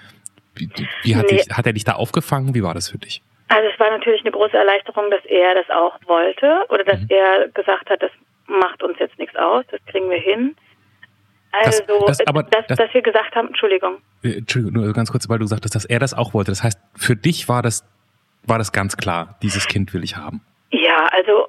wie, 0.57 0.71
wie 1.03 1.17
hat, 1.17 1.27
nee. 1.31 1.37
dich, 1.37 1.47
hat 1.51 1.67
er 1.67 1.73
dich 1.73 1.85
da 1.85 1.93
aufgefangen? 1.93 2.55
Wie 2.55 2.63
war 2.63 2.75
das 2.75 2.89
für 2.91 2.99
dich? 2.99 3.23
Also 3.49 3.69
es 3.73 3.79
war 3.79 3.91
natürlich 3.91 4.23
eine 4.23 4.33
große 4.33 4.57
Erleichterung, 4.57 5.11
dass 5.11 5.25
er 5.25 5.55
das 5.55 5.71
auch 5.71 5.99
wollte 6.07 6.65
oder 6.69 6.85
dass 6.85 7.01
mhm. 7.01 7.09
er 7.11 7.49
gesagt 7.49 7.89
hat, 7.91 8.03
das 8.03 8.11
macht 8.47 8.83
uns 8.83 8.99
jetzt 8.99 9.19
nichts 9.19 9.37
aus, 9.37 9.65
das 9.71 9.81
kriegen 9.87 10.11
wir 10.11 10.19
hin. 10.19 10.57
Also, 11.53 11.83
das, 12.07 12.19
das, 12.19 12.27
aber, 12.27 12.43
dass, 12.43 12.67
das, 12.67 12.79
dass 12.79 12.95
wir 12.95 13.03
gesagt 13.03 13.35
haben, 13.35 13.49
Entschuldigung. 13.49 14.03
Äh, 14.23 14.39
Entschuldigung, 14.39 14.83
nur 14.83 14.93
ganz 14.93 15.11
kurz, 15.11 15.29
weil 15.29 15.39
du 15.39 15.47
sagtest, 15.47 15.75
dass 15.75 15.85
er 15.85 15.99
das 15.99 16.13
auch 16.13 16.35
wollte. 16.35 16.51
Das 16.51 16.63
heißt, 16.63 16.79
für 16.97 17.17
dich 17.17 17.49
war 17.49 17.63
das, 17.63 17.85
war 18.43 18.59
das 18.59 18.73
ganz 18.73 18.97
klar, 18.97 19.39
dieses 19.43 19.67
Kind 19.67 19.95
will 19.95 20.05
ich 20.05 20.17
haben. 20.17 20.43
Ja, 20.71 21.09
also 21.13 21.49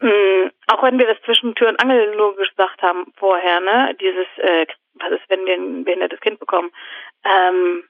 mh, 0.00 0.10
mm, 0.10 0.50
auch 0.68 0.82
wenn 0.82 0.98
wir 0.98 1.06
das 1.06 1.18
zwischen 1.24 1.54
Tür 1.54 1.68
und 1.68 1.80
Angel 1.80 2.16
nur 2.16 2.34
gesagt 2.36 2.82
haben 2.82 3.12
vorher, 3.16 3.60
ne, 3.60 3.94
dieses, 4.00 4.26
äh, 4.38 4.66
was 4.94 5.12
ist, 5.12 5.28
wenn 5.28 5.44
wir 5.44 5.54
ein 5.54 5.84
behindertes 5.84 6.20
Kind 6.20 6.40
bekommen, 6.40 6.70
ähm, 7.24 7.84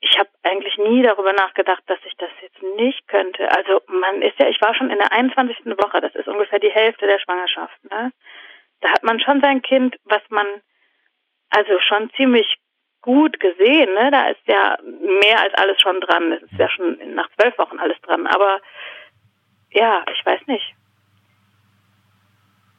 ich 0.00 0.18
habe 0.18 0.28
eigentlich 0.42 0.76
nie 0.78 1.02
darüber 1.02 1.32
nachgedacht, 1.32 1.82
dass 1.86 1.98
ich 2.04 2.14
das 2.18 2.30
jetzt 2.42 2.62
nicht 2.76 3.06
könnte. 3.08 3.50
Also 3.50 3.80
man 3.88 4.22
ist 4.22 4.38
ja, 4.38 4.48
ich 4.48 4.60
war 4.60 4.74
schon 4.74 4.90
in 4.90 4.98
der 4.98 5.12
21. 5.12 5.66
Woche, 5.66 6.00
das 6.00 6.14
ist 6.14 6.28
ungefähr 6.28 6.58
die 6.58 6.70
Hälfte 6.70 7.06
der 7.06 7.18
Schwangerschaft. 7.18 7.78
Ne? 7.90 8.12
Da 8.80 8.90
hat 8.90 9.02
man 9.02 9.20
schon 9.20 9.40
sein 9.40 9.62
Kind, 9.62 9.96
was 10.04 10.22
man 10.28 10.46
also 11.50 11.78
schon 11.80 12.10
ziemlich 12.16 12.46
gut 13.00 13.40
gesehen. 13.40 13.94
Ne? 13.94 14.10
Da 14.10 14.28
ist 14.28 14.46
ja 14.46 14.76
mehr 14.82 15.40
als 15.40 15.54
alles 15.54 15.80
schon 15.80 16.00
dran. 16.00 16.32
Es 16.32 16.42
ist 16.42 16.58
ja 16.58 16.68
schon 16.68 17.14
nach 17.14 17.28
zwölf 17.38 17.56
Wochen 17.58 17.78
alles 17.78 18.00
dran. 18.02 18.26
Aber 18.26 18.60
ja, 19.70 20.04
ich 20.12 20.26
weiß 20.26 20.40
nicht. 20.46 20.74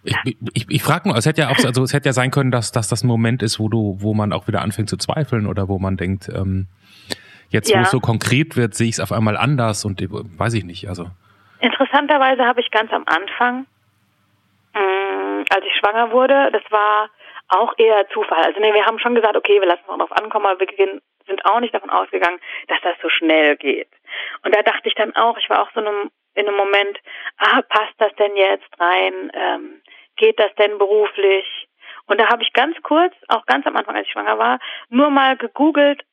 Ich, 0.04 0.38
ich, 0.54 0.66
ich 0.70 0.84
frage 0.84 1.10
nur, 1.10 1.18
es 1.18 1.26
hätte 1.26 1.42
ja 1.42 1.50
auch, 1.50 1.58
also 1.66 1.84
es 1.84 1.94
hätte 1.94 2.08
ja 2.08 2.14
sein 2.14 2.32
können, 2.32 2.52
dass, 2.52 2.72
dass 2.72 2.88
das 2.88 3.04
ein 3.04 3.08
Moment 3.08 3.44
ist, 3.44 3.60
wo 3.60 3.68
du, 3.68 3.98
wo 4.00 4.14
man 4.14 4.32
auch 4.32 4.48
wieder 4.48 4.62
anfängt 4.62 4.90
zu 4.90 4.98
zweifeln 4.98 5.48
oder 5.48 5.68
wo 5.68 5.80
man 5.80 5.98
denkt, 5.98 6.30
ähm, 6.30 6.68
jetzt 7.50 7.70
ja. 7.70 7.80
wo 7.80 7.82
es 7.84 7.92
so 7.92 8.00
konkret 8.00 8.56
wird, 8.58 8.76
sehe 8.76 8.88
ich 8.88 8.96
es 8.96 9.00
auf 9.00 9.12
einmal 9.12 9.38
anders 9.38 9.86
und 9.86 10.02
weiß 10.02 10.54
ich 10.54 10.64
nicht. 10.64 10.88
Also 10.88 11.08
interessanterweise 11.60 12.46
habe 12.46 12.62
ich 12.62 12.72
ganz 12.72 12.92
am 12.92 13.04
Anfang, 13.06 13.66
mh, 14.74 14.82
mm, 14.82 15.46
als 15.50 15.66
ich 15.66 15.76
schwanger 15.78 16.12
wurde, 16.12 16.50
das 16.52 16.64
war 16.72 17.10
auch 17.50 17.74
eher 17.78 18.08
Zufall. 18.10 18.44
Also 18.44 18.60
nee, 18.60 18.74
wir 18.74 18.86
haben 18.86 19.00
schon 19.00 19.16
gesagt, 19.16 19.36
okay, 19.36 19.60
wir 19.60 19.68
lassen 19.68 19.82
es 19.82 19.88
darauf 19.88 20.12
ankommen, 20.12 20.46
aber 20.46 20.60
wir 20.60 21.02
sind 21.28 21.46
auch 21.46 21.60
nicht 21.60 21.74
davon 21.74 21.90
ausgegangen, 21.90 22.40
dass 22.68 22.80
das 22.82 22.96
so 23.02 23.10
schnell 23.10 23.56
geht. 23.56 23.90
Und 24.44 24.56
da 24.56 24.62
dachte 24.64 24.88
ich 24.88 24.96
dann 24.96 25.16
auch, 25.16 25.38
ich 25.38 25.50
war 25.50 25.62
auch 25.62 25.72
so 25.74 25.80
in 25.80 25.88
einem, 25.88 26.12
in 26.36 26.48
einem 26.48 26.58
Moment, 26.58 27.00
ah, 27.38 27.62
passt 27.62 27.94
das 28.00 28.14
denn 28.16 28.36
jetzt 28.36 28.68
rein? 28.80 29.32
Ähm, 29.34 29.82
geht 30.18 30.40
das 30.40 30.54
denn 30.56 30.78
beruflich? 30.78 31.68
Und 32.08 32.20
da 32.20 32.30
habe 32.30 32.44
ich 32.44 32.54
ganz 32.54 32.76
kurz, 32.84 33.14
auch 33.28 33.46
ganz 33.46 33.66
am 33.66 33.76
Anfang, 33.76 33.96
als 33.96 34.08
ich 34.08 34.14
schwanger 34.14 34.38
war, 34.38 34.60
nur 34.90 35.10
mal 35.10 35.38
gegoogelt, 35.38 36.04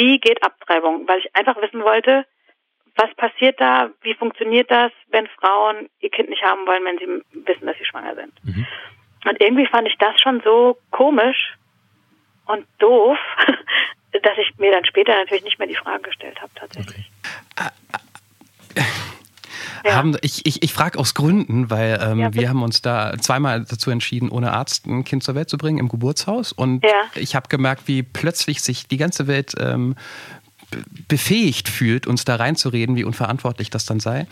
wie 0.00 0.18
geht 0.18 0.42
Abtreibung, 0.42 1.06
weil 1.06 1.18
ich 1.18 1.36
einfach 1.36 1.60
wissen 1.60 1.82
wollte, 1.84 2.24
was 2.96 3.14
passiert 3.14 3.60
da, 3.60 3.90
wie 4.02 4.14
funktioniert 4.14 4.70
das, 4.70 4.92
wenn 5.10 5.26
Frauen 5.38 5.88
ihr 6.00 6.10
Kind 6.10 6.30
nicht 6.30 6.42
haben 6.42 6.66
wollen, 6.66 6.84
wenn 6.84 6.98
sie 6.98 7.46
wissen, 7.46 7.66
dass 7.66 7.76
sie 7.76 7.84
schwanger 7.84 8.14
sind. 8.14 8.32
Mhm. 8.44 8.66
Und 9.26 9.40
irgendwie 9.40 9.66
fand 9.66 9.86
ich 9.86 9.96
das 9.98 10.18
schon 10.20 10.40
so 10.42 10.78
komisch 10.90 11.56
und 12.46 12.66
doof, 12.78 13.18
dass 14.22 14.38
ich 14.38 14.58
mir 14.58 14.72
dann 14.72 14.86
später 14.86 15.14
natürlich 15.14 15.44
nicht 15.44 15.58
mehr 15.58 15.68
die 15.68 15.76
Frage 15.76 16.02
gestellt 16.02 16.40
habe, 16.40 16.52
tatsächlich. 16.54 17.10
Okay. 17.56 18.84
Ja. 19.84 19.94
Haben, 19.94 20.16
ich 20.22 20.46
ich, 20.46 20.62
ich 20.62 20.72
frage 20.72 20.98
aus 20.98 21.14
Gründen, 21.14 21.70
weil 21.70 21.98
ähm, 22.02 22.18
ja, 22.18 22.34
wir 22.34 22.48
haben 22.48 22.62
uns 22.62 22.82
da 22.82 23.14
zweimal 23.18 23.64
dazu 23.64 23.90
entschieden, 23.90 24.28
ohne 24.28 24.52
Arzt 24.52 24.86
ein 24.86 25.04
Kind 25.04 25.22
zur 25.22 25.34
Welt 25.34 25.48
zu 25.48 25.58
bringen 25.58 25.78
im 25.78 25.88
Geburtshaus. 25.88 26.52
Und 26.52 26.84
ja. 26.84 26.90
ich 27.14 27.34
habe 27.34 27.48
gemerkt, 27.48 27.82
wie 27.86 28.02
plötzlich 28.02 28.62
sich 28.62 28.88
die 28.88 28.96
ganze 28.96 29.26
Welt 29.26 29.54
ähm, 29.58 29.96
befähigt 31.08 31.68
fühlt, 31.68 32.06
uns 32.06 32.24
da 32.24 32.36
reinzureden, 32.36 32.96
wie 32.96 33.04
unverantwortlich 33.04 33.70
das 33.70 33.86
dann 33.86 34.00
sei. 34.00 34.26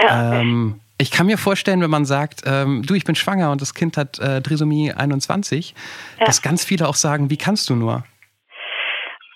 Ja. 0.00 0.40
Ähm, 0.40 0.80
ich 0.98 1.10
kann 1.10 1.26
mir 1.26 1.38
vorstellen, 1.38 1.80
wenn 1.80 1.90
man 1.90 2.04
sagt, 2.04 2.42
ähm, 2.44 2.82
du, 2.86 2.94
ich 2.94 3.04
bin 3.04 3.14
schwanger 3.14 3.50
und 3.50 3.60
das 3.62 3.74
Kind 3.74 3.96
hat 3.96 4.18
äh, 4.18 4.42
Trisomie 4.42 4.92
21, 4.92 5.74
ja. 6.18 6.26
dass 6.26 6.42
ganz 6.42 6.64
viele 6.64 6.86
auch 6.86 6.94
sagen, 6.94 7.30
wie 7.30 7.38
kannst 7.38 7.70
du 7.70 7.74
nur? 7.74 8.04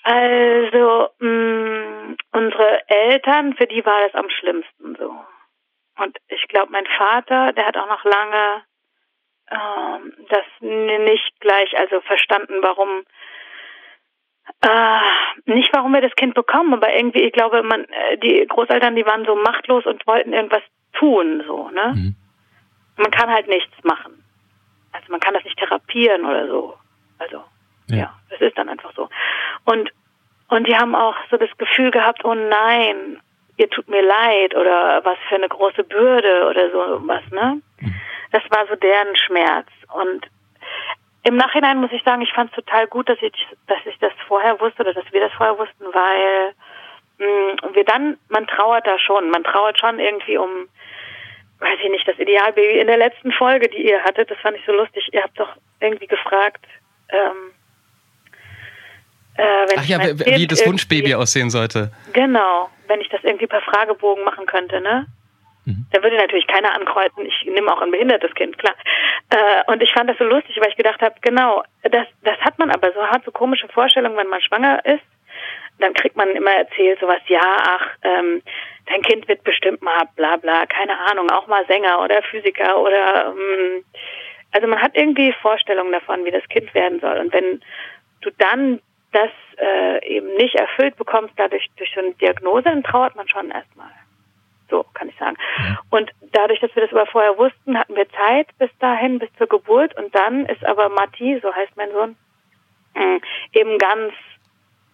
Also, 0.02 1.08
mh, 1.20 1.28
mm, 1.28 2.16
unsere 2.32 2.82
Eltern, 2.88 3.54
für 3.54 3.66
die 3.66 3.84
war 3.84 3.96
das 4.06 4.14
am 4.14 4.28
schlimmsten 4.28 4.96
so. 4.98 5.14
Und 5.96 6.16
ich 6.28 6.46
glaube, 6.48 6.72
mein 6.72 6.86
Vater, 6.86 7.52
der 7.52 7.66
hat 7.66 7.76
auch 7.76 7.88
noch 7.88 8.04
lange 8.04 8.62
ähm, 9.50 10.12
das 10.28 10.44
nicht 10.60 11.40
gleich, 11.40 11.76
also 11.78 12.00
verstanden, 12.00 12.54
warum 12.62 13.04
äh, 14.60 15.52
nicht, 15.52 15.70
warum 15.74 15.92
wir 15.92 16.00
das 16.00 16.14
Kind 16.16 16.34
bekommen, 16.34 16.74
aber 16.74 16.94
irgendwie, 16.94 17.22
ich 17.22 17.32
glaube, 17.32 17.62
man, 17.62 17.84
äh, 17.84 18.18
die 18.18 18.46
Großeltern, 18.46 18.96
die 18.96 19.06
waren 19.06 19.24
so 19.24 19.36
machtlos 19.36 19.86
und 19.86 20.06
wollten 20.06 20.32
irgendwas 20.32 20.62
tun, 20.94 21.42
so, 21.46 21.68
ne? 21.70 21.92
Mhm. 21.94 22.16
Man 22.96 23.10
kann 23.10 23.30
halt 23.30 23.48
nichts 23.48 23.72
machen. 23.82 24.24
Also 24.92 25.10
man 25.10 25.20
kann 25.20 25.34
das 25.34 25.44
nicht 25.44 25.58
therapieren 25.58 26.24
oder 26.24 26.46
so. 26.46 26.78
Also, 27.18 27.44
ja, 27.88 27.96
ja 27.96 28.20
das 28.30 28.40
ist 28.40 28.56
dann 28.56 28.68
einfach 28.68 28.92
so. 28.94 29.08
Und, 29.64 29.90
und 30.48 30.68
die 30.68 30.76
haben 30.76 30.94
auch 30.94 31.16
so 31.30 31.36
das 31.36 31.50
Gefühl 31.58 31.90
gehabt, 31.90 32.24
oh 32.24 32.34
nein, 32.34 33.20
ihr 33.56 33.70
tut 33.70 33.88
mir 33.88 34.02
leid 34.02 34.54
oder 34.54 35.04
was 35.04 35.18
für 35.28 35.36
eine 35.36 35.48
große 35.48 35.84
Bürde 35.84 36.48
oder 36.48 36.70
so 36.70 37.06
was, 37.06 37.22
ne? 37.30 37.60
Das 38.32 38.42
war 38.50 38.66
so 38.66 38.74
deren 38.74 39.16
Schmerz. 39.16 39.68
Und 39.92 40.26
im 41.22 41.36
Nachhinein 41.36 41.80
muss 41.80 41.92
ich 41.92 42.02
sagen, 42.02 42.22
ich 42.22 42.32
fand 42.32 42.50
es 42.50 42.56
total 42.56 42.86
gut, 42.86 43.08
dass 43.08 43.20
ich, 43.22 43.32
dass 43.66 43.78
ich 43.86 43.98
das 43.98 44.12
vorher 44.26 44.60
wusste 44.60 44.82
oder 44.82 44.92
dass 44.92 45.10
wir 45.12 45.20
das 45.20 45.32
vorher 45.32 45.58
wussten, 45.58 45.84
weil 45.92 46.54
mh, 47.18 47.26
mm, 47.26 47.74
wir 47.74 47.84
dann, 47.84 48.18
man 48.28 48.46
trauert 48.46 48.86
da 48.86 48.98
schon, 48.98 49.30
man 49.30 49.44
trauert 49.44 49.78
schon 49.78 49.98
irgendwie 49.98 50.36
um, 50.36 50.68
weiß 51.60 51.78
ich 51.82 51.90
nicht, 51.90 52.06
das 52.08 52.18
Idealbaby. 52.18 52.80
In 52.80 52.88
der 52.88 52.98
letzten 52.98 53.32
Folge, 53.32 53.68
die 53.68 53.88
ihr 53.88 54.02
hattet, 54.02 54.30
das 54.30 54.38
fand 54.38 54.56
ich 54.56 54.66
so 54.66 54.72
lustig, 54.72 55.08
ihr 55.12 55.22
habt 55.22 55.38
doch 55.38 55.56
irgendwie 55.80 56.08
gefragt, 56.08 56.64
ähm, 57.10 57.52
äh, 59.36 59.66
Ach 59.76 59.84
ja, 59.84 59.98
wie 60.00 60.46
das 60.46 60.66
Wunschbaby 60.66 61.14
aussehen 61.14 61.50
sollte. 61.50 61.90
Genau, 62.12 62.70
wenn 62.88 63.00
ich 63.00 63.08
das 63.08 63.22
irgendwie 63.24 63.46
per 63.46 63.62
Fragebogen 63.62 64.24
machen 64.24 64.46
könnte, 64.46 64.80
ne? 64.80 65.06
Mhm. 65.64 65.86
Da 65.92 66.02
würde 66.02 66.16
natürlich 66.16 66.46
keiner 66.46 66.74
ankreuzen, 66.74 67.26
ich 67.26 67.44
nehme 67.46 67.72
auch 67.72 67.80
ein 67.80 67.90
behindertes 67.90 68.34
Kind, 68.34 68.58
klar. 68.58 68.74
Äh, 69.30 69.72
und 69.72 69.82
ich 69.82 69.92
fand 69.92 70.10
das 70.10 70.18
so 70.18 70.24
lustig, 70.24 70.56
weil 70.60 70.68
ich 70.68 70.76
gedacht 70.76 71.00
habe, 71.00 71.14
genau, 71.22 71.62
das, 71.82 72.06
das 72.22 72.38
hat 72.40 72.58
man 72.58 72.70
aber 72.70 72.92
so, 72.92 73.02
hat 73.02 73.24
so 73.24 73.32
komische 73.32 73.68
Vorstellungen, 73.68 74.16
wenn 74.16 74.28
man 74.28 74.42
schwanger 74.42 74.84
ist. 74.84 75.04
Dann 75.80 75.94
kriegt 75.94 76.16
man 76.16 76.28
immer 76.30 76.52
erzählt 76.52 77.00
sowas, 77.00 77.20
ja, 77.26 77.40
ach, 77.40 77.88
ähm, 78.02 78.42
dein 78.86 79.02
Kind 79.02 79.26
wird 79.26 79.42
bestimmt 79.42 79.82
mal 79.82 80.04
bla 80.14 80.36
bla, 80.36 80.66
keine 80.66 80.98
Ahnung, 81.10 81.30
auch 81.30 81.48
mal 81.48 81.66
Sänger 81.66 82.00
oder 82.00 82.22
Physiker 82.22 82.78
oder 82.78 83.34
ähm, 83.36 83.84
also 84.52 84.68
man 84.68 84.80
hat 84.80 84.92
irgendwie 84.94 85.32
Vorstellungen 85.42 85.90
davon, 85.90 86.24
wie 86.24 86.30
das 86.30 86.46
Kind 86.48 86.72
werden 86.74 87.00
soll. 87.00 87.18
Und 87.18 87.32
wenn 87.32 87.60
du 88.20 88.30
dann 88.38 88.80
das 89.14 89.30
äh, 89.58 90.06
eben 90.06 90.34
nicht 90.34 90.54
erfüllt 90.54 90.96
bekommst, 90.96 91.34
dadurch 91.36 91.68
durch 91.76 91.90
so 91.94 92.00
eine 92.00 92.12
Diagnose, 92.14 92.64
dann 92.64 92.82
trauert 92.82 93.16
man 93.16 93.28
schon 93.28 93.50
erstmal. 93.50 93.90
So 94.70 94.84
kann 94.94 95.08
ich 95.08 95.16
sagen. 95.18 95.36
Und 95.90 96.10
dadurch, 96.32 96.60
dass 96.60 96.74
wir 96.74 96.82
das 96.82 96.92
aber 96.92 97.06
vorher 97.06 97.36
wussten, 97.38 97.78
hatten 97.78 97.96
wir 97.96 98.08
Zeit 98.10 98.48
bis 98.58 98.70
dahin, 98.78 99.18
bis 99.18 99.28
zur 99.38 99.46
Geburt. 99.46 99.96
Und 99.96 100.14
dann 100.14 100.46
ist 100.46 100.64
aber 100.64 100.88
Matti, 100.88 101.38
so 101.42 101.54
heißt 101.54 101.76
mein 101.76 101.92
Sohn, 101.92 102.16
mm, 102.94 103.18
eben 103.52 103.78
ganz 103.78 104.12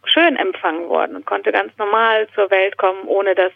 schön 0.04 0.37
empfangen 0.37 0.88
worden 0.88 1.16
und 1.16 1.26
konnte 1.26 1.52
ganz 1.52 1.76
normal 1.78 2.26
zur 2.35 2.50
Welt 2.50 2.76
kommen, 2.78 3.04
ohne 3.06 3.35
dass 3.35 3.52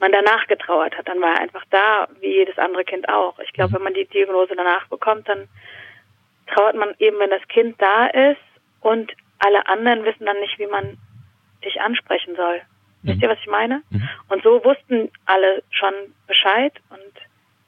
man 0.00 0.12
danach 0.12 0.46
getrauert 0.46 0.96
hat. 0.96 1.08
Dann 1.08 1.20
war 1.20 1.34
er 1.34 1.40
einfach 1.40 1.64
da, 1.70 2.08
wie 2.20 2.34
jedes 2.34 2.58
andere 2.58 2.84
Kind 2.84 3.08
auch. 3.08 3.38
Ich 3.40 3.52
glaube, 3.52 3.74
wenn 3.74 3.82
man 3.82 3.94
die 3.94 4.06
Diagnose 4.06 4.54
danach 4.54 4.86
bekommt, 4.88 5.28
dann 5.28 5.48
trauert 6.46 6.76
man 6.76 6.94
eben, 6.98 7.18
wenn 7.18 7.30
das 7.30 7.46
Kind 7.48 7.80
da 7.80 8.06
ist 8.06 8.40
und 8.80 9.12
alle 9.38 9.66
anderen 9.66 10.04
wissen 10.04 10.26
dann 10.26 10.40
nicht, 10.40 10.58
wie 10.58 10.66
man 10.66 10.98
dich 11.64 11.80
ansprechen 11.80 12.36
soll. 12.36 12.60
Wisst 13.02 13.22
ihr, 13.22 13.28
was 13.28 13.38
ich 13.40 13.46
meine? 13.46 13.82
Mhm. 13.90 14.08
Und 14.28 14.42
so 14.42 14.62
wussten 14.64 15.10
alle 15.24 15.62
schon 15.70 15.92
Bescheid 16.26 16.72
und 16.90 17.12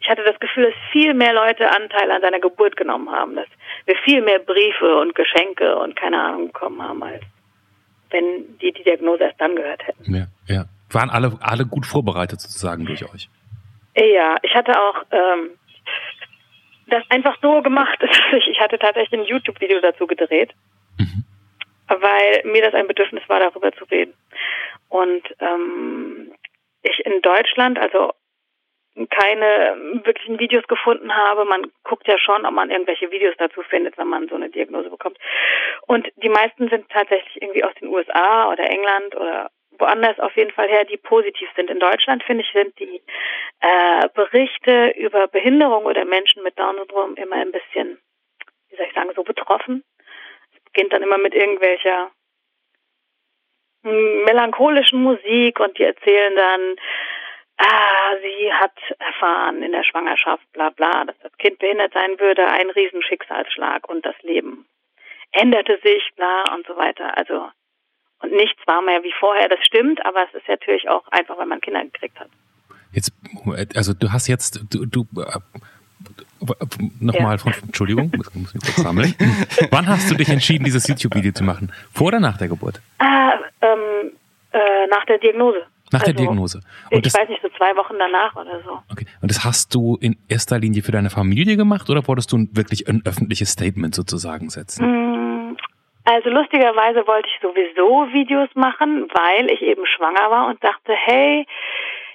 ich 0.01 0.09
hatte 0.09 0.25
das 0.25 0.39
Gefühl, 0.41 0.65
dass 0.65 0.75
viel 0.93 1.15
mehr 1.15 1.33
Leute 1.35 1.69
Anteil 1.71 2.11
an 2.11 2.23
seiner 2.23 2.41
Geburt 2.41 2.77
genommen 2.77 3.11
haben, 3.11 3.37
dass 3.37 3.47
wir 3.85 3.95
viel 4.05 4.23
mehr 4.23 4.39
Briefe 4.39 4.99
und 4.99 5.15
Geschenke 5.15 5.77
und 5.77 5.95
keine 5.95 6.21
Ahnung 6.21 6.47
bekommen 6.47 6.83
haben, 6.83 7.03
als 7.03 7.23
wenn 8.11 8.59
die 8.59 8.73
die 8.73 8.83
Diagnose 8.83 9.25
erst 9.25 9.41
dann 9.41 9.55
gehört 9.57 9.87
hätten. 9.87 10.15
Ja, 10.15 10.27
ja. 10.47 10.65
Waren 10.91 11.11
alle, 11.11 11.39
alle 11.41 11.67
gut 11.67 11.87
vorbereitet 11.87 12.41
sozusagen 12.41 12.85
durch 12.85 13.05
euch? 13.05 13.29
Ja, 13.95 14.37
ich 14.43 14.55
hatte 14.55 14.73
auch 14.73 15.05
ähm, 15.13 15.51
das 16.89 17.05
einfach 17.11 17.37
so 17.41 17.63
gemacht. 17.63 17.99
Ich 18.51 18.61
hatte 18.61 18.79
tatsächlich 18.79 19.21
ein 19.21 19.27
YouTube-Video 19.27 19.81
dazu 19.81 20.07
gedreht, 20.07 20.53
mhm. 20.99 21.25
Weil 21.99 22.43
mir 22.45 22.63
das 22.63 22.75
ein 22.75 22.87
Bedürfnis 22.87 23.23
war, 23.29 23.41
darüber 23.41 23.73
zu 23.73 23.85
reden. 23.85 24.15
Und 24.89 25.23
ähm, 25.41 26.33
ich 26.83 27.05
in 27.05 27.21
Deutschland, 27.23 27.79
also 27.79 28.13
keine 29.09 29.77
wirklichen 30.05 30.39
Videos 30.39 30.67
gefunden 30.67 31.15
habe. 31.15 31.45
Man 31.45 31.71
guckt 31.85 32.07
ja 32.09 32.19
schon, 32.19 32.45
ob 32.45 32.53
man 32.53 32.71
irgendwelche 32.71 33.11
Videos 33.11 33.35
dazu 33.39 33.63
findet, 33.63 33.97
wenn 33.99 34.09
man 34.09 34.29
so 34.29 34.35
eine 34.35 34.51
Diagnose 34.51 34.91
bekommt. 34.91 35.19
Und 35.87 36.09
die 36.17 36.29
meisten 36.29 36.69
sind 36.69 36.89
tatsächlich 36.91 37.41
irgendwie 37.41 37.65
aus 37.65 37.75
den 37.81 37.89
USA 37.89 38.51
oder 38.51 38.69
England 38.69 39.17
oder 39.17 39.51
woanders 39.79 40.19
auf 40.19 40.37
jeden 40.37 40.51
Fall 40.51 40.69
her, 40.69 40.85
die 40.85 40.97
positiv 40.97 41.49
sind. 41.57 41.71
In 41.71 41.79
Deutschland, 41.79 42.23
finde 42.25 42.45
ich, 42.45 42.53
sind 42.53 42.79
die 42.79 43.01
äh, 43.61 44.09
Berichte 44.15 44.93
über 44.97 45.29
Behinderung 45.29 45.85
oder 45.85 46.05
Menschen 46.05 46.43
mit 46.43 46.59
Down-Syndrom 46.59 47.15
immer 47.15 47.37
ein 47.37 47.53
bisschen, 47.53 47.99
wie 48.69 48.77
soll 48.77 48.87
ich 48.87 48.95
sagen, 48.95 49.11
so 49.15 49.23
betroffen. 49.23 49.85
Beginnt 50.73 50.93
dann 50.93 51.03
immer 51.03 51.19
mit 51.19 51.35
irgendwelcher 51.35 52.11
melancholischen 53.83 55.03
Musik 55.03 55.59
und 55.59 55.79
die 55.79 55.85
erzählen 55.85 56.37
dann, 56.37 56.77
ah, 57.57 58.17
sie 58.21 58.53
hat 58.53 58.73
erfahren 58.99 59.63
in 59.63 59.73
der 59.73 59.85
Schwangerschaft, 59.85 60.45
bla 60.53 60.71
bla, 60.71 61.05
dass 61.05 61.19
das 61.23 61.37
Kind 61.39 61.59
behindert 61.59 61.93
sein 61.95 62.19
würde, 62.21 62.47
ein 62.47 62.71
Riesenschicksalsschlag 62.71 63.89
und 63.89 64.05
das 64.05 64.21
Leben 64.23 64.67
änderte 65.33 65.79
sich, 65.83 66.11
bla 66.17 66.45
und 66.55 66.67
so 66.67 66.77
weiter. 66.77 67.17
Also 67.17 67.49
und 68.23 68.33
nichts 68.33 68.61
war 68.67 68.83
mehr 68.83 69.03
wie 69.03 69.15
vorher, 69.19 69.49
das 69.49 69.65
stimmt, 69.65 70.05
aber 70.05 70.25
es 70.25 70.35
ist 70.35 70.49
natürlich 70.49 70.89
auch 70.89 71.07
einfach, 71.09 71.39
weil 71.39 71.47
man 71.47 71.61
Kinder 71.61 71.83
gekriegt 71.83 72.21
hat. 72.21 72.29
Jetzt, 72.93 73.13
also 73.75 73.95
du 73.95 74.13
hast 74.13 74.29
jetzt, 74.29 74.61
du, 74.71 74.85
du 74.85 75.07
Nochmal 77.01 77.37
ja. 77.37 77.39
von, 77.39 77.53
Entschuldigung, 77.63 78.11
muss, 78.17 78.35
muss 78.35 78.55
mich 78.55 78.63
kurz 78.63 78.77
sammeln. 78.77 79.15
Wann 79.71 79.87
hast 79.87 80.11
du 80.11 80.15
dich 80.15 80.29
entschieden, 80.29 80.65
dieses 80.65 80.89
YouTube-Video 80.89 81.33
zu 81.33 81.45
machen? 81.45 81.73
Vor 81.93 82.09
oder 82.09 82.21
nach 82.21 82.39
der 82.39 82.49
Geburt? 82.49 82.81
Ah, 82.99 83.35
ähm, 83.61 84.13
äh, 84.53 84.87
nach 84.89 85.05
der 85.05 85.19
Diagnose. 85.19 85.67
Nach 85.93 86.01
also, 86.01 86.13
der 86.13 86.25
Diagnose. 86.25 86.61
Und 86.91 86.99
ich 86.99 87.13
das, 87.13 87.21
weiß 87.21 87.29
nicht, 87.29 87.43
so 87.43 87.49
zwei 87.57 87.77
Wochen 87.77 87.95
danach 87.99 88.35
oder 88.37 88.63
so. 88.65 88.79
Okay. 88.91 89.07
Und 89.21 89.31
das 89.31 89.45
hast 89.45 89.75
du 89.75 89.99
in 90.01 90.17
erster 90.29 90.59
Linie 90.59 90.83
für 90.83 90.93
deine 90.93 91.11
Familie 91.11 91.57
gemacht 91.57 91.91
oder 91.91 92.07
wolltest 92.07 92.33
du 92.33 92.47
wirklich 92.53 92.89
ein 92.89 93.03
öffentliches 93.05 93.51
Statement 93.51 93.95
sozusagen 93.95 94.51
setzen? 94.51 94.87
Mm, 94.87 95.57
also 96.05 96.31
lustigerweise 96.31 97.07
wollte 97.07 97.29
ich 97.29 97.41
sowieso 97.43 98.13
Videos 98.13 98.49
machen, 98.55 99.09
weil 99.13 99.51
ich 99.51 99.63
eben 99.63 99.85
schwanger 99.87 100.31
war 100.31 100.49
und 100.49 100.63
dachte, 100.63 100.93
hey, 100.95 101.47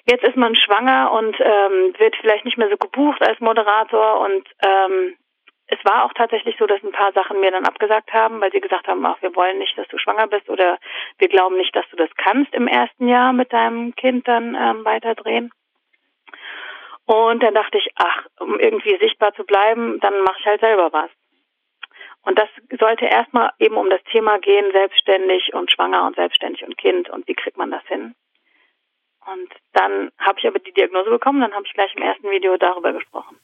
jetzt 0.05 0.23
ist 0.23 0.35
man 0.35 0.55
schwanger 0.55 1.11
und 1.11 1.35
ähm, 1.39 1.93
wird 1.97 2.15
vielleicht 2.17 2.45
nicht 2.45 2.57
mehr 2.57 2.69
so 2.69 2.77
gebucht 2.77 3.21
als 3.21 3.39
Moderator 3.39 4.21
und 4.21 4.47
ähm, 4.65 5.15
es 5.67 5.79
war 5.83 6.05
auch 6.05 6.13
tatsächlich 6.13 6.55
so, 6.59 6.67
dass 6.67 6.83
ein 6.83 6.91
paar 6.91 7.11
Sachen 7.13 7.39
mir 7.39 7.49
dann 7.49 7.65
abgesagt 7.65 8.13
haben, 8.13 8.39
weil 8.39 8.51
sie 8.51 8.61
gesagt 8.61 8.87
haben, 8.87 9.03
ach, 9.05 9.19
wir 9.21 9.35
wollen 9.35 9.57
nicht, 9.57 9.75
dass 9.77 9.87
du 9.87 9.97
schwanger 9.97 10.27
bist 10.27 10.47
oder 10.47 10.77
wir 11.17 11.27
glauben 11.27 11.57
nicht, 11.57 11.75
dass 11.75 11.89
du 11.89 11.95
das 11.95 12.09
kannst 12.17 12.53
im 12.53 12.67
ersten 12.67 13.07
Jahr 13.07 13.33
mit 13.33 13.51
deinem 13.51 13.95
Kind 13.95 14.27
dann 14.27 14.55
ähm, 14.55 14.85
weiterdrehen. 14.85 15.51
Und 17.05 17.41
dann 17.41 17.53
dachte 17.53 17.77
ich, 17.77 17.89
ach, 17.95 18.25
um 18.39 18.59
irgendwie 18.59 18.97
sichtbar 18.97 19.33
zu 19.33 19.43
bleiben, 19.43 19.99
dann 20.01 20.21
mache 20.21 20.37
ich 20.39 20.45
halt 20.45 20.61
selber 20.61 20.91
was. 20.91 21.09
Und 22.23 22.39
das 22.39 22.49
sollte 22.79 23.05
erstmal 23.05 23.51
eben 23.59 23.77
um 23.77 23.89
das 23.89 24.03
Thema 24.11 24.39
gehen, 24.39 24.71
selbstständig 24.71 25.53
und 25.53 25.71
schwanger 25.71 26.05
und 26.05 26.15
selbstständig 26.15 26.63
und 26.63 26.77
Kind 26.77 27.09
und 27.09 27.27
wie 27.27 27.35
kriegt 27.35 27.57
man 27.57 27.69
das 27.69 27.85
hin. 27.87 28.15
Und 29.25 29.49
dann 29.73 30.11
habe 30.19 30.39
ich 30.39 30.47
aber 30.47 30.59
die 30.59 30.71
Diagnose 30.71 31.09
bekommen, 31.09 31.41
dann 31.41 31.53
habe 31.53 31.65
ich 31.65 31.73
gleich 31.73 31.93
im 31.95 32.03
ersten 32.03 32.29
Video 32.29 32.57
darüber 32.57 32.93
gesprochen. 32.93 33.37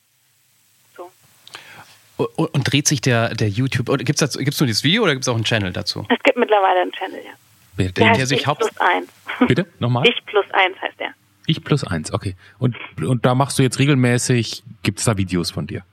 Und, 2.36 2.54
und, 2.54 2.72
dreht 2.72 2.88
sich 2.88 3.02
der, 3.02 3.34
der 3.34 3.50
YouTube, 3.50 3.90
oder 3.90 4.04
gibt 4.04 4.22
es 4.22 4.38
gibt's 4.38 4.60
nur 4.60 4.68
dieses 4.68 4.84
Video 4.84 5.04
oder 5.04 5.14
gibt 5.14 5.24
es 5.24 5.30
auch 5.30 5.36
einen 5.36 5.44
Channel 5.44 5.74
dazu? 5.74 6.06
Es 6.10 6.22
gibt 6.22 6.38
mittlerweile 6.38 6.82
einen 6.82 6.92
Channel, 6.92 7.20
ja. 7.26 7.32
Der, 7.78 7.92
der, 7.92 8.14
der 8.14 8.26
sich 8.28 8.40
ich 8.40 8.44
plus 8.46 8.80
eins. 8.80 9.12
Bitte? 9.48 9.66
Nochmal? 9.80 10.08
Ich 10.08 10.24
plus 10.26 10.46
eins 10.52 10.80
heißt 10.80 11.00
der. 11.00 11.14
Ich 11.48 11.64
plus 11.64 11.84
eins, 11.84 12.14
okay. 12.14 12.36
Und, 12.60 12.76
und 13.02 13.26
da 13.26 13.34
machst 13.34 13.58
du 13.58 13.64
jetzt 13.64 13.80
regelmäßig, 13.80 14.64
gibt 14.84 15.00
es 15.00 15.06
da 15.06 15.18
Videos 15.18 15.52
von 15.52 15.66
dir? 15.66 15.84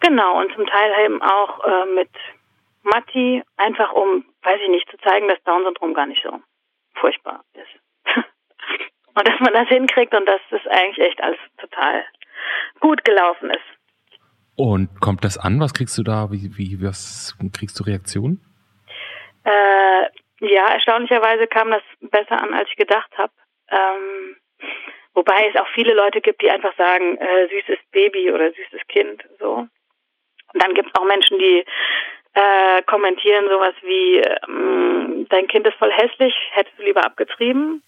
Genau, 0.00 0.40
und 0.40 0.52
zum 0.54 0.66
Teil 0.66 1.04
eben 1.04 1.22
auch 1.22 1.64
äh, 1.64 1.94
mit 1.94 2.10
Matti, 2.82 3.42
einfach 3.56 3.92
um, 3.92 4.24
weiß 4.42 4.60
ich 4.62 4.68
nicht, 4.68 4.88
zu 4.90 4.98
zeigen, 4.98 5.28
dass 5.28 5.42
Down-Syndrom 5.44 5.94
gar 5.94 6.06
nicht 6.06 6.22
so 6.22 6.40
furchtbar 6.94 7.42
ist. 7.54 8.14
und 9.16 9.26
dass 9.26 9.40
man 9.40 9.54
das 9.54 9.68
hinkriegt 9.68 10.14
und 10.14 10.26
dass 10.26 10.40
das 10.50 10.60
eigentlich 10.68 11.06
echt 11.06 11.22
alles 11.22 11.38
total 11.58 12.04
gut 12.80 13.04
gelaufen 13.04 13.50
ist. 13.50 13.76
Und 14.56 15.00
kommt 15.00 15.24
das 15.24 15.38
an? 15.38 15.60
Was 15.60 15.74
kriegst 15.74 15.96
du 15.98 16.02
da? 16.02 16.30
Wie, 16.30 16.56
wie 16.56 16.82
was 16.82 17.36
kriegst 17.52 17.78
du 17.78 17.84
Reaktionen? 17.84 18.40
Äh, 19.44 20.02
ja, 20.40 20.68
erstaunlicherweise 20.72 21.46
kam 21.46 21.70
das 21.70 21.82
besser 22.00 22.42
an, 22.42 22.54
als 22.54 22.68
ich 22.70 22.76
gedacht 22.76 23.10
habe. 23.16 23.32
Ähm, 23.70 24.36
wobei 25.14 25.48
es 25.48 25.60
auch 25.60 25.68
viele 25.74 25.94
Leute 25.94 26.20
gibt, 26.20 26.42
die 26.42 26.50
einfach 26.50 26.74
sagen, 26.76 27.16
äh, 27.18 27.48
süßes 27.48 27.78
Baby 27.92 28.30
oder 28.30 28.50
süßes 28.50 28.86
Kind, 28.88 29.24
so. 29.38 29.66
Und 30.52 30.62
dann 30.62 30.74
gibt 30.74 30.88
es 30.88 31.00
auch 31.00 31.06
Menschen, 31.06 31.38
die 31.38 31.64
äh, 32.34 32.82
kommentieren 32.82 33.48
sowas 33.48 33.74
wie, 33.82 34.18
ähm, 34.48 35.26
dein 35.30 35.48
Kind 35.48 35.66
ist 35.66 35.76
voll 35.76 35.92
hässlich, 35.92 36.34
hättest 36.52 36.78
du 36.78 36.82
lieber 36.82 37.04
abgetrieben. 37.04 37.82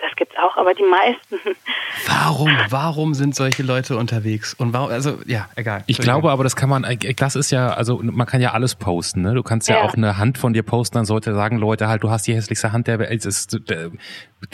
Das 0.00 0.14
gibt's 0.14 0.36
auch, 0.36 0.56
aber 0.56 0.74
die 0.74 0.84
meisten. 0.84 1.40
Warum, 2.06 2.56
warum 2.70 3.14
sind 3.14 3.34
solche 3.34 3.62
Leute 3.62 3.96
unterwegs? 3.96 4.54
Und 4.54 4.72
warum, 4.72 4.90
also, 4.90 5.18
ja, 5.26 5.48
egal. 5.56 5.82
Ich 5.86 5.98
glaube 5.98 6.30
aber, 6.30 6.44
das 6.44 6.54
kann 6.54 6.68
man, 6.68 6.84
äh, 6.84 6.96
das 7.14 7.34
ist 7.34 7.50
ja, 7.50 7.70
also, 7.70 8.00
man 8.02 8.26
kann 8.26 8.40
ja 8.40 8.52
alles 8.52 8.76
posten, 8.76 9.22
ne? 9.22 9.34
Du 9.34 9.42
kannst 9.42 9.68
ja, 9.68 9.76
ja. 9.76 9.82
auch 9.82 9.94
eine 9.94 10.16
Hand 10.16 10.38
von 10.38 10.52
dir 10.52 10.62
posten, 10.62 10.98
dann 10.98 11.04
sollte 11.04 11.34
sagen, 11.34 11.58
Leute, 11.58 11.88
halt, 11.88 12.04
du 12.04 12.10
hast 12.10 12.26
die 12.26 12.34
hässlichste 12.34 12.72
Hand 12.72 12.86
der 12.86 12.98
Welt. 13.00 13.24
Das 13.24 13.26
ist, 13.26 13.60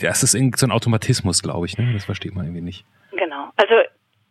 das 0.00 0.22
ist 0.22 0.35
irgendwie 0.35 0.59
so 0.59 0.66
ein 0.66 0.72
Automatismus, 0.72 1.42
glaube 1.42 1.66
ich, 1.66 1.76
ne? 1.76 1.92
Das 1.92 2.07
versteht 2.07 2.35
man 2.35 2.46
irgendwie 2.46 2.62
nicht. 2.62 2.87
Genau. 3.12 3.50
Also, 3.57 3.74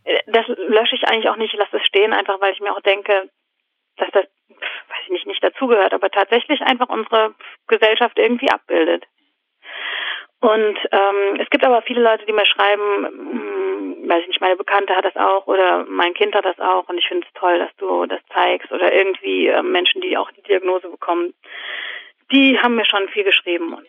äh, 0.05 0.19
das 0.27 0.47
lösche 0.47 0.95
ich 0.95 1.07
eigentlich 1.07 1.29
auch 1.29 1.37
nicht, 1.37 1.53
lasse 1.53 1.77
es 1.77 1.85
stehen, 1.85 2.13
einfach 2.13 2.41
weil 2.41 2.53
ich 2.53 2.59
mir 2.59 2.73
auch 2.73 2.81
denke, 2.81 3.29
dass 3.97 4.09
das, 4.11 4.25
weiß 4.49 5.01
ich 5.05 5.11
nicht, 5.11 5.27
nicht 5.27 5.43
dazugehört, 5.43 5.93
aber 5.93 6.09
tatsächlich 6.09 6.61
einfach 6.61 6.89
unsere 6.89 7.35
Gesellschaft 7.67 8.17
irgendwie 8.17 8.49
abbildet. 8.49 9.05
Und 10.43 10.77
ähm, 10.91 11.39
es 11.39 11.49
gibt 11.51 11.65
aber 11.65 11.81
viele 11.83 12.01
Leute, 12.01 12.25
die 12.25 12.33
mir 12.33 12.45
schreiben, 12.45 13.01
mh, 13.01 13.31
hm, 13.31 14.09
weiß 14.09 14.23
ich 14.23 14.27
nicht, 14.27 14.41
meine 14.41 14.57
Bekannte 14.57 14.93
hat 14.93 15.05
das 15.05 15.15
auch 15.15 15.47
oder 15.47 15.85
mein 15.85 16.13
Kind 16.13 16.35
hat 16.35 16.43
das 16.43 16.59
auch 16.59 16.89
und 16.89 16.97
ich 16.97 17.07
finde 17.07 17.25
es 17.25 17.39
toll, 17.39 17.59
dass 17.59 17.73
du 17.77 18.05
das 18.07 18.19
zeigst 18.33 18.69
oder 18.69 18.91
irgendwie 18.91 19.47
äh, 19.47 19.63
Menschen, 19.63 20.01
die 20.01 20.17
auch 20.17 20.29
die 20.31 20.41
Diagnose 20.41 20.89
bekommen, 20.89 21.33
die 22.33 22.59
haben 22.59 22.75
mir 22.75 22.83
schon 22.83 23.07
viel 23.07 23.23
geschrieben 23.23 23.73
und 23.73 23.87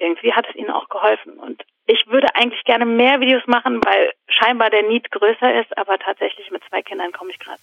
irgendwie 0.00 0.32
hat 0.32 0.48
es 0.48 0.56
ihnen 0.56 0.70
auch 0.70 0.88
geholfen. 0.88 1.38
Und 1.38 1.62
ich 1.86 2.04
würde 2.08 2.26
eigentlich 2.34 2.64
gerne 2.64 2.86
mehr 2.86 3.20
Videos 3.20 3.46
machen, 3.46 3.80
weil 3.84 4.10
scheinbar 4.26 4.70
der 4.70 4.82
Need 4.82 5.12
größer 5.12 5.60
ist, 5.60 5.78
aber 5.78 5.96
tatsächlich 6.00 6.50
mit 6.50 6.64
zwei 6.68 6.82
Kindern 6.82 7.12
komme 7.12 7.30
ich 7.30 7.38
gerade 7.38 7.62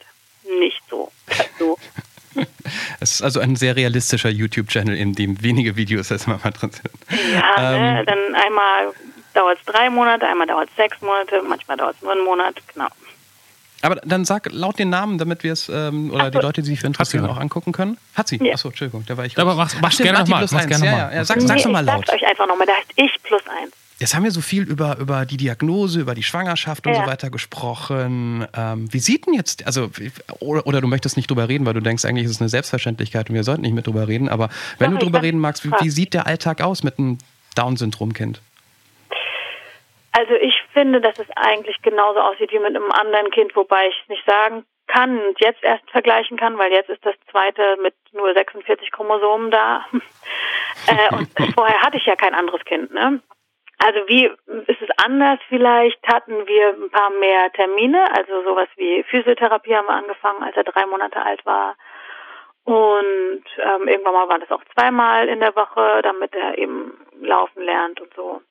nicht 0.58 0.82
so 0.88 1.10
dazu. 1.28 1.78
Es 3.00 3.14
ist 3.14 3.22
also 3.22 3.40
ein 3.40 3.56
sehr 3.56 3.76
realistischer 3.76 4.30
YouTube-Channel, 4.30 4.96
in 4.96 5.14
dem 5.14 5.42
wenige 5.42 5.76
Videos 5.76 6.12
erstmal 6.12 6.40
mal 6.44 6.52
drin 6.52 6.72
sind. 6.72 6.92
Ja, 7.34 7.72
ne, 7.72 7.78
ähm, 7.78 7.94
ne? 7.96 8.06
dann 8.06 8.36
einmal 8.36 8.94
dauert 9.34 9.58
es 9.60 9.66
drei 9.66 9.90
Monate, 9.90 10.28
einmal 10.28 10.48
dauert 10.48 10.70
es 10.70 10.76
sechs 10.76 11.02
Monate, 11.02 11.42
manchmal 11.48 11.78
dauert 11.78 11.96
es 11.96 12.02
nur 12.02 12.12
einen 12.12 12.24
Monat, 12.24 12.56
genau. 12.74 12.88
Aber 13.82 13.96
dann 13.96 14.26
sag 14.26 14.52
laut 14.52 14.78
den 14.78 14.90
Namen, 14.90 15.18
damit 15.18 15.44
wir 15.44 15.54
es, 15.54 15.68
ähm, 15.68 16.12
oder 16.12 16.26
Ach, 16.26 16.30
die 16.30 16.38
Leute, 16.38 16.62
die 16.62 16.70
sich 16.70 16.82
für 16.82 16.88
interessieren, 16.88 17.26
auch 17.26 17.38
angucken 17.38 17.72
können. 17.72 17.98
Hat 18.14 18.28
sie? 18.28 18.38
Ja. 18.38 18.54
Achso, 18.54 18.70
Entschuldigung, 18.70 19.04
da 19.08 19.18
war 19.18 19.26
ich. 19.26 19.38
Aber 19.40 19.56
mach, 19.56 19.74
mach 19.82 19.98
gerne 19.98 20.20
nochmal. 20.20 20.46
Ja, 20.46 20.78
ja, 20.78 21.14
ja, 21.14 21.26
sag, 21.26 21.42
sag's 21.42 21.66
nochmal 21.66 21.84
laut. 21.84 22.06
Sagt 22.06 22.22
euch 22.22 22.28
einfach 22.28 22.48
nochmal, 22.48 22.68
da 22.68 22.74
heißt 22.74 22.92
ich 22.96 23.24
plus 23.24 23.42
eins. 23.48 23.74
Jetzt 24.02 24.16
haben 24.16 24.24
wir 24.24 24.32
so 24.32 24.42
viel 24.42 24.64
über, 24.64 24.98
über 25.00 25.28
die 25.28 25.38
Diagnose, 25.38 26.02
über 26.02 26.16
die 26.16 26.24
Schwangerschaft 26.24 26.88
und 26.88 26.94
ja. 26.94 27.04
so 27.04 27.08
weiter 27.08 27.30
gesprochen. 27.30 28.48
Ähm, 28.58 28.92
wie 28.92 28.98
sieht 28.98 29.28
denn 29.28 29.36
jetzt, 29.36 29.68
also, 29.68 29.92
oder, 30.40 30.66
oder, 30.66 30.82
du 30.82 30.88
möchtest 30.88 31.18
nicht 31.18 31.30
drüber 31.30 31.48
reden, 31.48 31.68
weil 31.68 31.76
du 31.76 31.82
denkst, 31.82 32.04
eigentlich 32.06 32.26
ist 32.26 32.32
es 32.32 32.42
eine 32.42 32.50
Selbstverständlichkeit 32.50 33.30
und 33.30 33.36
wir 33.36 33.44
sollten 33.44 33.62
nicht 33.62 33.76
mit 33.76 33.86
drüber 33.86 34.08
reden, 34.08 34.28
aber 34.28 34.50
wenn 34.80 34.90
Doch, 34.90 34.98
du 34.98 35.06
drüber 35.06 35.22
reden 35.22 35.38
magst, 35.40 35.64
wie, 35.64 35.72
wie, 35.82 35.92
sieht 35.92 36.16
der 36.16 36.26
Alltag 36.26 36.64
aus 36.64 36.82
mit 36.82 36.98
einem 36.98 37.20
Down-Syndrom-Kind? 37.56 38.42
Also 40.14 40.34
ich 40.34 40.56
finde, 40.74 41.00
dass 41.00 41.20
es 41.20 41.30
eigentlich 41.36 41.80
genauso 41.84 42.22
aussieht 42.22 42.52
wie 42.52 42.58
mit 42.58 42.76
einem 42.76 42.92
anderen 42.92 43.30
Kind, 43.30 43.56
wobei 43.56 43.88
ich 43.88 43.96
es 44.02 44.10
nicht 44.10 44.26
sagen 44.26 44.66
kann 44.88 45.20
und 45.20 45.40
jetzt 45.40 45.64
erst 45.64 45.88
vergleichen 45.92 46.38
kann, 46.38 46.58
weil 46.58 46.72
jetzt 46.72 46.90
ist 46.90 47.06
das 47.06 47.14
zweite 47.30 47.78
mit 47.84 47.94
nur 48.14 48.34
46 48.34 48.92
Chromosomen 48.92 49.52
da. 49.52 49.86
äh, 50.88 51.16
und 51.16 51.30
vorher 51.54 51.82
hatte 51.84 51.98
ich 51.98 52.06
ja 52.08 52.16
kein 52.16 52.34
anderes 52.34 52.66
Kind, 52.66 52.92
ne? 52.96 53.22
Also 53.84 54.08
wie 54.08 54.26
ist 54.26 54.82
es 54.82 54.90
anders? 55.04 55.40
Vielleicht 55.50 56.08
hatten 56.08 56.46
wir 56.46 56.70
ein 56.70 56.92
paar 56.92 57.10
mehr 57.10 57.52
Termine, 57.52 58.16
also 58.16 58.44
sowas 58.44 58.68
wie 58.76 59.02
Physiotherapie 59.04 59.76
haben 59.76 59.88
wir 59.88 59.96
angefangen, 59.96 60.44
als 60.44 60.56
er 60.56 60.64
drei 60.64 60.86
Monate 60.86 61.20
alt 61.20 61.44
war. 61.48 61.76
Und 62.64 63.44
ähm, 63.58 63.88
irgendwann 63.88 64.14
mal 64.14 64.30
war 64.30 64.38
das 64.38 64.52
auch 64.52 64.64
zweimal 64.76 65.28
in 65.28 65.40
der 65.40 65.56
Woche, 65.56 66.02
damit 66.04 66.36
er 66.36 66.60
eben 66.60 66.94
laufen 67.22 67.64
lernt 67.64 68.00
und 68.00 68.14
so. 68.14 68.42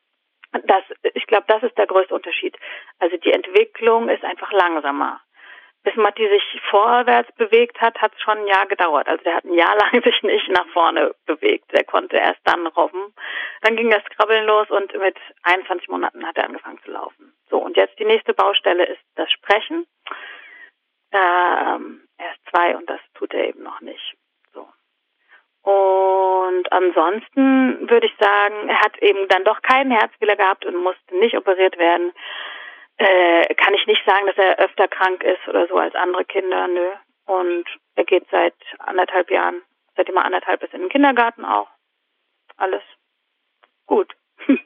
Das, 0.65 0.83
ich 1.15 1.27
glaube, 1.29 1.45
das 1.47 1.63
ist 1.63 1.79
der 1.79 1.87
größte 1.87 2.13
Unterschied. 2.13 2.57
Also 2.99 3.17
die 3.17 3.33
Entwicklung 3.33 4.09
ist 4.09 4.25
einfach 4.25 4.51
langsamer 4.51 5.21
bis 5.83 5.97
Matti 5.97 6.29
sich 6.29 6.61
vorwärts 6.69 7.33
bewegt 7.37 7.81
hat, 7.81 8.01
hat 8.01 8.13
es 8.15 8.21
schon 8.23 8.39
ein 8.39 8.47
Jahr 8.47 8.67
gedauert. 8.67 9.09
Also 9.09 9.25
der 9.25 9.37
hat 9.37 9.45
ein 9.45 9.55
Jahr 9.55 9.77
lang 9.93 10.03
sich 10.03 10.23
nicht 10.23 10.49
nach 10.49 10.67
vorne 10.69 11.15
bewegt. 11.27 11.73
Der 11.73 11.85
konnte 11.85 12.17
erst 12.17 12.41
dann 12.45 12.67
robben. 12.67 13.15
Dann 13.63 13.77
ging 13.77 13.91
das 13.91 14.05
Krabbeln 14.17 14.47
los 14.47 14.71
und 14.71 14.93
mit 14.99 15.17
21 15.43 15.89
Monaten 15.89 16.27
hat 16.27 16.37
er 16.37 16.45
angefangen 16.45 16.81
zu 16.85 16.91
laufen. 16.91 17.33
So, 17.49 17.59
und 17.59 17.77
jetzt 17.77 17.99
die 17.99 18.05
nächste 18.05 18.35
Baustelle 18.35 18.85
ist 18.85 19.03
das 19.17 19.31
Sprechen. 19.31 19.87
Ähm, 21.13 22.07
er 22.19 22.31
ist 22.31 22.51
zwei 22.51 22.77
und 22.77 22.89
das 22.89 23.01
tut 23.15 23.33
er 23.33 23.49
eben 23.49 23.63
noch 23.63 23.81
nicht. 23.81 24.15
So. 24.53 24.69
Und 25.63 26.71
ansonsten 26.71 27.89
würde 27.89 28.07
ich 28.07 28.15
sagen, 28.21 28.69
er 28.69 28.81
hat 28.81 28.99
eben 28.99 29.27
dann 29.29 29.45
doch 29.45 29.61
keinen 29.63 29.91
Herzfehler 29.91 30.37
gehabt 30.37 30.65
und 30.67 30.77
musste 30.77 31.17
nicht 31.19 31.37
operiert 31.37 31.79
werden 31.79 32.13
äh, 33.01 33.55
kann 33.55 33.75
ich 33.75 33.87
nicht 33.87 34.05
sagen, 34.05 34.27
dass 34.27 34.37
er 34.37 34.59
öfter 34.59 34.87
krank 34.87 35.23
ist 35.23 35.49
oder 35.49 35.67
so 35.69 35.77
als 35.77 35.95
andere 35.95 36.25
Kinder, 36.25 36.69
nö. 36.69 36.91
Und 37.27 37.65
er 37.95 38.05
geht 38.05 38.27
seit 38.31 38.55
anderthalb 38.79 39.31
Jahren, 39.31 39.63
seitdem 39.97 40.17
er 40.17 40.25
anderthalb 40.25 40.63
ist 40.63 40.75
in 40.75 40.81
den 40.81 40.91
Kindergarten 40.91 41.45
auch. 41.45 41.69
Alles 42.57 42.83
gut. 43.87 44.15
ich 44.49 44.59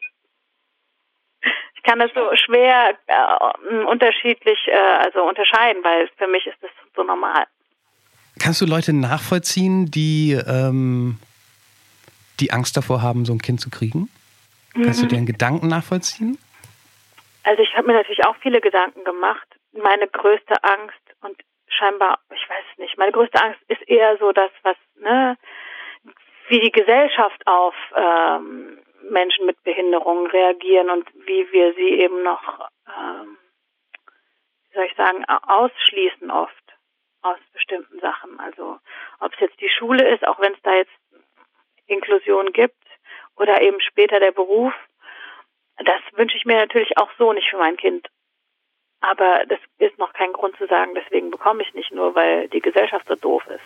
kann 1.84 2.00
das 2.00 2.10
so 2.14 2.34
schwer 2.34 2.98
äh, 3.06 3.84
unterschiedlich 3.84 4.58
äh, 4.66 4.72
also 4.74 5.22
unterscheiden, 5.22 5.84
weil 5.84 6.08
für 6.16 6.26
mich 6.26 6.46
ist 6.46 6.58
das 6.60 6.70
so 6.96 7.04
normal. 7.04 7.46
Kannst 8.40 8.60
du 8.60 8.66
Leute 8.66 8.92
nachvollziehen, 8.92 9.90
die 9.90 10.32
ähm, 10.32 11.18
die 12.40 12.50
Angst 12.50 12.76
davor 12.76 13.00
haben, 13.00 13.24
so 13.24 13.32
ein 13.32 13.40
Kind 13.40 13.60
zu 13.60 13.70
kriegen? 13.70 14.08
Kannst 14.72 15.00
mhm. 15.00 15.04
du 15.04 15.08
deren 15.10 15.26
Gedanken 15.26 15.68
nachvollziehen? 15.68 16.36
Also 17.44 17.62
ich 17.62 17.76
habe 17.76 17.86
mir 17.86 17.92
natürlich 17.92 18.24
auch 18.26 18.36
viele 18.36 18.60
Gedanken 18.60 19.04
gemacht. 19.04 19.46
Meine 19.72 20.08
größte 20.08 20.54
Angst 20.62 21.00
und 21.20 21.36
scheinbar, 21.68 22.18
ich 22.34 22.48
weiß 22.48 22.64
nicht, 22.78 22.96
meine 22.98 23.12
größte 23.12 23.40
Angst 23.42 23.60
ist 23.68 23.82
eher 23.88 24.16
so 24.16 24.32
das, 24.32 24.50
was, 24.62 24.76
ne, 24.96 25.36
wie 26.48 26.60
die 26.60 26.72
Gesellschaft 26.72 27.46
auf 27.46 27.74
ähm, 27.94 28.78
Menschen 29.10 29.46
mit 29.46 29.62
Behinderungen 29.62 30.26
reagieren 30.26 30.88
und 30.90 31.06
wie 31.26 31.50
wir 31.52 31.74
sie 31.74 32.00
eben 32.00 32.22
noch, 32.22 32.68
ähm, 32.88 33.36
wie 34.70 34.74
soll 34.74 34.84
ich 34.84 34.96
sagen, 34.96 35.24
ausschließen 35.26 36.30
oft 36.30 36.64
aus 37.20 37.38
bestimmten 37.52 38.00
Sachen. 38.00 38.40
Also 38.40 38.78
ob 39.20 39.32
es 39.34 39.40
jetzt 39.40 39.60
die 39.60 39.70
Schule 39.70 40.08
ist, 40.14 40.26
auch 40.26 40.40
wenn 40.40 40.54
es 40.54 40.62
da 40.62 40.74
jetzt 40.74 40.92
Inklusion 41.86 42.52
gibt, 42.52 42.74
oder 43.36 43.60
eben 43.60 43.80
später 43.80 44.20
der 44.20 44.32
Beruf, 44.32 44.72
das 45.78 46.00
wünsche 46.16 46.36
ich 46.36 46.44
mir 46.44 46.56
natürlich 46.56 46.96
auch 46.98 47.10
so 47.18 47.32
nicht 47.32 47.48
für 47.50 47.58
mein 47.58 47.76
Kind. 47.76 48.08
Aber 49.00 49.44
das 49.48 49.58
ist 49.78 49.98
noch 49.98 50.12
kein 50.12 50.32
Grund 50.32 50.56
zu 50.56 50.66
sagen, 50.66 50.92
deswegen 50.94 51.30
bekomme 51.30 51.62
ich 51.62 51.74
nicht 51.74 51.92
nur, 51.92 52.14
weil 52.14 52.48
die 52.48 52.60
Gesellschaft 52.60 53.06
so 53.06 53.14
doof 53.16 53.42
ist. 53.48 53.60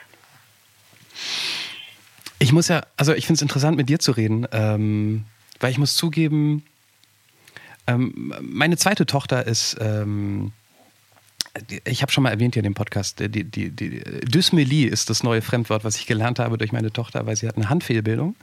Ich 2.41 2.53
muss 2.53 2.69
ja, 2.69 2.83
also 2.97 3.13
ich 3.15 3.27
finde 3.27 3.39
es 3.39 3.43
interessant, 3.43 3.77
mit 3.77 3.89
dir 3.89 3.99
zu 3.99 4.13
reden, 4.13 4.47
ähm, 4.53 5.25
weil 5.61 5.71
ich 5.71 5.79
muss 5.79 5.97
zugeben, 5.97 6.65
ähm, 7.87 8.35
meine 8.41 8.77
zweite 8.77 9.07
Tochter 9.07 9.47
ist 9.47 9.77
ähm, 9.81 10.53
ich 11.85 12.03
habe 12.03 12.13
schon 12.13 12.25
mal 12.25 12.31
erwähnt 12.31 12.55
hier 12.55 12.61
in 12.61 12.65
dem 12.65 12.75
Podcast, 12.75 13.21
die, 13.21 13.45
die, 13.45 13.71
die, 13.71 14.01
Dysmelie 14.25 14.87
ist 14.87 15.11
das 15.11 15.23
neue 15.23 15.43
Fremdwort, 15.43 15.85
was 15.85 15.97
ich 15.97 16.07
gelernt 16.07 16.39
habe 16.39 16.59
durch 16.59 16.73
meine 16.73 16.93
Tochter, 16.93 17.27
weil 17.27 17.37
sie 17.37 17.49
hat 17.49 17.57
eine 17.57 17.69
Handfehlbildung. 17.71 18.37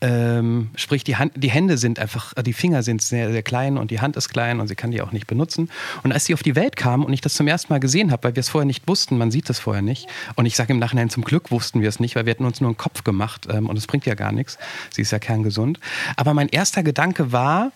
Ähm, 0.00 0.70
sprich, 0.76 1.04
die, 1.04 1.16
Hand, 1.16 1.32
die 1.36 1.50
Hände 1.50 1.78
sind 1.78 1.98
einfach, 1.98 2.34
die 2.34 2.52
Finger 2.52 2.82
sind 2.82 3.02
sehr, 3.02 3.30
sehr 3.30 3.42
klein 3.42 3.78
und 3.78 3.90
die 3.90 4.00
Hand 4.00 4.16
ist 4.16 4.28
klein 4.28 4.60
und 4.60 4.68
sie 4.68 4.74
kann 4.74 4.90
die 4.90 5.02
auch 5.02 5.12
nicht 5.12 5.26
benutzen. 5.26 5.70
Und 6.02 6.12
als 6.12 6.24
sie 6.26 6.34
auf 6.34 6.42
die 6.42 6.56
Welt 6.56 6.76
kam 6.76 7.04
und 7.04 7.12
ich 7.12 7.20
das 7.20 7.34
zum 7.34 7.46
ersten 7.46 7.72
Mal 7.72 7.80
gesehen 7.80 8.10
habe, 8.10 8.24
weil 8.24 8.36
wir 8.36 8.40
es 8.40 8.48
vorher 8.48 8.66
nicht 8.66 8.86
wussten, 8.88 9.18
man 9.18 9.30
sieht 9.30 9.48
das 9.48 9.58
vorher 9.58 9.82
nicht. 9.82 10.08
Und 10.34 10.46
ich 10.46 10.56
sage 10.56 10.72
im 10.72 10.78
Nachhinein, 10.78 11.10
zum 11.10 11.24
Glück 11.24 11.50
wussten 11.50 11.80
wir 11.80 11.88
es 11.88 12.00
nicht, 12.00 12.16
weil 12.16 12.26
wir 12.26 12.32
hätten 12.32 12.44
uns 12.44 12.60
nur 12.60 12.68
einen 12.68 12.76
Kopf 12.76 13.04
gemacht 13.04 13.46
ähm, 13.50 13.68
und 13.68 13.76
es 13.76 13.86
bringt 13.86 14.06
ja 14.06 14.14
gar 14.14 14.32
nichts. 14.32 14.58
Sie 14.90 15.02
ist 15.02 15.10
ja 15.10 15.18
kerngesund. 15.18 15.80
Aber 16.16 16.34
mein 16.34 16.48
erster 16.48 16.82
Gedanke 16.82 17.32
war, 17.32 17.72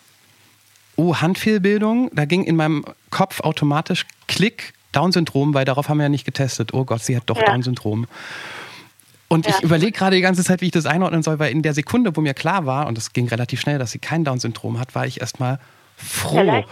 oh, 0.98 1.16
Handfehlbildung, 1.16 2.10
da 2.12 2.24
ging 2.24 2.44
in 2.44 2.56
meinem 2.56 2.84
Kopf 3.10 3.40
automatisch 3.40 4.04
Klick, 4.26 4.74
Down-Syndrom, 4.92 5.54
weil 5.54 5.64
darauf 5.64 5.88
haben 5.88 5.98
wir 5.98 6.04
ja 6.04 6.08
nicht 6.08 6.24
getestet. 6.24 6.74
Oh 6.74 6.84
Gott, 6.84 7.02
sie 7.02 7.16
hat 7.16 7.22
doch 7.26 7.38
ja. 7.38 7.44
Down-Syndrom. 7.44 8.06
Und 9.28 9.46
ja. 9.46 9.54
ich 9.54 9.62
überlege 9.62 9.92
gerade 9.92 10.16
die 10.16 10.22
ganze 10.22 10.42
Zeit, 10.42 10.60
wie 10.60 10.66
ich 10.66 10.72
das 10.72 10.86
einordnen 10.86 11.22
soll, 11.22 11.38
weil 11.38 11.52
in 11.52 11.62
der 11.62 11.74
Sekunde, 11.74 12.16
wo 12.16 12.20
mir 12.20 12.34
klar 12.34 12.66
war, 12.66 12.86
und 12.86 12.98
das 12.98 13.12
ging 13.12 13.28
relativ 13.28 13.60
schnell, 13.60 13.78
dass 13.78 13.92
sie 13.92 13.98
kein 13.98 14.24
Down-Syndrom 14.24 14.80
hat, 14.80 14.94
war 14.94 15.06
ich 15.06 15.20
erstmal 15.20 15.60
froh. 15.98 16.64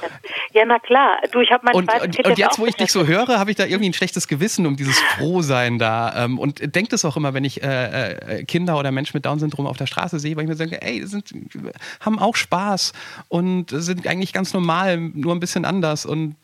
Ja, 0.53 0.65
na 0.65 0.79
klar. 0.79 1.21
Du, 1.33 1.41
ich 1.41 1.51
habe 1.51 1.65
mein 1.65 1.75
und, 1.75 1.93
und, 1.93 2.27
und 2.27 2.39
jetzt, 2.39 2.59
wo 2.59 2.67
ich 2.67 2.77
dich 2.77 2.93
so 2.93 3.07
höre, 3.07 3.39
habe 3.39 3.51
ich 3.51 3.57
da 3.57 3.65
irgendwie 3.65 3.91
ein 3.91 3.93
schlechtes 3.93 4.29
Gewissen 4.29 4.67
um 4.67 4.77
dieses 4.77 4.99
Frohsein 5.01 5.79
da. 5.79 6.25
Ähm, 6.25 6.39
und 6.39 6.61
denke 6.75 6.91
das 6.91 7.05
auch 7.05 7.17
immer, 7.17 7.35
wenn 7.35 7.45
ich 7.45 7.63
äh, 7.63 8.13
äh, 8.13 8.45
Kinder 8.45 8.79
oder 8.79 8.93
Menschen 8.93 9.17
mit 9.17 9.27
Down-Syndrom 9.27 9.67
auf 9.67 9.77
der 9.77 9.87
Straße 9.87 10.19
sehe, 10.19 10.37
weil 10.37 10.45
ich 10.45 10.49
mir 10.49 10.57
sage, 10.57 10.81
ey, 10.81 11.05
sind, 11.07 11.33
haben 12.01 12.19
auch 12.19 12.37
Spaß 12.37 12.93
und 13.29 13.71
sind 13.71 14.07
eigentlich 14.07 14.33
ganz 14.33 14.55
normal, 14.55 14.97
nur 14.97 15.35
ein 15.35 15.41
bisschen 15.41 15.65
anders. 15.65 16.07
Und 16.07 16.37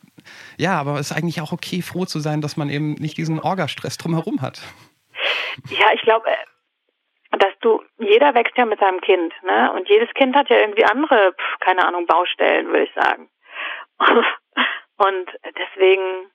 ja, 0.57 0.79
aber 0.79 0.99
es 0.99 1.11
ist 1.11 1.17
eigentlich 1.17 1.41
auch 1.41 1.51
okay, 1.51 1.81
froh 1.81 2.05
zu 2.05 2.19
sein, 2.19 2.41
dass 2.41 2.57
man 2.57 2.69
eben 2.69 2.93
nicht 2.95 3.17
diesen 3.17 3.39
Orgastress 3.39 3.97
drumherum 3.97 4.41
hat. 4.41 4.61
Ja, 5.69 5.87
ich 5.93 6.01
glaube, 6.01 6.27
äh, 6.27 6.52
du, 7.63 7.83
jeder 7.97 8.33
wächst 8.33 8.57
ja 8.57 8.65
mit 8.65 8.79
seinem 8.79 9.01
Kind, 9.01 9.33
ne? 9.43 9.71
Und 9.73 9.89
jedes 9.89 10.13
Kind 10.13 10.35
hat 10.35 10.49
ja 10.49 10.57
irgendwie 10.57 10.85
andere, 10.85 11.35
keine 11.59 11.85
Ahnung, 11.87 12.05
Baustellen, 12.05 12.67
würde 12.67 12.83
ich 12.83 12.93
sagen. 12.93 13.29
Und 14.97 15.29
deswegen 15.57 16.31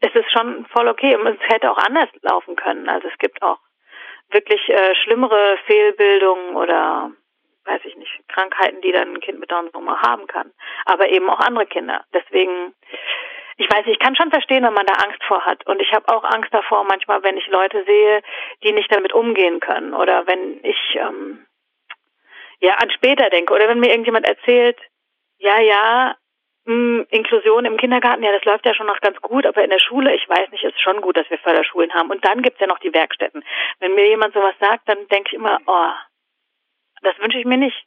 ist 0.00 0.16
es 0.16 0.24
schon 0.32 0.66
voll 0.66 0.88
okay. 0.88 1.16
Und 1.16 1.26
es 1.26 1.48
hätte 1.48 1.70
auch 1.70 1.78
anders 1.78 2.08
laufen 2.22 2.56
können. 2.56 2.88
Also 2.88 3.08
es 3.08 3.18
gibt 3.18 3.42
auch 3.42 3.58
wirklich 4.30 4.68
äh, 4.68 4.94
schlimmere 4.96 5.58
Fehlbildungen 5.66 6.56
oder 6.56 7.12
weiß 7.66 7.80
ich 7.84 7.96
nicht, 7.96 8.12
Krankheiten, 8.28 8.80
die 8.80 8.92
dann 8.92 9.14
ein 9.14 9.20
Kind 9.20 9.40
mit 9.40 9.50
Down-Syndrom 9.50 9.90
haben 10.00 10.26
kann. 10.28 10.52
Aber 10.84 11.08
eben 11.08 11.28
auch 11.28 11.40
andere 11.40 11.66
Kinder. 11.66 12.04
Deswegen 12.14 12.74
ich 13.56 13.70
weiß, 13.70 13.86
ich 13.86 13.98
kann 13.98 14.16
schon 14.16 14.30
verstehen, 14.30 14.64
wenn 14.64 14.74
man 14.74 14.86
da 14.86 14.94
Angst 14.94 15.22
vor 15.24 15.44
hat. 15.44 15.66
Und 15.66 15.80
ich 15.80 15.92
habe 15.92 16.08
auch 16.14 16.24
Angst 16.24 16.52
davor, 16.52 16.84
manchmal, 16.84 17.22
wenn 17.22 17.38
ich 17.38 17.46
Leute 17.46 17.84
sehe, 17.84 18.22
die 18.62 18.72
nicht 18.72 18.94
damit 18.94 19.14
umgehen 19.14 19.60
können. 19.60 19.94
Oder 19.94 20.26
wenn 20.26 20.62
ich 20.62 20.76
ähm, 20.96 21.46
ja 22.60 22.74
an 22.74 22.90
später 22.90 23.30
denke. 23.30 23.54
Oder 23.54 23.68
wenn 23.68 23.80
mir 23.80 23.90
irgendjemand 23.90 24.26
erzählt, 24.26 24.78
ja, 25.38 25.58
ja, 25.58 26.16
mh, 26.66 26.74
hm, 26.74 27.06
Inklusion 27.08 27.64
im 27.64 27.78
Kindergarten, 27.78 28.22
ja, 28.22 28.32
das 28.32 28.44
läuft 28.44 28.66
ja 28.66 28.74
schon 28.74 28.86
noch 28.86 29.00
ganz 29.00 29.20
gut, 29.22 29.46
aber 29.46 29.64
in 29.64 29.70
der 29.70 29.80
Schule, 29.80 30.14
ich 30.14 30.28
weiß 30.28 30.50
nicht, 30.50 30.62
ist 30.62 30.80
schon 30.80 31.00
gut, 31.00 31.16
dass 31.16 31.30
wir 31.30 31.38
Förderschulen 31.38 31.94
haben. 31.94 32.10
Und 32.10 32.26
dann 32.26 32.42
gibt's 32.42 32.60
ja 32.60 32.66
noch 32.66 32.78
die 32.80 32.92
Werkstätten. 32.92 33.42
Wenn 33.78 33.94
mir 33.94 34.06
jemand 34.06 34.34
sowas 34.34 34.54
sagt, 34.60 34.86
dann 34.86 35.08
denke 35.08 35.28
ich 35.28 35.34
immer, 35.34 35.60
oh, 35.66 35.92
das 37.00 37.18
wünsche 37.20 37.38
ich 37.38 37.46
mir 37.46 37.58
nicht. 37.58 37.86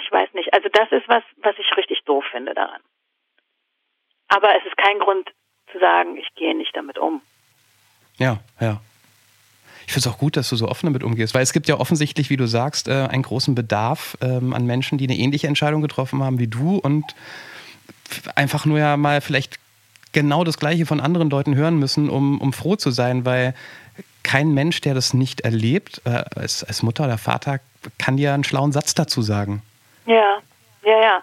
Ich 0.00 0.12
weiß 0.12 0.32
nicht. 0.34 0.52
Also 0.54 0.68
das 0.68 0.90
ist 0.92 1.08
was, 1.08 1.22
was 1.38 1.58
ich 1.58 1.76
richtig 1.76 2.04
doof 2.04 2.24
finde 2.30 2.54
daran. 2.54 2.82
Aber 4.28 4.48
es 4.58 4.66
ist 4.66 4.76
kein 4.76 4.98
Grund 4.98 5.30
zu 5.72 5.78
sagen, 5.78 6.16
ich 6.16 6.28
gehe 6.34 6.56
nicht 6.56 6.74
damit 6.74 6.98
um. 6.98 7.20
Ja, 8.18 8.38
ja. 8.60 8.80
Ich 9.86 9.92
finde 9.92 10.08
es 10.08 10.14
auch 10.14 10.18
gut, 10.18 10.36
dass 10.36 10.48
du 10.48 10.56
so 10.56 10.68
offen 10.68 10.86
damit 10.86 11.04
umgehst, 11.04 11.34
weil 11.34 11.42
es 11.42 11.52
gibt 11.52 11.68
ja 11.68 11.78
offensichtlich, 11.78 12.28
wie 12.28 12.36
du 12.36 12.46
sagst, 12.46 12.88
äh, 12.88 13.06
einen 13.08 13.22
großen 13.22 13.54
Bedarf 13.54 14.16
ähm, 14.20 14.52
an 14.52 14.66
Menschen, 14.66 14.98
die 14.98 15.06
eine 15.06 15.16
ähnliche 15.16 15.46
Entscheidung 15.46 15.80
getroffen 15.80 16.22
haben 16.24 16.40
wie 16.40 16.48
du 16.48 16.76
und 16.78 17.04
einfach 18.34 18.64
nur 18.64 18.78
ja 18.78 18.96
mal 18.96 19.20
vielleicht 19.20 19.60
genau 20.12 20.42
das 20.44 20.58
Gleiche 20.58 20.86
von 20.86 21.00
anderen 21.00 21.30
Leuten 21.30 21.54
hören 21.54 21.78
müssen, 21.78 22.10
um, 22.10 22.40
um 22.40 22.52
froh 22.52 22.76
zu 22.76 22.90
sein, 22.90 23.24
weil 23.24 23.54
kein 24.22 24.54
Mensch, 24.54 24.80
der 24.80 24.94
das 24.94 25.14
nicht 25.14 25.42
erlebt, 25.42 26.02
äh, 26.04 26.24
als, 26.34 26.64
als 26.64 26.82
Mutter 26.82 27.04
oder 27.04 27.18
Vater, 27.18 27.60
kann 27.98 28.16
dir 28.16 28.34
einen 28.34 28.42
schlauen 28.42 28.72
Satz 28.72 28.94
dazu 28.94 29.22
sagen. 29.22 29.62
Ja, 30.06 30.38
ja, 30.84 31.00
ja. 31.00 31.22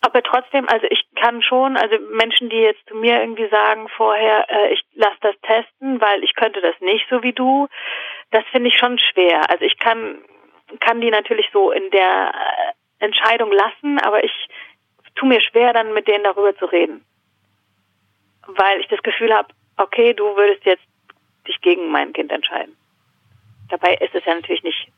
Aber 0.00 0.22
trotzdem, 0.22 0.68
also 0.68 0.86
ich 0.90 1.04
kann 1.16 1.42
schon, 1.42 1.76
also 1.76 1.96
Menschen, 2.12 2.48
die 2.48 2.56
jetzt 2.56 2.86
zu 2.88 2.94
mir 2.94 3.20
irgendwie 3.20 3.48
sagen 3.48 3.88
vorher, 3.88 4.46
äh, 4.48 4.72
ich 4.72 4.84
lasse 4.94 5.18
das 5.20 5.34
testen, 5.42 6.00
weil 6.00 6.22
ich 6.22 6.34
könnte 6.34 6.60
das 6.60 6.80
nicht 6.80 7.04
so 7.10 7.22
wie 7.22 7.32
du, 7.32 7.68
das 8.30 8.44
finde 8.52 8.68
ich 8.68 8.78
schon 8.78 8.98
schwer. 8.98 9.50
Also 9.50 9.64
ich 9.64 9.76
kann, 9.78 10.18
kann 10.80 11.00
die 11.00 11.10
natürlich 11.10 11.48
so 11.52 11.72
in 11.72 11.90
der 11.90 12.32
äh, 12.32 13.04
Entscheidung 13.04 13.50
lassen, 13.50 13.98
aber 13.98 14.22
ich 14.22 14.32
tue 15.16 15.28
mir 15.28 15.40
schwer, 15.40 15.72
dann 15.72 15.92
mit 15.92 16.06
denen 16.06 16.24
darüber 16.24 16.56
zu 16.56 16.66
reden. 16.66 17.04
Weil 18.46 18.80
ich 18.80 18.88
das 18.88 19.02
Gefühl 19.02 19.34
habe, 19.34 19.48
okay, 19.76 20.14
du 20.14 20.24
würdest 20.36 20.64
jetzt 20.64 20.84
dich 21.46 21.60
gegen 21.60 21.90
mein 21.90 22.12
Kind 22.12 22.30
entscheiden. 22.30 22.76
Dabei 23.68 23.94
ist 23.94 24.14
es 24.14 24.24
ja 24.24 24.34
natürlich 24.34 24.62
nicht 24.62 24.88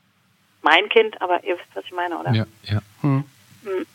mein 0.62 0.88
Kind, 0.88 1.20
aber 1.22 1.42
ihr 1.42 1.58
wisst, 1.58 1.74
was 1.74 1.84
ich 1.84 1.92
meine, 1.92 2.18
oder? 2.18 2.32
Ja, 2.32 2.44
ja. 2.64 2.80
Hm. 3.00 3.24
hm. 3.64 3.86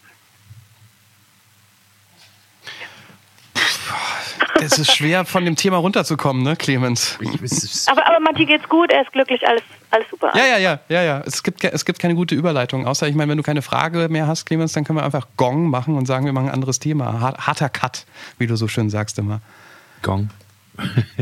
Es 4.75 4.89
ist 4.89 4.95
schwer, 4.95 5.23
von 5.25 5.45
dem 5.45 5.55
Thema 5.55 5.77
runterzukommen, 5.77 6.43
ne, 6.43 6.55
Clemens? 6.55 7.17
Aber, 7.87 8.05
aber 8.05 8.19
Matti 8.19 8.45
geht's 8.45 8.67
gut, 8.67 8.91
er 8.91 9.03
ist 9.03 9.11
glücklich, 9.13 9.47
alles, 9.47 9.63
alles 9.89 10.05
super. 10.09 10.31
Ja, 10.35 10.45
ja, 10.45 10.57
ja, 10.57 10.79
ja, 10.89 11.01
ja. 11.01 11.23
Es 11.25 11.43
gibt, 11.43 11.63
es 11.63 11.85
gibt 11.85 11.99
keine 11.99 12.15
gute 12.15 12.35
Überleitung. 12.35 12.85
Außer, 12.85 13.07
ich 13.07 13.15
meine, 13.15 13.29
wenn 13.29 13.37
du 13.37 13.43
keine 13.43 13.61
Frage 13.61 14.09
mehr 14.09 14.27
hast, 14.27 14.45
Clemens, 14.45 14.73
dann 14.73 14.83
können 14.83 14.99
wir 14.99 15.05
einfach 15.05 15.27
Gong 15.37 15.69
machen 15.69 15.95
und 15.95 16.05
sagen, 16.05 16.25
wir 16.25 16.33
machen 16.33 16.47
ein 16.47 16.53
anderes 16.53 16.79
Thema. 16.79 17.21
Harter 17.37 17.69
Cut, 17.69 18.05
wie 18.37 18.47
du 18.47 18.57
so 18.57 18.67
schön 18.67 18.89
sagst 18.89 19.17
immer. 19.17 19.41
Gong. 20.01 20.29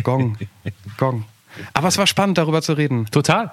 Gong. 0.01 0.37
Gong. 0.97 1.25
Aber 1.73 1.87
es 1.87 1.97
war 1.97 2.07
spannend, 2.07 2.39
darüber 2.39 2.61
zu 2.61 2.73
reden. 2.73 3.05
Total. 3.11 3.51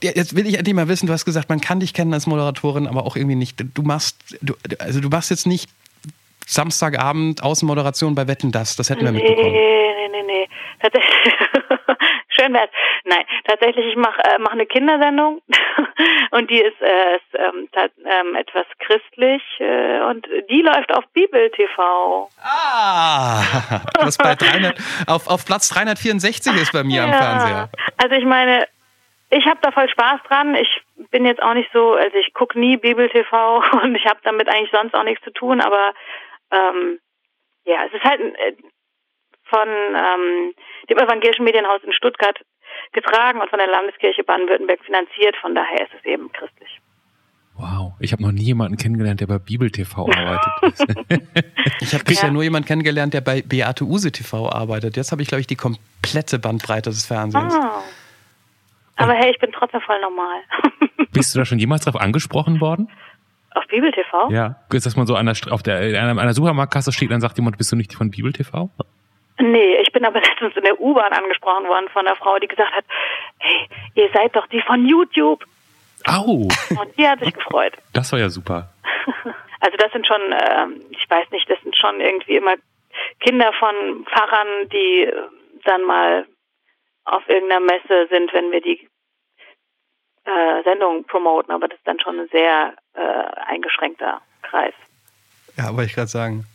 Jetzt 0.00 0.34
will 0.34 0.46
ich 0.46 0.56
endlich 0.56 0.74
mal 0.74 0.88
wissen, 0.88 1.06
du 1.06 1.12
hast 1.12 1.24
gesagt, 1.24 1.48
man 1.48 1.60
kann 1.60 1.80
dich 1.80 1.92
kennen 1.92 2.14
als 2.14 2.26
Moderatorin, 2.26 2.86
aber 2.86 3.04
auch 3.04 3.16
irgendwie 3.16 3.36
nicht. 3.36 3.62
Du 3.74 3.82
machst, 3.82 4.36
du, 4.40 4.54
also 4.78 5.00
du 5.00 5.08
machst 5.08 5.30
jetzt 5.30 5.46
nicht 5.46 5.68
Samstagabend 6.48 7.42
Außenmoderation 7.42 8.14
bei 8.14 8.26
Wetten 8.26 8.50
das. 8.50 8.74
Das 8.74 8.88
hätten 8.88 9.04
wir 9.04 9.12
nee, 9.12 9.18
mitbekommen. 9.18 9.52
Nee, 9.52 10.08
nee, 10.10 10.22
nee. 10.22 10.48
Tatsächlich. 10.80 11.14
Schön 12.40 12.54
wär's. 12.54 12.70
Nein, 13.04 13.24
tatsächlich, 13.46 13.84
ich 13.84 13.96
mache 13.96 14.18
äh, 14.24 14.38
mach 14.38 14.52
eine 14.52 14.64
Kindersendung 14.64 15.42
und 16.30 16.50
die 16.50 16.58
ist, 16.58 16.80
äh, 16.80 17.16
ist 17.16 17.34
ähm, 17.34 17.68
ähm, 18.06 18.34
etwas 18.34 18.64
christlich 18.78 19.42
äh, 19.58 20.00
und 20.08 20.26
die 20.48 20.62
läuft 20.62 20.94
auf 20.94 21.04
Bibel 21.12 21.50
TV. 21.50 22.30
Ah, 22.42 23.42
das 23.94 24.16
bei 24.16 24.34
300, 24.34 24.78
auf, 25.06 25.26
auf 25.26 25.44
Platz 25.44 25.68
364 25.68 26.54
ist 26.54 26.72
bei 26.72 26.82
mir 26.82 27.02
ja. 27.02 27.04
am 27.04 27.12
Fernseher. 27.12 27.68
Also 27.98 28.14
ich 28.14 28.24
meine, 28.24 28.66
ich 29.30 29.44
habe 29.44 29.58
da 29.60 29.70
voll 29.70 29.88
Spaß 29.90 30.20
dran. 30.28 30.54
Ich 30.54 30.82
bin 31.10 31.26
jetzt 31.26 31.42
auch 31.42 31.54
nicht 31.54 31.68
so, 31.74 31.92
also 31.92 32.16
ich 32.16 32.32
gucke 32.32 32.58
nie 32.58 32.78
Bibel 32.78 33.08
TV 33.10 33.62
und 33.82 33.94
ich 33.94 34.06
habe 34.06 34.20
damit 34.24 34.48
eigentlich 34.48 34.70
sonst 34.70 34.94
auch 34.94 35.04
nichts 35.04 35.22
zu 35.24 35.32
tun, 35.32 35.60
aber 35.60 35.92
ähm, 36.50 36.98
ja, 37.64 37.84
es 37.86 37.92
ist 37.92 38.04
halt 38.04 38.20
äh, 38.20 38.52
von 39.44 39.68
ähm, 39.68 40.54
dem 40.88 40.98
Evangelischen 40.98 41.44
Medienhaus 41.44 41.82
in 41.84 41.92
Stuttgart 41.92 42.38
getragen 42.92 43.40
und 43.40 43.50
von 43.50 43.58
der 43.58 43.68
Landeskirche 43.68 44.24
Baden-Württemberg 44.24 44.84
finanziert. 44.84 45.36
Von 45.40 45.54
daher 45.54 45.82
ist 45.82 45.92
es 45.98 46.04
eben 46.04 46.30
christlich. 46.32 46.80
Wow, 47.56 47.94
ich 47.98 48.12
habe 48.12 48.22
noch 48.22 48.30
nie 48.30 48.44
jemanden 48.44 48.76
kennengelernt, 48.76 49.20
der 49.20 49.26
bei 49.26 49.38
Bibel 49.38 49.70
TV 49.70 50.08
arbeitet. 50.10 50.86
ich 51.80 51.92
habe 51.92 52.04
bisher 52.04 52.28
ja. 52.28 52.32
nur 52.32 52.42
jemanden 52.42 52.68
kennengelernt, 52.68 53.14
der 53.14 53.20
bei 53.20 53.42
Beate 53.42 53.84
Use 53.84 54.12
TV 54.12 54.48
arbeitet. 54.48 54.96
Jetzt 54.96 55.12
habe 55.12 55.22
ich, 55.22 55.28
glaube 55.28 55.40
ich, 55.40 55.46
die 55.46 55.56
komplette 55.56 56.38
Bandbreite 56.38 56.90
des 56.90 57.06
Fernsehens. 57.06 57.54
Oh. 57.54 57.82
Aber 58.96 59.12
hey, 59.12 59.30
ich 59.30 59.38
bin 59.38 59.52
trotzdem 59.52 59.80
voll 59.80 60.00
normal. 60.00 60.40
Bist 61.12 61.34
du 61.34 61.38
da 61.38 61.44
schon 61.44 61.58
jemals 61.58 61.84
drauf 61.84 61.96
angesprochen 61.96 62.60
worden? 62.60 62.90
Auf 63.58 63.66
Bibel 63.66 63.90
TV? 63.90 64.30
Ja. 64.30 64.54
Ist 64.72 64.86
das 64.86 64.96
mal 64.96 65.06
so 65.06 65.16
an 65.16 65.26
der, 65.26 65.34
auf 65.50 65.64
der, 65.64 65.78
an 66.00 66.18
einer 66.18 66.32
Supermarktkasse 66.32 66.92
steht, 66.92 67.10
dann 67.10 67.20
sagt 67.20 67.36
jemand, 67.38 67.58
bist 67.58 67.72
du 67.72 67.76
nicht 67.76 67.92
von 67.92 68.08
Bibel 68.08 68.32
TV? 68.32 68.70
Nee, 69.40 69.76
ich 69.82 69.90
bin 69.90 70.04
aber 70.04 70.20
letztens 70.20 70.56
in 70.56 70.62
der 70.62 70.80
U-Bahn 70.80 71.12
angesprochen 71.12 71.66
worden 71.66 71.88
von 71.92 72.06
einer 72.06 72.14
Frau, 72.14 72.38
die 72.38 72.46
gesagt 72.46 72.72
hat, 72.72 72.84
hey, 73.38 73.68
ihr 73.94 74.10
seid 74.14 74.36
doch 74.36 74.46
die 74.46 74.60
von 74.62 74.86
YouTube. 74.86 75.44
Au, 76.06 76.46
Und 76.70 76.96
die 76.96 77.08
hat 77.08 77.18
sich 77.18 77.34
gefreut. 77.34 77.72
das 77.92 78.12
war 78.12 78.20
ja 78.20 78.28
super. 78.28 78.70
Also 79.60 79.76
das 79.76 79.90
sind 79.90 80.06
schon, 80.06 80.20
ähm, 80.22 80.80
ich 80.90 81.10
weiß 81.10 81.32
nicht, 81.32 81.50
das 81.50 81.60
sind 81.64 81.76
schon 81.76 82.00
irgendwie 82.00 82.36
immer 82.36 82.54
Kinder 83.18 83.52
von 83.58 84.06
Pfarrern, 84.06 84.68
die 84.72 85.02
äh, 85.02 85.12
dann 85.64 85.82
mal 85.82 86.28
auf 87.04 87.28
irgendeiner 87.28 87.66
Messe 87.66 88.06
sind, 88.08 88.32
wenn 88.32 88.52
wir 88.52 88.60
die 88.60 88.88
äh, 90.24 90.62
Sendung 90.62 91.04
promoten, 91.04 91.52
aber 91.52 91.66
das 91.66 91.78
ist 91.78 91.88
dann 91.88 91.98
schon 91.98 92.20
ein 92.20 92.28
sehr 92.28 92.74
äh, 92.98 93.40
eingeschränkter 93.46 94.20
Kreis. 94.42 94.74
Ja, 95.56 95.68
wollte 95.74 95.84
ich 95.90 95.94
gerade 95.94 96.08
sagen. 96.08 96.46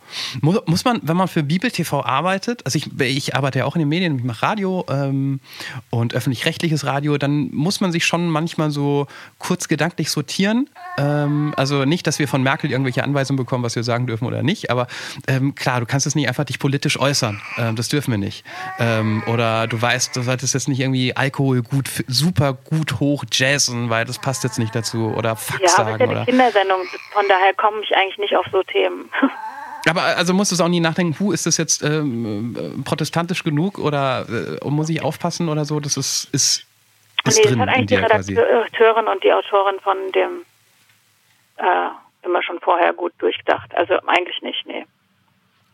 Muss, 0.42 0.60
muss 0.66 0.86
man, 0.86 1.00
wenn 1.04 1.18
man 1.18 1.28
für 1.28 1.44
Bibel 1.44 1.72
TV 1.72 2.04
arbeitet, 2.04 2.66
also 2.66 2.78
ich, 2.78 3.00
ich 3.00 3.36
arbeite 3.36 3.60
ja 3.60 3.66
auch 3.66 3.76
in 3.76 3.80
den 3.80 3.90
Medien, 3.90 4.18
ich 4.18 4.24
mache 4.24 4.44
Radio 4.44 4.86
ähm, 4.90 5.40
und 5.90 6.14
öffentlich-rechtliches 6.14 6.86
Radio, 6.86 7.18
dann 7.18 7.50
muss 7.52 7.82
man 7.82 7.92
sich 7.92 8.06
schon 8.06 8.30
manchmal 8.30 8.72
so 8.72 9.08
kurz 9.40 9.68
gedanklich 9.68 10.12
sortieren. 10.12 10.70
Ähm, 10.98 11.54
also 11.58 11.86
nicht, 11.86 12.08
dass 12.08 12.20
wir 12.20 12.28
von 12.28 12.44
Merkel 12.44 12.72
irgendwelche 12.72 13.04
Anweisungen 13.04 13.38
bekommen, 13.38 13.64
was 13.64 13.76
wir 13.76 13.84
sagen 13.84 14.08
dürfen 14.08 14.26
oder 14.26 14.44
nicht, 14.44 14.70
aber 14.70 14.88
ähm, 15.28 15.56
klar, 15.56 15.80
du 15.80 15.86
kannst 15.86 16.06
es 16.08 16.16
nicht 16.16 16.28
einfach 16.28 16.46
dich 16.46 16.60
politisch 16.60 17.00
äußern. 17.00 17.42
Ähm, 17.58 17.76
das 17.76 17.90
dürfen 17.90 18.12
wir 18.12 18.18
nicht. 18.18 18.44
Ähm, 18.80 19.24
oder 19.28 19.68
du 19.68 19.82
weißt, 19.82 20.16
du 20.16 20.22
solltest 20.22 20.54
jetzt 20.54 20.68
nicht 20.68 20.80
irgendwie 20.80 21.16
Alkohol 21.16 21.62
gut, 21.62 21.90
super 22.08 22.54
gut 22.54 23.00
hoch 23.00 23.26
jazzen, 23.32 23.90
weil 23.90 24.06
das 24.06 24.20
passt 24.20 24.44
jetzt 24.44 24.60
nicht 24.60 24.76
dazu. 24.76 25.14
Oder 25.16 25.36
Fuck 25.36 25.62
Ja, 25.62 25.70
aber 25.78 25.92
es 25.94 25.98
sagen. 26.00 26.04
ist 26.04 26.10
ja 26.10 26.16
eine 26.16 26.26
Kindersendung, 26.26 26.80
von 27.12 27.26
daher 27.28 27.54
komme 27.56 27.82
ich 27.84 27.96
eigentlich 27.96 28.18
nicht 28.18 28.36
auf 28.36 28.46
so 28.52 28.64
Themen. 28.64 29.10
Aber 29.90 30.04
also 30.04 30.34
musst 30.34 30.52
du 30.52 30.56
es 30.56 30.62
auch 30.62 30.70
nie 30.70 30.80
nachdenken, 30.80 31.18
hu, 31.20 31.32
ist 31.32 31.46
das 31.46 31.58
jetzt 31.58 31.84
ähm, 31.84 32.56
äh, 32.58 32.84
protestantisch 32.84 33.44
genug 33.44 33.80
oder 33.80 34.26
äh, 34.30 34.70
muss 34.70 34.90
ich 34.90 35.04
aufpassen 35.04 35.50
oder 35.50 35.66
so? 35.66 35.80
Das 35.80 35.98
ist, 35.98 36.30
ist, 36.32 36.66
ist 37.26 37.38
nee, 37.38 37.44
das 37.44 37.52
drin 37.52 37.60
hat 37.60 37.68
in 37.68 37.74
eigentlich 37.74 38.26
die. 38.26 38.36
Redakteurin 38.36 39.08
und 39.08 39.24
die 39.24 39.34
Autorin 39.34 39.80
von 39.82 39.98
dem 40.14 40.46
äh, 41.58 42.26
immer 42.26 42.42
schon 42.44 42.60
vorher 42.62 42.94
gut 42.94 43.14
durchgedacht. 43.18 43.76
Also 43.76 43.96
eigentlich 44.08 44.42
nicht, 44.42 44.66
nee. 44.66 44.86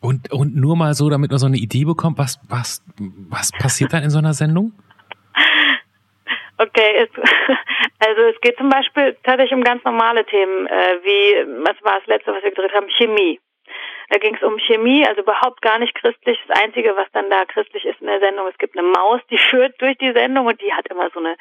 Und, 0.02 0.32
und 0.32 0.56
nur 0.56 0.76
mal 0.76 0.94
so, 0.94 1.10
damit 1.10 1.30
man 1.30 1.40
so 1.40 1.46
eine 1.46 1.58
Idee 1.58 1.84
bekommt, 1.86 2.18
was, 2.18 2.40
was, 2.48 2.82
was 3.30 3.52
passiert 3.52 3.94
dann 3.94 4.04
in 4.04 4.10
so 4.10 4.20
einer 4.20 4.34
Sendung? 4.34 4.74
Okay, 6.62 7.08
es, 7.08 7.10
also 8.06 8.22
es 8.24 8.42
geht 8.42 8.58
zum 8.58 8.68
Beispiel 8.68 9.16
tatsächlich 9.24 9.54
um 9.54 9.64
ganz 9.64 9.82
normale 9.86 10.26
Themen, 10.26 10.68
äh, 10.68 11.00
wie, 11.04 11.64
was 11.64 11.82
war 11.86 12.00
das 12.00 12.08
letzte, 12.08 12.34
was 12.34 12.44
wir 12.44 12.50
gedreht 12.50 12.74
haben, 12.74 12.90
Chemie. 12.98 13.40
Da 14.10 14.18
ging 14.18 14.36
es 14.36 14.42
um 14.42 14.58
Chemie, 14.58 15.06
also 15.06 15.22
überhaupt 15.22 15.62
gar 15.62 15.78
nicht 15.78 15.94
christlich. 15.94 16.40
Das 16.48 16.64
Einzige, 16.64 16.96
was 16.96 17.08
dann 17.12 17.30
da 17.30 17.46
christlich 17.46 17.86
ist 17.86 18.02
in 18.02 18.08
der 18.08 18.20
Sendung, 18.20 18.48
es 18.48 18.58
gibt 18.58 18.78
eine 18.78 18.88
Maus, 18.88 19.22
die 19.30 19.38
führt 19.50 19.80
durch 19.82 19.98
die 19.98 20.14
Sendung 20.14 20.48
und 20.48 20.60
die 20.62 20.74
hat 20.74 20.88
immer 20.88 21.10
so 21.12 21.20
eine 21.20 21.38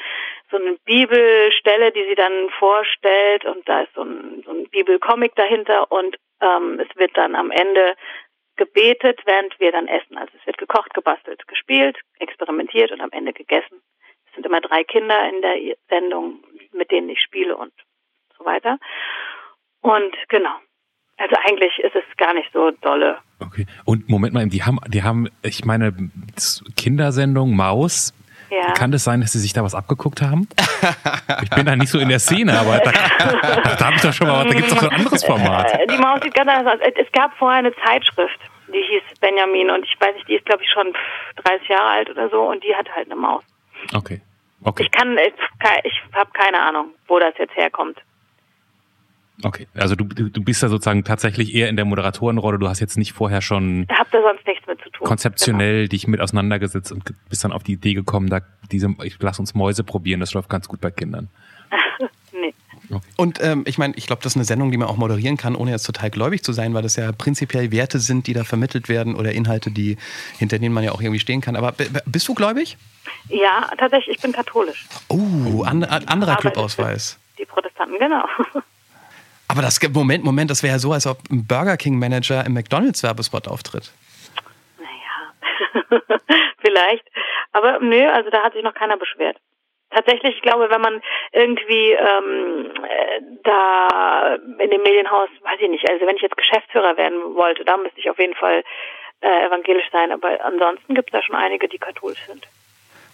so 0.50 0.56
eine 0.58 0.74
Bibelstelle, 0.84 1.92
die 1.92 2.04
sie 2.08 2.14
dann 2.14 2.50
vorstellt 2.58 3.44
und 3.44 3.68
da 3.68 3.82
ist 3.82 3.94
so 3.94 4.02
ein, 4.02 4.42
so 4.44 4.50
ein 4.52 4.68
Bibelcomic 4.68 5.34
dahinter 5.34 5.90
und 5.90 6.16
ähm, 6.40 6.80
es 6.80 6.94
wird 6.96 7.16
dann 7.16 7.34
am 7.34 7.50
Ende 7.50 7.94
gebetet, 8.56 9.20
während 9.24 9.58
wir 9.60 9.72
dann 9.72 9.88
essen. 9.88 10.18
Also 10.18 10.32
es 10.38 10.46
wird 10.46 10.58
gekocht, 10.58 10.92
gebastelt, 10.92 11.46
gespielt, 11.48 11.98
experimentiert 12.18 12.92
und 12.92 13.00
am 13.00 13.12
Ende 13.12 13.32
gegessen. 13.32 13.80
Es 14.26 14.34
sind 14.34 14.44
immer 14.44 14.60
drei 14.60 14.84
Kinder 14.84 15.28
in 15.28 15.40
der 15.40 15.76
Sendung, 15.88 16.44
mit 16.72 16.90
denen 16.90 17.08
ich 17.08 17.22
spiele 17.22 17.56
und 17.56 17.72
so 18.36 18.44
weiter. 18.44 18.78
Und 19.80 20.14
genau. 20.28 20.54
Also 21.18 21.36
eigentlich 21.44 21.76
ist 21.78 21.94
es 21.94 22.04
gar 22.16 22.32
nicht 22.32 22.50
so 22.52 22.70
dolle. 22.80 23.18
Okay. 23.40 23.66
Und 23.84 24.08
Moment 24.08 24.34
mal, 24.34 24.46
die 24.46 24.62
haben, 24.62 24.78
die 24.88 25.02
haben, 25.02 25.28
ich 25.42 25.64
meine, 25.64 25.92
Kindersendung 26.76 27.54
Maus. 27.54 28.14
Ja. 28.50 28.72
Kann 28.72 28.92
das 28.92 29.04
sein, 29.04 29.20
dass 29.20 29.32
sie 29.32 29.40
sich 29.40 29.52
da 29.52 29.62
was 29.62 29.74
abgeguckt 29.74 30.22
haben? 30.22 30.48
Ich 31.42 31.50
bin 31.50 31.66
da 31.66 31.76
nicht 31.76 31.90
so 31.90 31.98
in 31.98 32.08
der 32.08 32.18
Szene, 32.18 32.58
aber 32.58 32.78
da, 32.78 32.92
da, 32.92 33.74
da 33.76 33.86
habe 33.86 33.96
ich 33.96 34.02
doch 34.02 34.12
schon 34.12 34.26
mal, 34.26 34.44
da 34.44 34.54
gibt 34.54 34.68
es 34.68 34.74
doch 34.74 34.82
ein 34.82 34.96
anderes 34.96 35.22
Format. 35.22 35.78
Die 35.90 35.98
Maus 35.98 36.20
sieht 36.22 36.32
ganz 36.32 36.48
anders 36.48 36.74
aus. 36.74 36.80
Es 36.96 37.12
gab 37.12 37.36
vorher 37.36 37.58
eine 37.58 37.74
Zeitschrift, 37.84 38.38
die 38.68 38.80
hieß 38.80 39.20
Benjamin 39.20 39.70
und 39.70 39.84
ich 39.84 39.94
weiß 40.00 40.14
nicht, 40.14 40.28
die 40.28 40.36
ist 40.36 40.46
glaube 40.46 40.62
ich 40.62 40.70
schon 40.70 40.94
30 41.44 41.68
Jahre 41.68 41.90
alt 41.90 42.10
oder 42.10 42.30
so 42.30 42.48
und 42.48 42.64
die 42.64 42.74
hat 42.74 42.88
halt 42.94 43.10
eine 43.10 43.20
Maus. 43.20 43.44
Okay. 43.94 44.22
Okay. 44.64 44.84
Ich 44.84 44.90
kann, 44.90 45.16
ich, 45.18 45.34
ich 45.84 46.02
habe 46.14 46.30
keine 46.32 46.60
Ahnung, 46.60 46.94
wo 47.06 47.18
das 47.18 47.34
jetzt 47.38 47.54
herkommt. 47.54 47.98
Okay. 49.42 49.68
Also 49.74 49.94
du, 49.94 50.04
du 50.04 50.28
du 50.28 50.42
bist 50.42 50.62
ja 50.62 50.68
sozusagen 50.68 51.04
tatsächlich 51.04 51.54
eher 51.54 51.68
in 51.68 51.76
der 51.76 51.84
Moderatorenrolle. 51.84 52.58
Du 52.58 52.68
hast 52.68 52.80
jetzt 52.80 52.98
nicht 52.98 53.12
vorher 53.12 53.40
schon 53.40 53.86
Ich 53.88 53.98
habe 53.98 54.08
da 54.10 54.20
sonst 54.20 54.46
nichts 54.46 54.66
mit 54.66 54.80
zu 54.80 54.90
tun. 54.90 55.06
konzeptionell 55.06 55.88
dich 55.88 56.08
mit 56.08 56.20
auseinandergesetzt 56.20 56.90
und 56.90 57.04
bist 57.28 57.44
dann 57.44 57.52
auf 57.52 57.62
die 57.62 57.72
Idee 57.72 57.94
gekommen, 57.94 58.28
da 58.28 58.40
diese, 58.72 58.94
ich 59.04 59.16
lass 59.20 59.38
uns 59.38 59.54
Mäuse 59.54 59.84
probieren, 59.84 60.20
das 60.20 60.34
läuft 60.34 60.48
ganz 60.48 60.68
gut 60.68 60.80
bei 60.80 60.90
Kindern. 60.90 61.28
Genau. 61.98 62.10
nee. 62.32 62.54
Und 63.16 63.42
ähm, 63.42 63.64
ich 63.66 63.78
meine, 63.78 63.94
ich 63.96 64.06
glaube, 64.06 64.22
das 64.22 64.32
ist 64.32 64.36
eine 64.36 64.44
Sendung, 64.44 64.70
die 64.70 64.76
man 64.76 64.88
auch 64.88 64.96
moderieren 64.96 65.36
kann, 65.36 65.54
ohne 65.54 65.70
jetzt 65.70 65.84
total 65.84 66.10
gläubig 66.10 66.42
zu 66.42 66.52
sein, 66.52 66.74
weil 66.74 66.82
das 66.82 66.96
ja 66.96 67.12
prinzipiell 67.12 67.70
Werte 67.70 67.98
sind, 67.98 68.26
die 68.26 68.32
da 68.32 68.44
vermittelt 68.44 68.88
werden 68.88 69.14
oder 69.14 69.32
Inhalte, 69.32 69.70
die 69.70 69.98
hinter 70.38 70.58
denen 70.58 70.74
man 70.74 70.84
ja 70.84 70.92
auch 70.92 71.00
irgendwie 71.00 71.20
stehen 71.20 71.40
kann. 71.40 71.56
Aber 71.56 71.74
bist 72.06 72.26
du 72.28 72.34
gläubig? 72.34 72.76
Ja, 73.28 73.70
tatsächlich, 73.76 74.16
ich 74.16 74.22
bin 74.22 74.32
katholisch. 74.32 74.86
Oh, 75.08 75.62
an, 75.64 75.84
an, 75.84 76.04
anderer 76.08 76.32
Aber 76.32 76.40
Clubausweis. 76.40 77.18
Die 77.38 77.44
Protestanten, 77.44 77.98
genau. 77.98 78.24
Aber 79.48 79.62
das 79.62 79.80
Moment, 79.94 80.24
Moment, 80.24 80.50
das 80.50 80.62
wäre 80.62 80.74
ja 80.74 80.78
so, 80.78 80.92
als 80.92 81.06
ob 81.06 81.18
ein 81.30 81.46
Burger 81.46 81.76
King 81.76 81.98
Manager 81.98 82.44
im 82.44 82.52
McDonalds 82.52 83.02
Werbespot 83.02 83.48
auftritt. 83.48 83.92
Naja, 84.78 85.88
vielleicht. 86.58 87.08
Aber 87.52 87.80
nö, 87.80 88.06
also 88.08 88.30
da 88.30 88.42
hat 88.42 88.52
sich 88.52 88.62
noch 88.62 88.74
keiner 88.74 88.98
beschwert. 88.98 89.38
Tatsächlich, 89.90 90.36
ich 90.36 90.42
glaube, 90.42 90.68
wenn 90.68 90.82
man 90.82 91.00
irgendwie 91.32 91.92
ähm, 91.92 92.70
äh, 92.84 93.20
da 93.42 94.34
in 94.58 94.70
dem 94.70 94.82
Medienhaus, 94.82 95.30
weiß 95.42 95.60
ich 95.60 95.70
nicht, 95.70 95.88
also 95.88 96.06
wenn 96.06 96.16
ich 96.16 96.22
jetzt 96.22 96.36
Geschäftsführer 96.36 96.98
werden 96.98 97.34
wollte, 97.34 97.64
da 97.64 97.78
müsste 97.78 97.98
ich 97.98 98.10
auf 98.10 98.18
jeden 98.18 98.34
Fall 98.34 98.62
äh, 99.20 99.46
evangelisch 99.46 99.90
sein. 99.90 100.12
Aber 100.12 100.44
ansonsten 100.44 100.94
gibt 100.94 101.08
es 101.08 101.12
da 101.12 101.22
schon 101.22 101.36
einige, 101.36 101.68
die 101.68 101.78
katholisch 101.78 102.22
sind. 102.26 102.46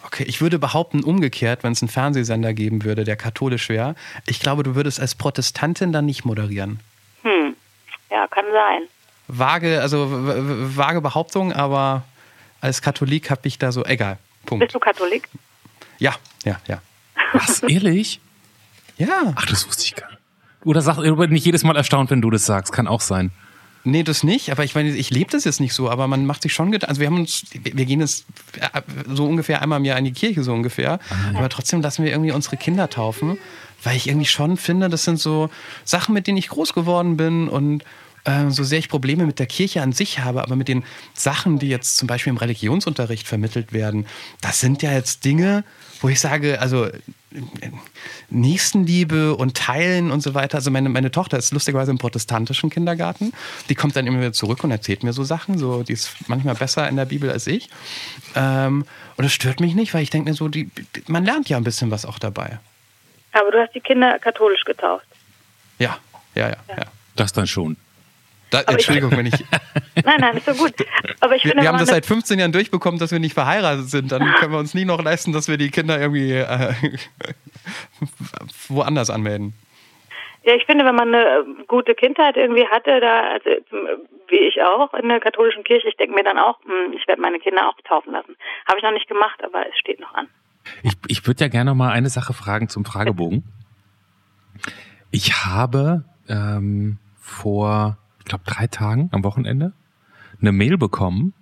Okay, 0.07 0.25
ich 0.25 0.41
würde 0.41 0.59
behaupten, 0.59 1.03
umgekehrt, 1.03 1.65
wenn 1.65 1.73
es 1.73 1.83
einen 1.83 1.89
Fernsehsender 1.89 2.53
geben 2.53 2.85
würde, 2.85 3.05
der 3.05 3.17
katholisch 3.17 3.69
wäre, 3.69 3.95
ich 4.27 4.39
glaube, 4.39 4.63
du 4.63 4.75
würdest 4.75 5.01
als 5.01 5.15
Protestantin 5.15 5.93
dann 5.93 6.05
nicht 6.05 6.25
moderieren. 6.25 6.81
Hm, 7.23 7.57
ja, 8.11 8.27
kann 8.29 8.45
sein. 8.53 8.83
Vage, 9.29 9.81
also 9.81 10.09
vage 10.11 11.01
Behauptung, 11.01 11.53
aber 11.53 12.05
als 12.61 12.83
Katholik 12.83 13.31
habe 13.31 13.49
ich 13.49 13.59
da 13.59 13.73
so, 13.73 13.85
egal. 13.85 14.19
Punkt. 14.45 14.65
Bist 14.65 14.75
du 14.75 14.79
Katholik? 14.79 15.29
Ja, 15.99 16.15
ja, 16.45 16.61
ja. 16.67 16.83
Was, 17.33 17.63
ehrlich? 17.63 18.21
Ja. 18.99 19.33
Ach, 19.35 19.47
das 19.47 19.67
wusste 19.67 19.85
ich 19.85 19.95
gar 19.95 20.11
nicht. 20.11 20.21
Oder 20.65 20.83
sag, 20.83 20.99
oder 20.99 21.17
bin 21.17 21.37
ich 21.37 21.45
jedes 21.45 21.65
Mal 21.65 21.77
erstaunt, 21.77 22.11
wenn 22.11 22.21
du 22.21 22.31
das 22.31 22.47
sagst. 22.47 22.73
Kann 22.73 22.87
auch 22.87 23.01
sein. 23.01 23.31
Nee, 23.87 24.03
das 24.03 24.23
nicht, 24.23 24.51
aber 24.51 24.65
ich 24.65 24.75
meine, 24.75 24.91
ich 24.91 25.11
lebe 25.11 25.31
das 25.31 25.45
jetzt 25.45 25.61
nicht 25.61 25.75
so, 25.75 25.91
aber 25.91 26.09
man 26.09 26.25
macht 26.25 26.43
sich 26.43 26.55
schon 26.55 26.73
Gedanken. 26.73 26.91
Also 26.91 27.01
wir 27.01 27.07
haben 27.07 27.19
uns, 27.19 27.45
wir 27.53 27.85
gehen 27.85 28.01
jetzt 28.01 28.25
äh, 28.59 28.81
so 29.13 29.27
ungefähr 29.27 29.61
einmal 29.61 29.79
im 29.79 29.85
Jahr 29.85 29.99
in 29.99 30.07
die 30.07 30.13
Kirche, 30.13 30.43
so 30.43 30.55
ungefähr. 30.55 30.99
Aber 31.35 31.51
trotzdem 31.51 31.83
lassen 31.83 32.03
wir 32.03 32.11
irgendwie 32.11 32.33
unsere 32.33 32.57
Kinder 32.57 32.89
taufen, 32.89 33.39
weil 33.83 33.97
ich 33.97 34.09
irgendwie 34.09 34.27
schon 34.27 34.57
finde, 34.57 34.89
das 34.89 35.05
sind 35.05 35.21
so 35.21 35.51
Sachen, 35.85 36.15
mit 36.15 36.27
denen 36.27 36.39
ich 36.39 36.49
groß 36.49 36.73
geworden 36.73 37.19
bin 37.19 37.49
und 37.49 37.85
äh, 38.25 38.49
so 38.49 38.65
sehr 38.65 38.79
ich 38.79 38.89
Probleme 38.89 39.27
mit 39.27 39.39
der 39.39 39.47
Kirche 39.47 39.83
an 39.83 39.93
sich 39.93 40.21
habe, 40.21 40.43
aber 40.43 40.57
mit 40.57 40.69
den 40.69 40.83
Sachen, 41.13 41.59
die 41.59 41.69
jetzt 41.69 41.99
zum 41.99 42.09
Beispiel 42.09 42.31
im 42.31 42.39
Religionsunterricht 42.39 43.29
vermittelt 43.29 43.75
werden, 43.75 44.07
das 44.41 44.61
sind 44.61 44.83
ja 44.83 44.93
jetzt 44.93 45.27
Dinge, 45.27 45.63
wo 46.01 46.09
ich 46.09 46.21
sage, 46.21 46.61
also 46.61 46.89
Nächstenliebe 48.31 49.35
und 49.35 49.57
Teilen 49.57 50.11
und 50.11 50.23
so 50.23 50.35
weiter. 50.35 50.59
Also 50.59 50.71
meine, 50.71 50.89
meine 50.89 51.11
Tochter 51.11 51.39
ist 51.39 51.53
lustigerweise 51.53 51.91
im 51.91 51.99
protestantischen 51.99 52.71
Kindergarten. 52.71 53.33
Die 53.69 53.75
kommt 53.75 53.97
dann 53.97 54.07
immer 54.07 54.19
wieder 54.19 54.33
zurück 54.33 54.65
und 54.65 54.71
erzählt 54.71 55.03
mir 55.03 55.13
so 55.13 55.25
Sachen. 55.25 55.59
So, 55.59 55.83
die 55.83 55.93
ist 55.93 56.29
manchmal 56.29 56.55
besser 56.55 56.89
in 56.89 56.97
der 56.97 57.05
Bibel 57.05 57.31
als 57.31 57.47
ich. 57.47 57.69
Ähm, 58.35 58.85
und 59.17 59.25
das 59.25 59.33
stört 59.33 59.61
mich 59.61 59.75
nicht, 59.75 59.95
weil 59.95 60.03
ich 60.03 60.11
denke 60.11 60.31
mir 60.31 60.35
so, 60.35 60.49
die, 60.49 60.71
man 61.07 61.25
lernt 61.25 61.49
ja 61.49 61.57
ein 61.57 61.65
bisschen 61.65 61.91
was 61.91 62.05
auch 62.05 62.19
dabei. 62.19 62.59
Aber 63.33 63.51
du 63.51 63.59
hast 63.59 63.75
die 63.75 63.81
Kinder 63.81 64.19
katholisch 64.19 64.65
getauft. 64.65 65.07
Ja, 65.79 65.99
ja, 66.35 66.49
ja. 66.49 66.57
ja. 66.69 66.85
Das 67.17 67.33
dann 67.33 67.47
schon. 67.47 67.77
Da, 68.55 68.73
Entschuldigung, 68.73 69.11
wenn 69.17 69.27
ich. 69.27 69.35
Nein, 70.05 70.21
nein, 70.21 70.37
ist 70.37 70.47
so 70.47 70.55
gut. 70.55 70.75
Aber 71.21 71.35
ich 71.35 71.45
Wir, 71.45 71.51
finde, 71.51 71.63
wir 71.65 71.69
haben 71.69 71.79
das 71.79 71.89
seit 71.89 72.07
15 72.07 72.39
Jahren 72.39 72.53
durchbekommen, 72.53 73.01
dass 73.01 73.11
wir 73.11 73.19
nicht 73.19 73.35
verheiratet 73.35 73.89
sind. 73.89 74.13
Dann 74.13 74.23
können 74.35 74.53
wir 74.53 74.59
uns 74.59 74.75
nie 74.75 74.85
noch 74.85 75.03
leisten, 75.03 75.33
dass 75.33 75.49
wir 75.49 75.57
die 75.57 75.71
Kinder 75.71 76.01
irgendwie 76.01 76.33
äh, 76.33 76.73
woanders 78.69 79.11
anmelden. 79.11 79.55
Ja, 80.45 80.55
ich 80.55 80.67
finde, 80.67 80.85
wenn 80.85 80.95
man 80.95 81.15
eine 81.15 81.25
äh, 81.25 81.65
gute 81.67 81.95
Kindheit 81.95 82.37
irgendwie 82.37 82.67
hatte, 82.67 83.01
da, 83.01 83.33
also 83.33 83.51
wie 84.29 84.39
ich 84.39 84.63
auch 84.63 84.93
in 84.95 85.09
der 85.09 85.21
katholischen 85.21 85.65
Kirche, 85.65 85.89
ich 85.89 85.97
denke 85.97 86.15
mir 86.15 86.23
dann 86.23 86.39
auch, 86.39 86.61
hm, 86.65 86.93
ich 86.93 87.09
werde 87.09 87.23
meine 87.23 87.39
Kinder 87.39 87.69
auch 87.69 87.81
taufen 87.83 88.13
lassen. 88.13 88.37
Habe 88.67 88.79
ich 88.79 88.85
noch 88.85 88.93
nicht 88.93 89.09
gemacht, 89.09 89.43
aber 89.43 89.67
es 89.69 89.77
steht 89.79 90.01
noch 90.01 90.15
an. 90.15 90.29
Ich, 90.83 90.95
ich 91.09 91.27
würde 91.27 91.45
ja 91.45 91.49
gerne 91.49 91.71
noch 91.71 91.77
mal 91.77 91.91
eine 91.91 92.09
Sache 92.09 92.35
fragen 92.35 92.69
zum 92.69 92.85
Fragebogen. 92.85 93.43
Ich 95.11 95.45
habe 95.45 96.05
ähm, 96.29 96.99
vor, 97.21 97.97
ich 98.25 98.29
glaube, 98.29 98.45
drei 98.47 98.67
Tagen 98.67 99.11
am 99.13 99.23
Wochenende 99.23 99.73
eine 100.41 100.53
Mail 100.53 100.79
bekommen 100.79 101.35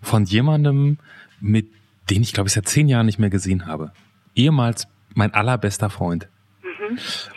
von 0.00 0.24
jemandem, 0.24 0.98
mit 1.40 1.66
den 2.10 2.22
ich 2.22 2.32
glaube 2.32 2.48
ich 2.48 2.54
seit 2.54 2.68
zehn 2.68 2.88
Jahren 2.88 3.06
nicht 3.06 3.18
mehr 3.18 3.30
gesehen 3.30 3.66
habe. 3.66 3.92
Ehemals 4.36 4.86
mein 5.14 5.34
allerbester 5.34 5.90
Freund. 5.90 6.28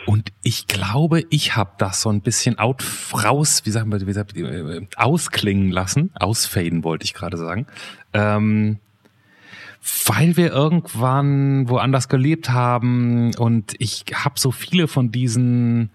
Und 0.05 0.31
ich 0.43 0.67
glaube, 0.67 1.23
ich 1.29 1.55
habe 1.55 1.71
das 1.77 2.01
so 2.01 2.09
ein 2.09 2.21
bisschen 2.21 2.59
out 2.59 2.83
raus, 3.13 3.61
wie 3.65 3.71
sagt 3.71 3.88
man, 3.88 4.05
wie 4.05 4.13
sagt, 4.13 4.36
äh, 4.36 4.86
ausklingen 4.97 5.71
lassen, 5.71 6.11
ausfaden 6.13 6.83
wollte 6.83 7.05
ich 7.05 7.13
gerade 7.13 7.38
sagen. 7.38 7.65
Ähm, 8.13 8.79
weil 10.05 10.36
wir 10.36 10.51
irgendwann 10.51 11.69
woanders 11.69 12.09
gelebt 12.09 12.49
haben 12.49 13.33
und 13.36 13.75
ich 13.79 14.03
habe 14.13 14.39
so 14.39 14.51
viele 14.51 14.88
von 14.88 15.11
diesen 15.11 15.91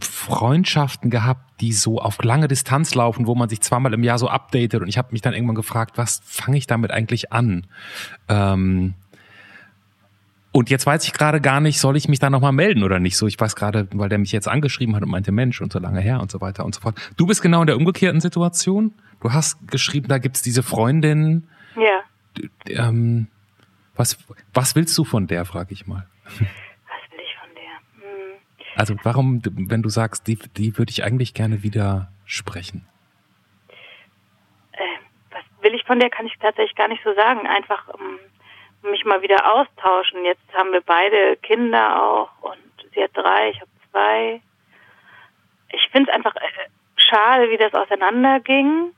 Freundschaften 0.00 1.10
gehabt, 1.10 1.60
die 1.60 1.72
so 1.72 1.98
auf 1.98 2.22
lange 2.22 2.48
Distanz 2.48 2.94
laufen, 2.94 3.26
wo 3.26 3.34
man 3.34 3.48
sich 3.48 3.60
zweimal 3.60 3.94
im 3.94 4.02
Jahr 4.02 4.18
so 4.18 4.28
updatet 4.28 4.82
und 4.82 4.88
ich 4.88 4.98
habe 4.98 5.12
mich 5.12 5.22
dann 5.22 5.34
irgendwann 5.34 5.56
gefragt, 5.56 5.96
was 5.96 6.20
fange 6.24 6.58
ich 6.58 6.66
damit 6.66 6.90
eigentlich 6.90 7.32
an? 7.32 7.66
Ähm, 8.28 8.94
und 10.50 10.70
jetzt 10.70 10.86
weiß 10.86 11.04
ich 11.04 11.12
gerade 11.12 11.40
gar 11.40 11.60
nicht, 11.60 11.78
soll 11.78 11.96
ich 11.96 12.08
mich 12.08 12.18
da 12.18 12.30
nochmal 12.30 12.52
melden 12.52 12.82
oder 12.82 12.98
nicht? 12.98 13.16
So, 13.16 13.26
ich 13.26 13.38
weiß 13.38 13.54
gerade, 13.54 13.86
weil 13.92 14.08
der 14.08 14.18
mich 14.18 14.32
jetzt 14.32 14.48
angeschrieben 14.48 14.96
hat 14.96 15.02
und 15.02 15.10
meinte 15.10 15.30
Mensch 15.30 15.60
und 15.60 15.72
so 15.72 15.78
lange 15.78 16.00
her 16.00 16.20
und 16.20 16.30
so 16.30 16.40
weiter 16.40 16.64
und 16.64 16.74
so 16.74 16.80
fort. 16.80 16.98
Du 17.16 17.26
bist 17.26 17.42
genau 17.42 17.60
in 17.60 17.66
der 17.66 17.76
umgekehrten 17.76 18.20
Situation. 18.20 18.92
Du 19.20 19.32
hast 19.32 19.68
geschrieben, 19.68 20.08
da 20.08 20.18
gibt's 20.18 20.42
diese 20.42 20.62
Freundin. 20.62 21.48
Ja. 21.76 22.02
Ähm, 22.66 23.28
was, 23.94 24.16
was 24.54 24.74
willst 24.74 24.96
du 24.96 25.04
von 25.04 25.26
der, 25.26 25.44
frage 25.44 25.72
ich 25.72 25.86
mal. 25.86 26.06
Was 26.24 26.40
will 26.40 27.20
ich 27.24 27.36
von 27.40 27.50
der? 27.54 28.02
Hm. 28.02 28.40
Also 28.78 28.94
warum, 29.02 29.42
wenn 29.44 29.82
du 29.82 29.88
sagst, 29.88 30.28
die, 30.28 30.36
die 30.56 30.78
würde 30.78 30.90
ich 30.90 31.02
eigentlich 31.02 31.34
gerne 31.34 31.64
wieder 31.64 32.12
sprechen? 32.24 32.86
Äh, 34.70 34.98
was 35.32 35.42
will 35.62 35.74
ich 35.74 35.82
von 35.82 35.98
der, 35.98 36.10
kann 36.10 36.26
ich 36.26 36.38
tatsächlich 36.38 36.76
gar 36.76 36.86
nicht 36.86 37.02
so 37.02 37.12
sagen. 37.14 37.44
Einfach 37.48 37.88
um, 37.88 38.20
mich 38.88 39.04
mal 39.04 39.20
wieder 39.20 39.52
austauschen. 39.52 40.24
Jetzt 40.24 40.54
haben 40.54 40.70
wir 40.70 40.80
beide 40.80 41.36
Kinder 41.38 42.00
auch 42.00 42.30
und 42.40 42.92
sie 42.94 43.02
hat 43.02 43.10
drei, 43.14 43.50
ich 43.50 43.60
habe 43.60 43.70
zwei. 43.90 44.40
Ich 45.70 45.88
finde 45.90 46.12
es 46.12 46.14
einfach 46.14 46.36
äh, 46.36 46.68
schade, 46.94 47.50
wie 47.50 47.56
das 47.56 47.74
auseinanderging. 47.74 48.94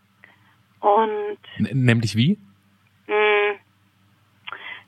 Und 0.80 1.38
N 1.56 1.84
nämlich 1.84 2.16
wie? 2.16 2.38
mh, 3.06 3.14
hm, 3.14 3.58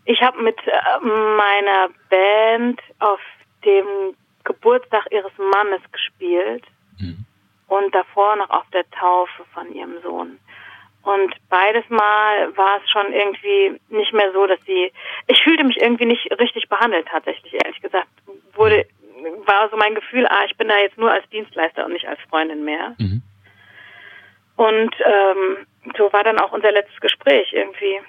ich 0.05 0.21
habe 0.21 0.43
mit 0.43 0.59
äh, 0.67 1.01
meiner 1.01 1.89
Band 2.11 2.79
auf 2.99 3.21
dem 3.65 4.17
Geburtstag 4.45 5.07
ihres 5.11 5.33
Mannes 5.39 5.81
gespielt 5.93 6.65
Mhm. 6.99 7.25
und 7.69 7.95
davor 7.95 8.37
noch 8.37 8.51
auf 8.51 8.69
der 8.73 8.89
Taufe 8.91 9.45
von 9.55 9.73
ihrem 9.75 10.01
Sohn. 10.03 10.39
Und 11.03 11.35
beides 11.49 11.89
Mal 11.89 12.57
war 12.57 12.81
es 12.83 12.89
schon 12.91 13.13
irgendwie 13.13 13.81
nicht 13.89 14.13
mehr 14.13 14.31
so, 14.33 14.47
dass 14.47 14.61
sie, 14.67 14.93
ich 15.27 15.43
fühlte 15.43 15.65
mich 15.65 15.81
irgendwie 15.81 16.05
nicht 16.07 16.31
richtig 16.39 16.69
behandelt 16.69 17.09
tatsächlich, 17.09 17.55
ehrlich 17.55 17.81
gesagt. 17.81 18.09
Wurde, 18.55 18.87
war 19.47 19.69
so 19.71 19.77
mein 19.77 19.95
Gefühl, 19.97 20.27
ah, 20.29 20.45
ich 20.47 20.57
bin 20.57 20.69
da 20.69 20.77
jetzt 20.79 20.99
nur 20.99 21.11
als 21.11 21.29
Dienstleister 21.31 21.85
und 21.87 21.93
nicht 21.93 22.07
als 22.07 22.21
Freundin 22.31 22.65
mehr. 22.65 22.95
Mhm. 22.99 23.23
Und 24.57 24.95
ähm, 25.05 25.67
so 25.97 26.13
war 26.13 26.23
dann 26.23 26.39
auch 26.39 26.53
unser 26.53 26.71
letztes 26.71 27.01
Gespräch 27.01 27.53
irgendwie. 27.53 28.01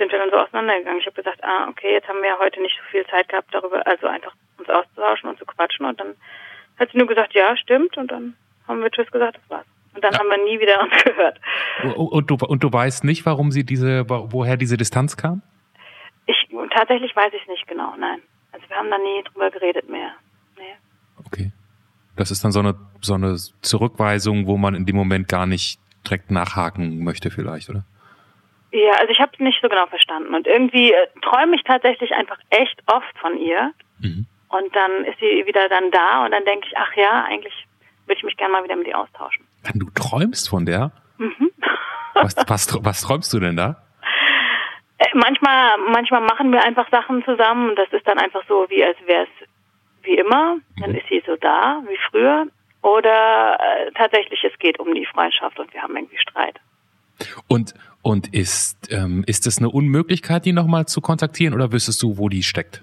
Sind 0.00 0.10
wir 0.12 0.18
dann 0.18 0.30
so 0.30 0.36
auseinandergegangen. 0.38 1.00
Ich 1.00 1.06
habe 1.06 1.16
gesagt, 1.22 1.44
ah, 1.44 1.68
okay, 1.68 1.92
jetzt 1.92 2.08
haben 2.08 2.22
wir 2.22 2.38
heute 2.38 2.58
nicht 2.62 2.74
so 2.74 2.82
viel 2.90 3.04
Zeit 3.08 3.28
gehabt, 3.28 3.52
darüber, 3.52 3.86
also 3.86 4.06
einfach 4.06 4.32
uns 4.56 4.66
auszutauschen 4.70 5.28
und 5.28 5.38
zu 5.38 5.44
quatschen. 5.44 5.84
Und 5.84 6.00
dann 6.00 6.14
hat 6.78 6.90
sie 6.90 6.96
nur 6.96 7.06
gesagt, 7.06 7.34
ja, 7.34 7.54
stimmt. 7.58 7.98
Und 7.98 8.10
dann 8.10 8.34
haben 8.66 8.80
wir 8.82 8.90
Tschüss 8.90 9.10
gesagt, 9.10 9.36
das 9.36 9.50
war's. 9.50 9.66
Und 9.94 10.02
dann 10.02 10.14
Ja. 10.14 10.20
haben 10.20 10.28
wir 10.30 10.42
nie 10.42 10.58
wieder 10.58 10.80
uns 10.80 10.92
gehört. 11.04 11.38
Und, 11.96 12.30
du, 12.30 12.36
und 12.36 12.64
du 12.64 12.72
weißt 12.72 13.04
nicht, 13.04 13.26
warum 13.26 13.50
sie 13.52 13.62
diese, 13.62 14.08
woher 14.08 14.56
diese 14.56 14.78
Distanz 14.78 15.18
kam? 15.18 15.42
Ich 16.24 16.48
tatsächlich 16.74 17.14
weiß 17.14 17.32
ich 17.34 17.46
nicht 17.48 17.66
genau, 17.68 17.94
nein. 17.98 18.22
Also 18.52 18.66
wir 18.70 18.76
haben 18.76 18.90
da 18.90 18.96
nie 18.96 19.22
drüber 19.24 19.50
geredet 19.50 19.90
mehr. 19.90 20.12
Nee. 20.56 20.76
Okay. 21.26 21.52
Das 22.16 22.30
ist 22.30 22.42
dann 22.42 22.52
so 22.52 22.60
eine, 22.60 22.74
so 23.02 23.14
eine 23.14 23.36
Zurückweisung, 23.60 24.46
wo 24.46 24.56
man 24.56 24.74
in 24.74 24.86
dem 24.86 24.96
Moment 24.96 25.28
gar 25.28 25.44
nicht 25.46 25.78
direkt 26.06 26.30
nachhaken 26.30 27.04
möchte 27.04 27.30
vielleicht, 27.30 27.68
oder? 27.68 27.84
Ja, 28.72 28.92
also 29.00 29.10
ich 29.10 29.20
habe 29.20 29.32
es 29.34 29.40
nicht 29.40 29.60
so 29.60 29.68
genau 29.68 29.86
verstanden. 29.86 30.34
Und 30.34 30.46
irgendwie 30.46 30.92
äh, 30.92 31.06
träume 31.22 31.56
ich 31.56 31.62
tatsächlich 31.64 32.12
einfach 32.12 32.38
echt 32.50 32.80
oft 32.86 33.18
von 33.18 33.36
ihr. 33.38 33.72
Mhm. 34.00 34.26
Und 34.48 34.74
dann 34.74 35.04
ist 35.04 35.18
sie 35.20 35.44
wieder 35.46 35.68
dann 35.68 35.90
da 35.90 36.24
und 36.24 36.32
dann 36.32 36.44
denke 36.44 36.66
ich, 36.68 36.76
ach 36.76 36.92
ja, 36.94 37.24
eigentlich 37.24 37.54
würde 38.06 38.18
ich 38.18 38.24
mich 38.24 38.36
gerne 38.36 38.52
mal 38.52 38.64
wieder 38.64 38.76
mit 38.76 38.86
ihr 38.88 38.98
austauschen. 38.98 39.46
Wenn 39.62 39.78
du 39.80 39.86
träumst 39.94 40.48
von 40.48 40.66
der, 40.66 40.90
Mhm. 41.18 41.50
was, 42.14 42.34
was, 42.48 42.84
was 42.84 43.02
träumst 43.02 43.32
du 43.34 43.40
denn 43.40 43.56
da? 43.56 43.76
Äh, 44.98 45.06
manchmal, 45.14 45.76
manchmal 45.92 46.22
machen 46.22 46.50
wir 46.52 46.62
einfach 46.64 46.88
Sachen 46.90 47.22
zusammen 47.24 47.70
und 47.70 47.76
das 47.78 47.92
ist 47.92 48.06
dann 48.08 48.18
einfach 48.18 48.42
so, 48.48 48.66
wie 48.68 48.82
als 48.84 48.96
wäre 49.06 49.24
es 49.24 49.48
wie 50.02 50.16
immer. 50.16 50.56
Dann 50.80 50.94
ist 50.94 51.06
sie 51.08 51.22
so 51.26 51.36
da, 51.36 51.82
wie 51.86 51.98
früher. 52.10 52.46
Oder 52.82 53.58
äh, 53.60 53.92
tatsächlich, 53.92 54.42
es 54.44 54.58
geht 54.58 54.78
um 54.78 54.94
die 54.94 55.04
Freundschaft 55.06 55.58
und 55.60 55.72
wir 55.74 55.82
haben 55.82 55.94
irgendwie 55.96 56.18
Streit. 56.18 56.58
Und, 57.48 57.74
und 58.02 58.32
ist, 58.34 58.92
ähm, 58.92 59.24
ist 59.26 59.46
es 59.46 59.58
eine 59.58 59.68
Unmöglichkeit, 59.70 60.44
die 60.44 60.52
nochmal 60.52 60.86
zu 60.86 61.00
kontaktieren 61.00 61.54
oder 61.54 61.72
wüsstest 61.72 62.02
du, 62.02 62.18
wo 62.18 62.28
die 62.28 62.42
steckt? 62.42 62.82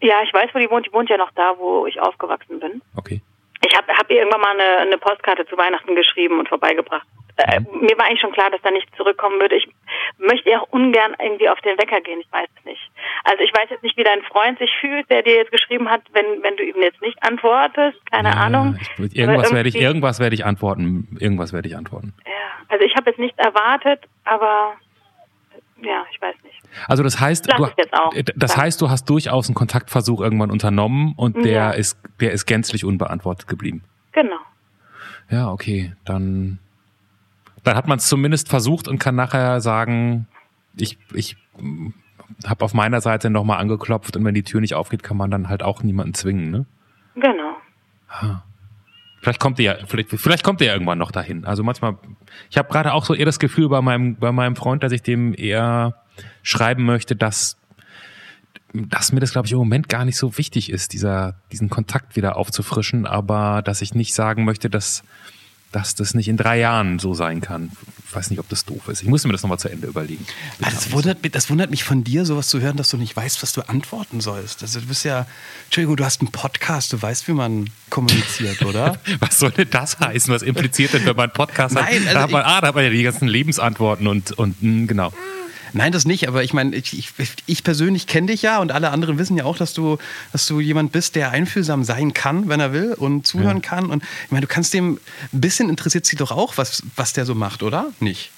Ja, 0.00 0.14
ich 0.24 0.32
weiß, 0.32 0.50
wo 0.54 0.58
die 0.58 0.70
wohnt. 0.70 0.86
Die 0.86 0.92
wohnt 0.92 1.10
ja 1.10 1.16
noch 1.16 1.30
da, 1.34 1.54
wo 1.58 1.86
ich 1.86 2.00
aufgewachsen 2.00 2.60
bin. 2.60 2.80
Okay. 2.96 3.20
Ich 3.66 3.76
habe 3.76 3.92
hab 3.92 4.10
ihr 4.10 4.18
irgendwann 4.18 4.40
mal 4.40 4.52
eine, 4.52 4.78
eine 4.78 4.98
Postkarte 4.98 5.46
zu 5.46 5.56
Weihnachten 5.56 5.94
geschrieben 5.94 6.38
und 6.38 6.48
vorbeigebracht. 6.48 7.06
Äh, 7.36 7.60
mir 7.60 7.98
war 7.98 8.06
eigentlich 8.06 8.20
schon 8.20 8.32
klar, 8.32 8.48
dass 8.50 8.62
da 8.62 8.70
nichts 8.70 8.94
zurückkommen 8.96 9.40
würde. 9.40 9.56
Ich 9.56 9.66
möchte 10.18 10.50
ihr 10.50 10.62
auch 10.62 10.68
ungern 10.70 11.16
irgendwie 11.18 11.48
auf 11.48 11.60
den 11.62 11.76
Wecker 11.78 12.00
gehen. 12.00 12.20
Ich 12.20 12.30
weiß 12.30 12.46
es 12.58 12.64
nicht. 12.64 12.80
Also 13.24 13.42
ich 13.42 13.50
weiß 13.52 13.70
jetzt 13.70 13.82
nicht, 13.82 13.96
wie 13.96 14.04
dein 14.04 14.22
Freund 14.22 14.58
sich 14.58 14.70
fühlt, 14.80 15.10
der 15.10 15.22
dir 15.22 15.34
jetzt 15.36 15.50
geschrieben 15.50 15.90
hat, 15.90 16.02
wenn, 16.12 16.42
wenn 16.42 16.56
du 16.56 16.62
ihm 16.62 16.80
jetzt 16.80 17.02
nicht 17.02 17.20
antwortest. 17.24 17.98
Keine 18.10 18.28
Ja, 18.28 18.34
Ahnung. 18.36 18.78
Ich, 18.98 19.16
irgendwas 19.16 19.52
werde 19.52 19.68
ich, 19.68 19.74
irgendwas 19.74 20.20
werde 20.20 20.34
ich 20.34 20.44
antworten. 20.44 21.16
Irgendwas 21.18 21.52
werde 21.52 21.68
ich 21.68 21.76
antworten. 21.76 22.14
Also 22.74 22.86
ich 22.86 22.96
habe 22.96 23.10
jetzt 23.10 23.20
nichts 23.20 23.38
erwartet, 23.38 24.00
aber 24.24 24.72
ja, 25.80 26.04
ich 26.12 26.20
weiß 26.20 26.34
nicht. 26.42 26.60
Also 26.88 27.04
das 27.04 27.20
heißt, 27.20 27.46
Lass 27.46 27.72
du, 27.76 28.18
äh, 28.18 28.24
das 28.34 28.56
heißt, 28.56 28.80
du 28.80 28.90
hast 28.90 29.08
durchaus 29.08 29.46
einen 29.46 29.54
Kontaktversuch 29.54 30.20
irgendwann 30.20 30.50
unternommen 30.50 31.14
und 31.16 31.36
der 31.44 31.52
Ja. 31.52 31.70
ist, 31.70 32.00
der 32.18 32.32
ist 32.32 32.46
gänzlich 32.46 32.84
unbeantwortet 32.84 33.46
geblieben. 33.46 33.84
Genau. 34.10 34.38
Ja, 35.30 35.50
okay, 35.52 35.94
dann, 36.04 36.58
dann 37.62 37.76
hat 37.76 37.86
man 37.86 37.98
es 37.98 38.08
zumindest 38.08 38.48
versucht 38.48 38.88
und 38.88 38.98
kann 38.98 39.14
nachher 39.14 39.60
sagen, 39.60 40.26
ich, 40.76 40.98
ich 41.12 41.36
habe 42.44 42.64
auf 42.64 42.74
meiner 42.74 43.00
Seite 43.00 43.30
nochmal 43.30 43.60
angeklopft 43.60 44.16
und 44.16 44.24
wenn 44.24 44.34
die 44.34 44.42
Tür 44.42 44.60
nicht 44.60 44.74
aufgeht, 44.74 45.04
kann 45.04 45.16
man 45.16 45.30
dann 45.30 45.48
halt 45.48 45.62
auch 45.62 45.84
niemanden 45.84 46.14
zwingen, 46.14 46.50
ne? 46.50 46.66
Genau. 47.14 47.56
Ah. 48.08 48.42
Vielleicht 49.20 49.40
kommt 49.40 49.58
ihr 49.60 49.64
ja, 49.64 49.86
vielleicht, 49.86 50.10
vielleicht 50.10 50.42
kommt 50.44 50.60
ihr 50.60 50.66
ja 50.66 50.72
irgendwann 50.74 50.98
noch 50.98 51.10
dahin. 51.10 51.46
Also 51.46 51.62
manchmal, 51.62 51.96
ich 52.50 52.58
habe 52.58 52.68
gerade 52.70 52.92
auch 52.92 53.04
so 53.04 53.14
eher 53.14 53.26
das 53.26 53.38
Gefühl 53.38 53.68
bei 53.68 53.80
meinem, 53.80 54.16
bei 54.16 54.32
meinem 54.32 54.56
Freund, 54.56 54.82
dass 54.82 54.92
ich 54.92 55.02
dem 55.02 55.34
eher 55.34 56.02
schreiben 56.42 56.84
möchte, 56.84 57.16
dass, 57.16 57.56
dass 58.72 59.12
mir 59.12 59.20
das, 59.20 59.32
glaube 59.32 59.46
ich, 59.46 59.52
im 59.52 59.58
Moment 59.58 59.88
gar 59.88 60.04
nicht 60.04 60.16
so 60.16 60.38
wichtig 60.38 60.70
ist, 60.70 60.92
dieser, 60.92 61.40
diesen 61.52 61.70
Kontakt 61.70 62.16
wieder 62.16 62.36
aufzufrischen, 62.36 63.06
aber 63.06 63.62
dass 63.62 63.82
ich 63.82 63.94
nicht 63.94 64.14
sagen 64.14 64.44
möchte, 64.44 64.70
dass, 64.70 65.02
dass 65.74 65.94
das 65.94 66.14
nicht 66.14 66.28
in 66.28 66.36
drei 66.36 66.58
Jahren 66.58 66.98
so 66.98 67.14
sein 67.14 67.40
kann. 67.40 67.70
Ich 68.08 68.14
weiß 68.14 68.30
nicht, 68.30 68.38
ob 68.38 68.48
das 68.48 68.64
doof 68.64 68.86
ist. 68.88 69.02
Ich 69.02 69.08
muss 69.08 69.24
mir 69.24 69.32
das 69.32 69.42
nochmal 69.42 69.58
zu 69.58 69.68
Ende 69.68 69.88
überlegen. 69.88 70.24
Ah, 70.62 70.70
Das 70.70 70.92
wundert, 70.92 71.22
mich- 71.22 71.32
das 71.32 71.50
wundert 71.50 71.70
mich 71.70 71.82
von 71.82 72.04
dir, 72.04 72.24
sowas 72.24 72.48
zu 72.48 72.60
hören, 72.60 72.76
dass 72.76 72.90
du 72.90 72.96
nicht 72.96 73.16
weißt, 73.16 73.42
was 73.42 73.52
du 73.52 73.62
antworten 73.68 74.20
sollst. 74.20 74.62
Also 74.62 74.78
du 74.80 74.86
bist 74.86 75.04
ja, 75.04 75.26
Entschuldigung, 75.66 75.96
du 75.96 76.04
hast 76.04 76.20
einen 76.20 76.30
Podcast, 76.30 76.92
du 76.92 77.02
weißt, 77.02 77.26
wie 77.26 77.32
man 77.32 77.70
kommuniziert, 77.90 78.62
oder? 78.64 78.98
Was 79.18 79.40
soll 79.40 79.50
denn 79.50 79.68
das 79.70 79.98
heißen? 79.98 80.32
Was 80.32 80.42
impliziert 80.42 80.92
denn, 80.92 81.04
wenn 81.06 81.16
man 81.16 81.24
einen 81.24 81.32
Podcast 81.32 81.74
hat? 81.74 81.82
Nein, 81.90 82.02
also 82.02 82.14
da 82.14 82.22
hat 82.22 82.30
man, 82.30 82.42
ich- 82.42 82.46
ah, 82.46 82.60
da 82.60 82.68
hat 82.68 82.74
man 82.76 82.84
ja 82.84 82.90
die 82.90 83.02
ganzen 83.02 83.26
Lebensantworten 83.26 84.06
und, 84.06 84.30
und 84.32 84.62
mh, 84.62 84.86
genau. 84.86 85.12
Nein, 85.74 85.90
das 85.90 86.04
nicht, 86.04 86.28
aber 86.28 86.44
ich 86.44 86.52
meine, 86.52 86.74
ich, 86.76 86.96
ich, 86.96 87.10
ich 87.46 87.64
persönlich 87.64 88.06
kenne 88.06 88.28
dich 88.28 88.42
ja 88.42 88.60
und 88.60 88.70
alle 88.70 88.90
anderen 88.90 89.18
wissen 89.18 89.36
ja 89.36 89.44
auch, 89.44 89.56
dass 89.56 89.74
du, 89.74 89.98
dass 90.32 90.46
du 90.46 90.60
jemand 90.60 90.92
bist, 90.92 91.16
der 91.16 91.30
einfühlsam 91.30 91.82
sein 91.82 92.14
kann, 92.14 92.48
wenn 92.48 92.60
er 92.60 92.72
will 92.72 92.94
und 92.94 93.26
zuhören 93.26 93.60
kann. 93.60 93.90
Und 93.90 94.04
ich 94.26 94.30
meine, 94.30 94.42
du 94.42 94.52
kannst 94.52 94.72
dem, 94.72 95.00
ein 95.32 95.40
bisschen 95.40 95.68
interessiert 95.68 96.06
sie 96.06 96.16
doch 96.16 96.30
auch, 96.30 96.56
was, 96.56 96.84
was 96.94 97.12
der 97.12 97.26
so 97.26 97.34
macht, 97.34 97.64
oder? 97.64 97.88
Nicht? 97.98 98.30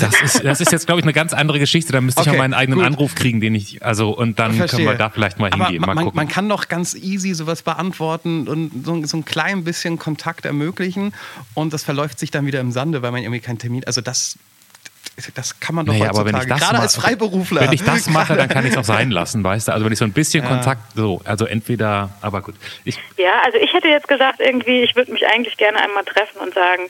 Das 0.00 0.20
ist, 0.22 0.44
das 0.44 0.60
ist 0.60 0.72
jetzt, 0.72 0.86
glaube 0.86 1.00
ich, 1.00 1.04
eine 1.04 1.12
ganz 1.12 1.32
andere 1.32 1.58
Geschichte. 1.58 1.92
Da 1.92 2.00
müsste 2.00 2.20
ich 2.22 2.26
Okay, 2.26 2.36
ja 2.36 2.42
meinen 2.42 2.54
eigenen 2.54 2.80
gut. 2.80 2.86
Anruf 2.86 3.14
kriegen, 3.14 3.40
den 3.40 3.54
ich, 3.54 3.84
also, 3.84 4.10
und 4.10 4.38
dann 4.38 4.58
können 4.58 4.84
wir 4.86 4.94
da 4.94 5.10
vielleicht 5.10 5.38
mal 5.38 5.50
Aber 5.52 5.66
hingehen. 5.66 5.80
Mal 5.82 5.94
man, 5.94 6.04
gucken. 6.04 6.16
man 6.16 6.28
kann 6.28 6.48
doch 6.48 6.68
ganz 6.68 6.94
easy 6.94 7.34
sowas 7.34 7.62
beantworten 7.62 8.48
und 8.48 8.84
so, 8.84 9.04
so 9.06 9.16
ein 9.16 9.24
klein 9.24 9.64
bisschen 9.64 9.98
Kontakt 9.98 10.46
ermöglichen 10.46 11.14
und 11.54 11.72
das 11.72 11.84
verläuft 11.84 12.18
sich 12.18 12.30
dann 12.30 12.46
wieder 12.46 12.60
im 12.60 12.72
Sande, 12.72 13.02
weil 13.02 13.12
man 13.12 13.22
irgendwie 13.22 13.40
keinen 13.40 13.58
Termin. 13.58 13.84
Also 13.84 14.00
das, 14.00 14.36
das 15.34 15.60
kann 15.60 15.74
man 15.76 15.86
doch 15.86 15.92
Naja, 15.92 16.06
heutzutage, 16.08 16.28
aber 16.28 16.38
wenn 16.38 16.42
ich 16.42 16.48
das 16.48 16.60
gerade 16.60 16.78
als 16.82 16.96
Freiberufler. 16.96 17.60
Wenn 17.62 17.72
ich 17.72 17.82
das 17.84 18.08
mache, 18.08 18.34
dann 18.36 18.48
kann 18.48 18.64
ich 18.66 18.72
es 18.72 18.76
auch 18.78 18.84
sein 18.96 19.10
lassen, 19.10 19.44
weißt 19.44 19.68
du? 19.68 19.72
Also 19.72 19.84
wenn 19.84 19.92
ich 19.92 19.98
so 19.98 20.04
ein 20.04 20.12
bisschen 20.12 20.42
Ja. 20.44 20.50
Kontakt, 20.50 20.82
so, 20.96 21.20
also 21.24 21.44
entweder, 21.46 22.10
aber 22.20 22.42
gut. 22.42 22.54
Ich, 22.84 22.98
Ja, 23.16 23.40
also 23.44 23.58
ich 23.58 23.72
hätte 23.72 23.88
jetzt 23.88 24.08
gesagt, 24.08 24.40
irgendwie, 24.40 24.82
ich 24.82 24.96
würde 24.96 25.12
mich 25.12 25.26
eigentlich 25.26 25.56
gerne 25.56 25.78
einmal 25.80 26.04
treffen 26.04 26.38
und 26.38 26.52
sagen, 26.54 26.82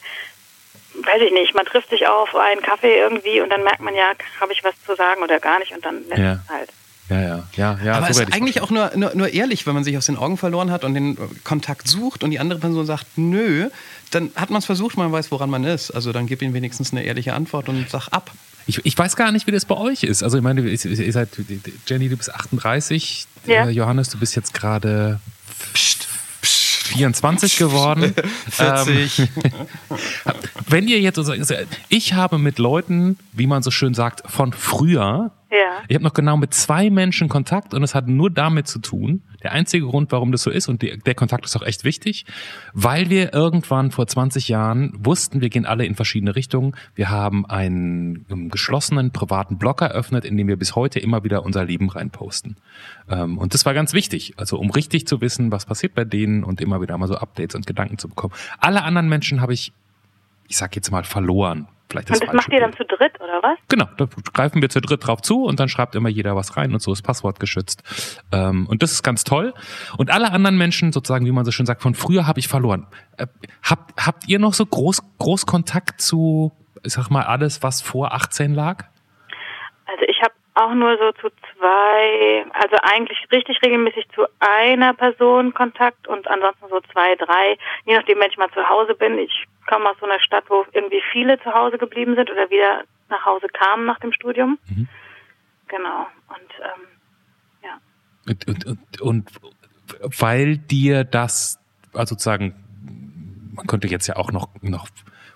weiß 0.95 1.23
ich 1.27 1.33
nicht, 1.33 1.55
man 1.55 1.67
trifft 1.67 1.91
sich 1.91 2.07
auf 2.07 2.35
einen 2.35 2.63
Kaffee 2.63 2.99
irgendwie 2.99 3.41
und 3.41 3.51
dann 3.51 3.63
merkt 3.65 3.81
man 3.81 3.95
ja, 3.95 4.13
habe 4.41 4.53
ich 4.53 4.63
was 4.65 4.75
zu 4.87 4.95
sagen 4.95 5.23
oder 5.23 5.39
gar 5.41 5.59
nicht 5.59 5.73
und 5.73 5.85
dann 5.85 6.05
lässt 6.09 6.19
Ja. 6.19 6.33
es 6.45 6.49
halt. 6.49 6.71
ja, 7.11 7.21
ja, 7.21 7.43
ja, 7.57 7.79
ja. 7.85 7.93
aber 7.97 8.13
so 8.13 8.23
ist 8.23 8.33
eigentlich 8.33 8.63
auch 8.63 8.71
nur, 8.71 8.91
nur, 8.95 9.15
nur 9.15 9.29
ehrlich, 9.29 9.67
wenn 9.67 9.75
man 9.75 9.85
sich 9.85 9.99
aus 9.99 10.07
den 10.07 10.17
Augen 10.17 10.37
verloren 10.39 10.71
hat 10.71 10.85
und 10.85 10.95
den 10.95 11.19
Kontakt 11.45 11.89
sucht 11.89 12.23
und 12.25 12.31
die 12.31 12.39
andere 12.39 12.61
Person 12.61 12.87
sagt, 12.87 13.07
nö, 13.17 13.69
dann 14.11 14.31
hat 14.37 14.51
man 14.51 14.59
es 14.61 14.65
versucht, 14.67 14.97
man 14.97 15.11
weiß, 15.13 15.31
woran 15.31 15.51
man 15.51 15.65
ist. 15.65 15.91
Also 15.91 16.13
dann 16.13 16.27
gib 16.27 16.43
ihm 16.43 16.53
wenigstens 16.55 16.93
eine 16.93 17.03
ehrliche 17.03 17.35
Antwort 17.35 17.69
und 17.69 17.89
sag 17.91 18.09
ab. 18.09 18.31
Ich, 18.67 18.85
ich 18.85 18.97
weiß 18.97 19.17
gar 19.17 19.31
nicht, 19.33 19.47
wie 19.47 19.51
das 19.51 19.65
bei 19.67 19.77
euch 19.77 20.05
ist. 20.05 20.23
Also 20.23 20.39
ich 20.39 20.43
meine, 20.43 20.63
ihr, 20.63 21.13
seid, 21.13 21.29
Jenny, 21.87 22.09
du 22.09 22.17
bist 22.17 22.35
38, 22.35 23.27
Ja. 23.47 23.67
äh, 23.67 23.71
Johannes, 23.71 24.09
du 24.09 24.19
bist 24.19 24.35
jetzt 24.37 24.55
gerade 24.55 25.21
24 26.43 27.57
geworden. 27.59 28.15
40. 28.51 29.19
Ähm, 29.19 29.29
wenn 30.69 30.89
ihr 30.89 31.01
jetzt, 31.01 31.17
so- 31.17 31.35
ich 31.89 32.13
habe 32.15 32.39
mit 32.39 32.59
Leuten, 32.59 33.19
wie 33.33 33.47
man 33.47 33.63
so 33.63 33.71
schön 33.71 33.95
sagt, 33.95 34.23
von 34.31 34.53
früher, 34.53 35.31
Ja. 35.55 35.83
ich 35.87 35.95
habe 35.95 36.05
noch 36.05 36.15
genau 36.15 36.37
mit 36.37 36.53
zwei 36.53 36.91
Menschen 36.91 37.29
Kontakt 37.29 37.75
und 37.75 37.83
es 37.85 37.95
hat 37.95 38.09
nur 38.09 38.31
damit 38.31 38.67
zu 38.67 38.81
tun, 38.81 39.23
der 39.45 39.53
einzige 39.53 39.87
Grund, 39.87 40.11
warum 40.11 40.33
das 40.33 40.43
so 40.43 40.51
ist 40.51 40.69
und 40.69 40.83
die, 40.83 40.99
der 40.99 41.15
Kontakt 41.15 41.45
ist 41.45 41.55
auch 41.55 41.63
echt 41.63 41.85
wichtig, 41.85 42.25
weil 42.73 43.11
wir 43.11 43.33
irgendwann 43.33 43.91
vor 43.91 44.07
20 44.07 44.49
Jahren 44.49 44.93
wussten, 44.97 45.43
wir 45.43 45.51
gehen 45.51 45.67
alle 45.67 45.85
in 45.85 45.95
verschiedene 45.95 46.35
Richtungen. 46.35 46.75
Wir 46.95 47.11
haben 47.11 47.47
einen 47.47 48.25
geschlossenen 48.51 49.13
privaten 49.13 49.59
Blog 49.59 49.83
eröffnet, 49.83 50.25
in 50.25 50.37
dem 50.37 50.49
wir 50.49 50.57
bis 50.57 50.75
heute 50.75 50.99
immer 50.99 51.25
wieder 51.25 51.45
unser 51.45 51.65
Leben 51.65 51.91
reinposten. 51.91 52.57
Ähm, 53.09 53.39
und 53.39 53.55
das 53.55 53.67
war 53.67 53.75
ganz 53.75 53.93
wichtig, 53.93 54.35
also 54.39 54.59
um 54.59 54.71
richtig 54.71 55.07
zu 55.07 55.21
wissen, 55.21 55.53
was 55.53 55.67
passiert 55.67 55.95
bei 55.95 56.05
denen 56.05 56.43
und 56.43 56.61
immer 56.61 56.81
wieder 56.81 56.97
mal 56.99 57.07
so 57.07 57.17
Updates 57.17 57.55
und 57.55 57.67
Gedanken 57.67 57.99
zu 57.99 58.09
bekommen. 58.09 58.33
Alle 58.59 58.83
anderen 58.83 59.09
Menschen 59.09 59.41
habe 59.41 59.53
ich, 59.53 59.73
ich 60.49 60.57
sag 60.57 60.75
jetzt 60.77 60.91
mal, 60.91 61.05
verloren. 61.05 61.69
Vielleicht 61.91 62.11
Und 62.11 62.23
das 62.23 62.33
macht 62.33 62.53
ihr 62.53 62.61
dann 62.61 62.73
zu 62.73 62.85
dritt, 62.85 63.21
oder 63.21 63.43
was? 63.43 63.59
Genau, 63.69 63.87
da 63.97 64.09
greifen 64.33 64.63
wir 64.63 64.69
zu 64.69 64.81
dritt 64.81 65.07
drauf 65.07 65.21
zu 65.21 65.45
und 65.45 65.61
dann 65.61 65.69
schreibt 65.69 65.95
immer 65.95 66.09
jeder 66.09 66.35
was 66.35 66.57
rein 66.57 66.73
und 66.73 66.81
so 66.81 66.93
ist 66.93 67.03
Passwort 67.03 67.39
geschützt. 67.39 67.83
Ähm, 68.33 68.67
und 68.67 68.83
das 68.83 68.93
ist 68.93 69.03
ganz 69.03 69.23
toll. 69.23 69.55
Und 69.97 70.11
alle 70.11 70.33
anderen 70.33 70.57
Menschen, 70.57 70.93
sozusagen, 70.93 71.27
wie 71.27 71.31
man 71.31 71.45
so 71.45 71.53
schön 71.53 71.67
sagt, 71.67 71.83
von 71.83 71.95
früher 71.95 72.27
habe 72.27 72.41
ich 72.41 72.49
verloren. 72.49 72.87
Äh, 73.17 73.27
habt, 73.63 74.05
habt 74.05 74.29
ihr 74.29 74.39
noch 74.39 74.55
so 74.55 74.65
groß, 74.67 75.03
groß 75.19 75.47
Kontakt 75.47 76.01
zu, 76.01 76.53
ich 76.83 76.95
sag 76.95 77.11
mal, 77.11 77.25
alles, 77.25 77.63
was 77.63 77.83
vor 77.83 78.13
18 78.13 78.55
lag? 78.55 78.87
Also 79.87 80.05
ich 80.09 80.21
habe 80.23 80.33
auch 80.55 80.73
nur 80.73 80.97
so 80.99 81.13
zu 81.13 81.29
zwei, 81.53 82.47
also 82.53 82.77
eigentlich 82.83 83.19
richtig 83.33 83.61
regelmäßig 83.63 84.07
zu 84.15 84.27
einer 84.39 84.95
Person 84.95 85.53
Kontakt 85.53 86.07
und 86.07 86.29
ansonsten 86.29 86.67
so 86.71 86.81
zwei, 86.93 87.17
drei, 87.17 87.59
je 87.85 87.97
nachdem, 87.97 88.21
wenn 88.21 88.31
ich 88.31 88.37
mal 88.37 88.51
zu 88.51 88.69
Hause 88.69 88.95
bin. 88.95 89.19
Ich 89.19 89.47
komme 89.67 89.91
aus 89.91 89.97
so 89.99 90.07
einer 90.07 90.21
Stadt, 90.21 90.45
wo 90.49 90.65
irgendwie 90.73 91.03
viele 91.13 91.41
zu 91.41 91.53
Hause 91.53 91.79
geblieben 91.79 92.15
sind 92.15 92.31
oder 92.31 92.49
wieder 92.51 92.85
nach 93.09 93.25
Hause 93.25 93.49
kamen 93.49 93.85
nach 93.85 93.99
dem 93.99 94.13
Studium. 94.13 94.59
Mhm. 94.69 94.89
Genau. 95.69 96.07
Und 96.29 96.51
ähm, 96.61 96.87
ja. 97.65 97.81
Und, 98.29 98.49
und, 98.49 98.67
und, 98.67 98.81
und 99.01 100.21
weil 100.21 100.59
dir 100.59 101.05
das, 101.05 101.59
also 101.93 102.15
sozusagen, 102.15 102.55
man 103.55 103.67
könnte 103.67 103.89
jetzt 103.89 104.07
ja 104.07 104.17
auch 104.17 104.31
noch, 104.31 104.49
noch 104.63 104.89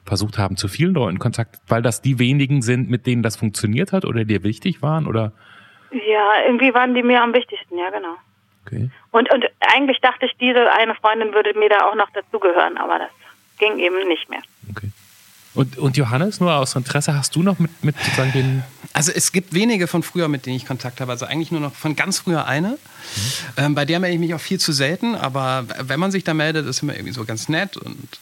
versucht 0.08 0.38
haben, 0.38 0.56
zu 0.56 0.68
vielen 0.68 0.94
Leuten 0.94 1.18
Kontakt, 1.18 1.60
weil 1.68 1.82
das 1.82 2.02
die 2.02 2.18
wenigen 2.18 2.62
sind, 2.62 2.90
mit 2.90 3.06
denen 3.06 3.22
das 3.22 3.36
funktioniert 3.36 3.92
hat 3.92 4.04
oder 4.04 4.24
dir 4.24 4.42
wichtig 4.42 4.82
waren 4.82 5.06
oder? 5.06 5.32
Ja, 5.90 6.44
irgendwie 6.46 6.74
waren 6.74 6.94
die 6.94 7.02
mir 7.02 7.22
am 7.22 7.32
wichtigsten, 7.32 7.78
ja 7.78 7.90
genau. 7.90 8.16
Okay. 8.66 8.90
Und, 9.10 9.32
und 9.32 9.44
eigentlich 9.60 10.00
dachte 10.00 10.26
ich, 10.26 10.32
diese 10.40 10.70
eine 10.72 10.94
Freundin 10.94 11.32
würde 11.32 11.58
mir 11.58 11.70
da 11.70 11.88
auch 11.88 11.94
noch 11.94 12.10
dazugehören, 12.10 12.76
aber 12.76 12.98
das 12.98 13.10
ging 13.58 13.78
eben 13.78 14.06
nicht 14.08 14.28
mehr. 14.28 14.42
Okay. 14.70 14.90
Und, 15.58 15.76
und 15.76 15.96
Johannes, 15.96 16.38
nur 16.38 16.54
aus 16.54 16.76
Interesse, 16.76 17.14
hast 17.14 17.34
du 17.34 17.42
noch 17.42 17.58
mit, 17.58 17.82
mit 17.82 17.96
sozusagen 17.98 18.30
den. 18.30 18.62
Also 18.92 19.10
es 19.10 19.32
gibt 19.32 19.54
wenige 19.54 19.88
von 19.88 20.04
früher, 20.04 20.28
mit 20.28 20.46
denen 20.46 20.54
ich 20.54 20.64
Kontakt 20.64 21.00
habe. 21.00 21.10
Also 21.10 21.26
eigentlich 21.26 21.50
nur 21.50 21.60
noch 21.60 21.74
von 21.74 21.96
ganz 21.96 22.20
früher 22.20 22.46
eine. 22.46 22.78
Ähm, 23.56 23.74
bei 23.74 23.84
der 23.84 23.98
melde 23.98 24.14
ich 24.14 24.20
mich 24.20 24.34
auch 24.34 24.40
viel 24.40 24.60
zu 24.60 24.70
selten. 24.70 25.16
Aber 25.16 25.66
wenn 25.80 25.98
man 25.98 26.12
sich 26.12 26.22
da 26.22 26.32
meldet, 26.32 26.64
ist 26.68 26.84
immer 26.84 26.94
irgendwie 26.94 27.12
so 27.12 27.24
ganz 27.24 27.48
nett. 27.48 27.76
Und 27.76 28.20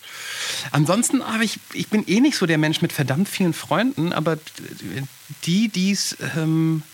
ansonsten 0.70 1.22
habe 1.22 1.44
ich, 1.44 1.60
ich 1.74 1.88
bin 1.88 2.04
eh 2.06 2.20
nicht 2.20 2.38
so 2.38 2.46
der 2.46 2.56
Mensch 2.56 2.80
mit 2.80 2.94
verdammt 2.94 3.28
vielen 3.28 3.52
Freunden. 3.52 4.14
Aber 4.14 4.38
die, 5.44 5.68
die 5.68 5.90
es 5.90 6.16
ähm, 6.38 6.84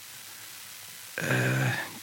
äh, 1.19 1.23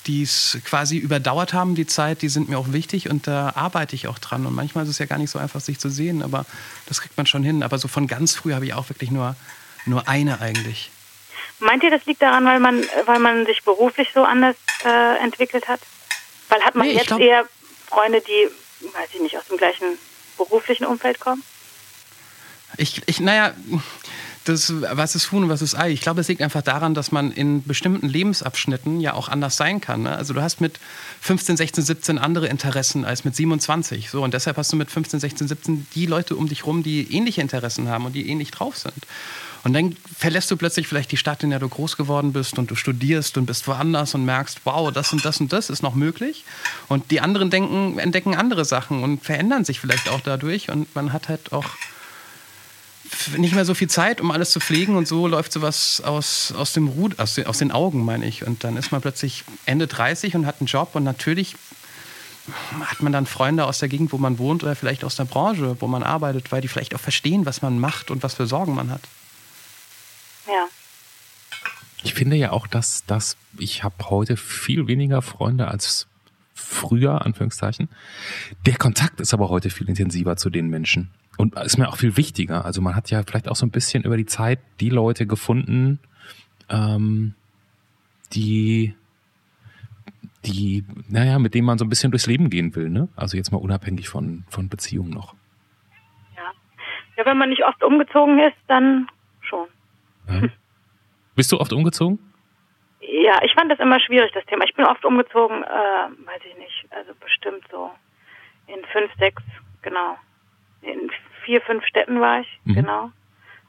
die 0.10 0.24
es 0.24 0.57
quasi 0.66 0.97
überdauert 0.97 1.53
haben, 1.53 1.76
die 1.76 1.86
Zeit, 1.86 2.24
die 2.24 2.30
sind 2.30 2.49
mir 2.49 2.57
auch 2.57 2.72
wichtig 2.74 3.12
und 3.12 3.28
da 3.28 3.51
arbeite 3.53 3.95
ich 3.95 4.07
auch 4.07 4.18
dran. 4.18 4.47
Und 4.47 4.55
manchmal 4.55 4.84
ist 4.86 4.89
es 4.89 4.97
ja 4.97 5.05
gar 5.05 5.20
nicht 5.20 5.30
so 5.30 5.38
einfach, 5.38 5.62
sich 5.62 5.78
zu 5.78 5.88
sehen, 5.89 6.24
aber 6.24 6.47
das 6.88 6.99
kriegt 6.99 7.16
man 7.16 7.28
schon 7.28 7.43
hin. 7.43 7.62
Aber 7.62 7.78
so 7.78 7.88
von 7.88 8.07
ganz 8.07 8.34
früh 8.34 8.53
habe 8.53 8.66
ich 8.66 8.74
auch 8.74 8.89
wirklich 8.89 9.12
nur, 9.12 9.36
nur 9.86 10.07
eine 10.07 10.41
eigentlich. 10.41 10.89
Meint 11.60 11.84
ihr, 11.84 11.91
das 11.91 12.07
liegt 12.07 12.24
daran, 12.24 12.43
weil 12.45 12.60
man, 12.60 12.84
weil 13.05 13.20
man 13.20 13.45
sich 13.45 13.62
beruflich 13.64 14.10
so 14.12 14.24
anders 14.24 14.55
äh, 14.84 15.18
entwickelt 15.24 15.68
hat? 15.68 15.82
Weil 16.47 16.62
hat 16.62 16.74
man 16.74 16.88
Nee, 16.88 16.93
jetzt 16.93 17.07
glaub- 17.07 17.20
eher 17.22 17.45
Freunde, 17.86 18.20
die, 18.22 18.49
weiß 18.93 19.10
ich 19.14 19.22
nicht, 19.22 19.38
aus 19.38 19.45
dem 19.45 19.57
gleichen 19.57 19.86
beruflichen 20.38 20.86
Umfeld 20.86 21.20
kommen? 21.20 21.43
Ich, 22.78 23.03
ich 23.05 23.20
naja, 23.20 23.53
das, 24.45 24.73
was 24.81 25.15
ist 25.15 25.31
Huhn 25.31 25.43
und 25.43 25.49
was 25.49 25.61
ist 25.61 25.75
Ei? 25.75 25.91
Ich 25.91 26.01
glaube, 26.01 26.21
es 26.21 26.27
liegt 26.27 26.41
einfach 26.41 26.61
daran, 26.61 26.93
dass 26.93 27.11
man 27.11 27.31
in 27.31 27.63
bestimmten 27.63 28.07
Lebensabschnitten 28.07 29.01
ja 29.01 29.13
auch 29.13 29.29
anders 29.29 29.57
sein 29.57 29.81
kann. 29.81 30.03
Ne? 30.03 30.15
Also 30.15 30.33
du 30.33 30.41
hast 30.41 30.61
mit 30.61 30.79
15, 31.21 31.57
16, 31.57 31.83
17 31.83 32.17
andere 32.17 32.47
Interessen 32.47 33.05
als 33.05 33.25
mit 33.25 33.35
27. 33.35 34.09
So, 34.09 34.23
und 34.23 34.33
deshalb 34.33 34.57
hast 34.57 34.71
du 34.71 34.77
mit 34.77 34.89
15, 34.89 35.19
16, 35.19 35.47
17 35.47 35.87
die 35.93 36.05
Leute 36.05 36.35
um 36.35 36.47
dich 36.47 36.65
rum, 36.65 36.83
die 36.83 37.13
ähnliche 37.13 37.41
Interessen 37.41 37.89
haben 37.89 38.05
und 38.05 38.13
die 38.13 38.29
ähnlich 38.29 38.51
drauf 38.51 38.77
sind. 38.77 39.05
Und 39.63 39.73
dann 39.73 39.95
verlässt 40.17 40.49
du 40.51 40.57
plötzlich 40.57 40.87
vielleicht 40.87 41.11
die 41.11 41.17
Stadt, 41.17 41.43
in 41.43 41.49
der 41.49 41.59
du 41.59 41.67
groß 41.67 41.97
geworden 41.97 42.31
bist 42.31 42.57
und 42.57 42.71
du 42.71 42.75
studierst 42.75 43.37
und 43.37 43.45
bist 43.45 43.67
woanders 43.67 44.15
und 44.15 44.23
merkst, 44.23 44.61
wow, 44.63 44.91
das 44.91 45.11
und 45.11 45.25
das 45.25 45.41
und 45.41 45.51
das 45.51 45.69
ist 45.69 45.83
noch 45.83 45.95
möglich. 45.95 46.45
Und 46.87 47.11
die 47.11 47.19
anderen 47.19 47.49
denken, 47.49 47.99
entdecken 47.99 48.35
andere 48.35 48.63
Sachen 48.63 49.03
und 49.03 49.23
verändern 49.23 49.65
sich 49.65 49.81
vielleicht 49.81 50.07
auch 50.09 50.21
dadurch. 50.21 50.69
Und 50.69 50.95
man 50.95 51.11
hat 51.11 51.27
halt 51.27 51.51
auch 51.51 51.65
nicht 53.38 53.55
mehr 53.55 53.66
so 53.66 53.74
viel 53.74 53.89
Zeit, 53.89 54.22
um 54.22 54.32
alles 54.32 54.51
zu 54.51 54.60
pflegen 54.60 54.95
und 54.95 55.07
so 55.07 55.28
läuft 55.28 55.51
sowas 55.51 56.01
aus, 56.01 56.51
aus 56.51 56.74
dem 56.74 56.88
Rud, 56.88 57.20
aus 57.20 57.36
den, 57.36 57.47
aus 57.47 57.57
den 57.57 57.72
Augen, 57.72 58.03
meine 58.05 58.26
ich. 58.26 58.45
Und 58.45 58.64
dann 58.64 58.78
ist 58.78 58.91
man 58.91 59.01
plötzlich 59.01 59.43
Ende 59.66 59.88
30 59.88 60.36
und 60.36 60.45
hat 60.45 60.57
einen 60.60 60.68
Job 60.68 60.91
und 60.93 61.03
natürlich 61.03 61.55
hat 62.82 63.01
man 63.01 63.12
dann 63.12 63.26
Freunde 63.26 63.66
aus 63.66 63.80
der 63.80 63.89
Gegend, 63.89 64.12
wo 64.12 64.18
man 64.18 64.39
wohnt 64.39 64.64
oder 64.64 64.76
vielleicht 64.76 65.03
aus 65.03 65.16
der 65.16 65.26
Branche, 65.26 65.78
wo 65.80 65.88
man 65.88 66.03
arbeitet, 66.03 66.51
weil 66.51 66.62
die 66.62 66.68
vielleicht 66.68 66.95
auch 66.95 66.99
verstehen, 66.99 67.45
was 67.45 67.62
man 67.62 67.80
macht 67.80 68.12
und 68.12 68.24
was 68.24 68.36
für 68.36 68.47
Sorgen 68.47 68.76
man 68.76 68.89
hat. 68.89 69.01
Ja. 70.47 70.68
Ich 72.03 72.14
finde 72.14 72.38
ja 72.38 72.51
auch, 72.51 72.68
dass, 72.68 73.05
dass 73.05 73.38
ich 73.57 73.84
habe 73.84 74.10
heute 74.10 74.38
viel 74.38 74.88
weniger 74.88 75.22
Freunde 75.22 75.68
als 75.68 76.07
früher, 76.53 77.26
Anführungszeichen. 77.26 77.89
Der 78.66 78.78
Kontakt 78.78 79.20
ist 79.20 79.34
aber 79.34 79.49
heute 79.49 79.70
viel 79.70 79.88
intensiver 79.89 80.36
zu 80.38 80.49
den 80.49 80.68
Menschen. 80.68 81.10
Und 81.39 81.57
ist 81.57 81.77
mir 81.77 81.87
auch 81.87 81.95
viel 81.95 82.17
wichtiger. 82.17 82.65
Also 82.65 82.81
man 82.81 82.97
hat 82.97 83.09
ja 83.11 83.23
vielleicht 83.23 83.47
auch 83.47 83.55
so 83.55 83.65
ein 83.65 83.71
bisschen 83.71 84.03
über 84.03 84.17
die 84.17 84.25
Zeit 84.25 84.59
die 84.81 84.89
Leute 84.89 85.25
gefunden, 85.25 85.97
ähm, 86.69 87.33
die, 88.33 88.93
die, 90.43 90.83
naja, 91.07 91.39
mit 91.39 91.53
denen 91.53 91.65
man 91.65 91.77
so 91.77 91.85
ein 91.85 91.89
bisschen 91.89 92.11
durchs 92.11 92.27
Leben 92.27 92.49
gehen 92.49 92.75
will, 92.75 92.89
ne? 92.89 93.07
Also 93.15 93.37
jetzt 93.37 93.53
mal 93.53 93.57
unabhängig 93.57 94.09
von, 94.09 94.43
von 94.49 94.67
Beziehungen 94.67 95.11
noch. 95.11 95.33
Ja. 96.35 96.51
Ja, 97.15 97.25
wenn 97.25 97.37
man 97.37 97.47
nicht 97.47 97.63
oft 97.63 97.81
umgezogen 97.85 98.37
ist, 98.39 98.57
dann 98.67 99.07
schon. 99.39 99.69
Ja. 100.27 100.49
Bist 101.35 101.53
du 101.53 101.57
oft 101.61 101.71
umgezogen? 101.71 102.19
Ja, 102.99 103.39
ich 103.45 103.53
fand 103.53 103.71
das 103.71 103.79
immer 103.79 104.01
schwierig, 104.01 104.29
das 104.33 104.45
Thema. 104.47 104.65
Ich 104.65 104.75
bin 104.75 104.83
oft 104.83 105.05
umgezogen, 105.05 105.63
äh, 105.63 106.27
weiß 106.27 106.41
ich 106.51 106.57
nicht, 106.57 106.85
also 106.89 107.13
bestimmt 107.17 107.63
so 107.71 107.91
in 108.67 108.83
fünf, 108.91 109.09
sechs, 109.17 109.41
genau. 109.81 110.17
In 110.81 111.09
vier, 111.49 111.61
fünf 111.61 111.83
Städten 111.87 112.21
war 112.21 112.41
ich, 112.41 112.59
Mhm. 112.65 112.75
genau. 112.75 113.11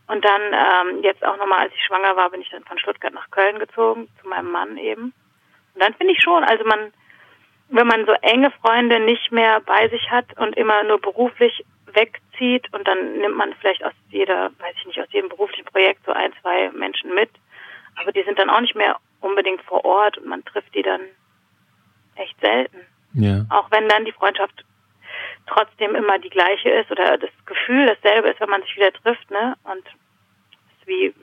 Und 0.07 0.23
dann 0.23 0.43
ähm, 0.53 1.03
jetzt 1.03 1.25
auch 1.25 1.39
nochmal, 1.39 1.61
als 1.61 1.73
ich 1.75 1.83
schwanger 1.85 2.15
war, 2.15 2.29
bin 2.29 2.43
ich 2.43 2.51
dann 2.51 2.65
von 2.65 2.79
Stuttgart 2.79 3.15
nach 3.15 3.31
Köln 3.31 3.59
gezogen, 3.59 4.09
zu 4.21 4.29
meinem 4.29 4.51
Mann 4.51 4.77
eben. 4.77 5.15
Und 5.75 5.83
dann 5.83 5.95
finde 5.95 6.13
ich 6.13 6.21
schon, 6.23 6.45
also 6.45 6.63
man, 6.65 6.93
wenn 7.71 7.87
man 7.87 8.05
so 8.05 8.13
enge 8.21 8.51
Freunde 8.61 9.01
nicht 9.01 9.33
mehr 9.33 9.61
bei 9.61 9.89
sich 9.89 10.11
hat 10.11 10.27
und 10.37 10.57
immer 10.59 10.83
nur 10.83 11.01
beruflich 11.01 11.65
wegzieht 11.95 12.71
und 12.75 12.87
dann 12.87 13.17
nimmt 13.19 13.37
man 13.37 13.55
vielleicht 13.55 13.83
aus 13.83 13.95
jeder, 14.11 14.51
weiß 14.59 14.75
ich 14.81 14.87
nicht, 14.87 15.01
aus 15.01 15.11
jedem 15.11 15.31
beruflichen 15.31 15.65
Projekt 15.65 16.05
so 16.05 16.13
ein, 16.13 16.33
zwei 16.43 16.71
Menschen 16.73 17.15
mit, 17.15 17.31
aber 17.97 18.13
die 18.13 18.25
sind 18.25 18.39
dann 18.39 18.51
auch 18.51 18.61
nicht 18.61 18.77
mehr 18.77 18.99
unbedingt 19.21 19.63
vor 19.63 19.85
Ort 19.87 20.19
und 20.19 20.27
man 20.27 20.45
trifft 20.45 20.75
die 20.75 20.83
dann 20.83 21.01
echt 22.17 22.39
selten. 22.41 22.81
Ja. 23.15 23.47
Auch 23.49 23.71
wenn 23.71 23.89
dann 23.89 24.05
die 24.05 24.13
Freundschaft 24.13 24.65
trotzdem 25.53 25.95
immer 25.95 26.19
die 26.19 26.31
gleiche 26.31 26.71
ist 26.71 26.91
oder 26.91 27.19
das 27.19 27.31
Gefühl 27.47 27.87
dasselbe 27.87 28.29
ist, 28.29 28.41
wenn 28.41 28.51
man 28.51 28.63
sich 28.63 28.77
wieder 28.77 28.93
trifft, 28.93 29.31
ne? 29.31 29.57
Und 29.65 29.85
ist 29.85 30.87
wie, 30.87 31.15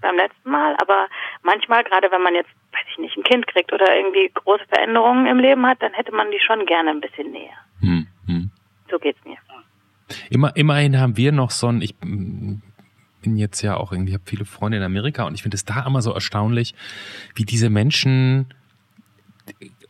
beim 0.00 0.16
letzten 0.16 0.50
Mal, 0.50 0.76
aber 0.80 1.08
manchmal, 1.42 1.82
gerade 1.84 2.10
wenn 2.10 2.22
man 2.22 2.34
jetzt, 2.34 2.50
weiß 2.72 2.84
ich 2.92 2.98
nicht, 2.98 3.16
ein 3.16 3.24
Kind 3.24 3.46
kriegt 3.46 3.72
oder 3.72 3.96
irgendwie 3.96 4.30
große 4.34 4.64
Veränderungen 4.68 5.26
im 5.26 5.38
Leben 5.38 5.66
hat, 5.66 5.80
dann 5.80 5.94
hätte 5.94 6.12
man 6.12 6.30
die 6.30 6.40
schon 6.40 6.66
gerne 6.66 6.90
ein 6.90 7.00
bisschen 7.00 7.32
näher. 7.32 7.56
Hm, 7.80 8.06
hm. 8.26 8.50
So 8.90 8.98
geht's 8.98 9.24
mir. 9.24 9.38
Immer, 10.28 10.54
immerhin 10.56 11.00
haben 11.00 11.16
wir 11.16 11.32
noch 11.32 11.50
so 11.50 11.68
ein, 11.68 11.80
ich 11.80 11.96
bin 11.98 12.62
jetzt 13.24 13.62
ja 13.62 13.76
auch 13.76 13.92
irgendwie, 13.92 14.12
habe 14.12 14.24
viele 14.26 14.44
Freunde 14.44 14.76
in 14.76 14.82
Amerika 14.82 15.24
und 15.24 15.34
ich 15.34 15.42
finde 15.42 15.54
es 15.54 15.64
da 15.64 15.86
immer 15.86 16.02
so 16.02 16.12
erstaunlich, 16.12 16.74
wie 17.34 17.44
diese 17.44 17.70
Menschen 17.70 18.52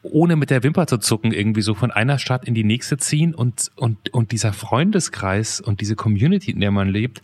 ohne 0.05 0.37
mit 0.37 0.51
der 0.51 0.63
Wimper 0.63 0.87
zu 0.87 0.99
zucken, 0.99 1.33
irgendwie 1.33 1.63
so 1.63 1.75
von 1.75 1.91
einer 1.91 2.19
Stadt 2.19 2.45
in 2.45 2.55
die 2.55 2.65
nächste 2.65 2.97
ziehen 2.99 3.35
und, 3.35 3.71
und, 3.77 4.13
und 4.13 4.33
dieser 4.33 4.53
Freundeskreis 4.53 5.61
und 5.61 5.81
diese 5.81 5.97
Community, 5.97 6.51
in 6.51 6.61
der 6.61 6.71
man 6.71 6.89
lebt, 6.89 7.23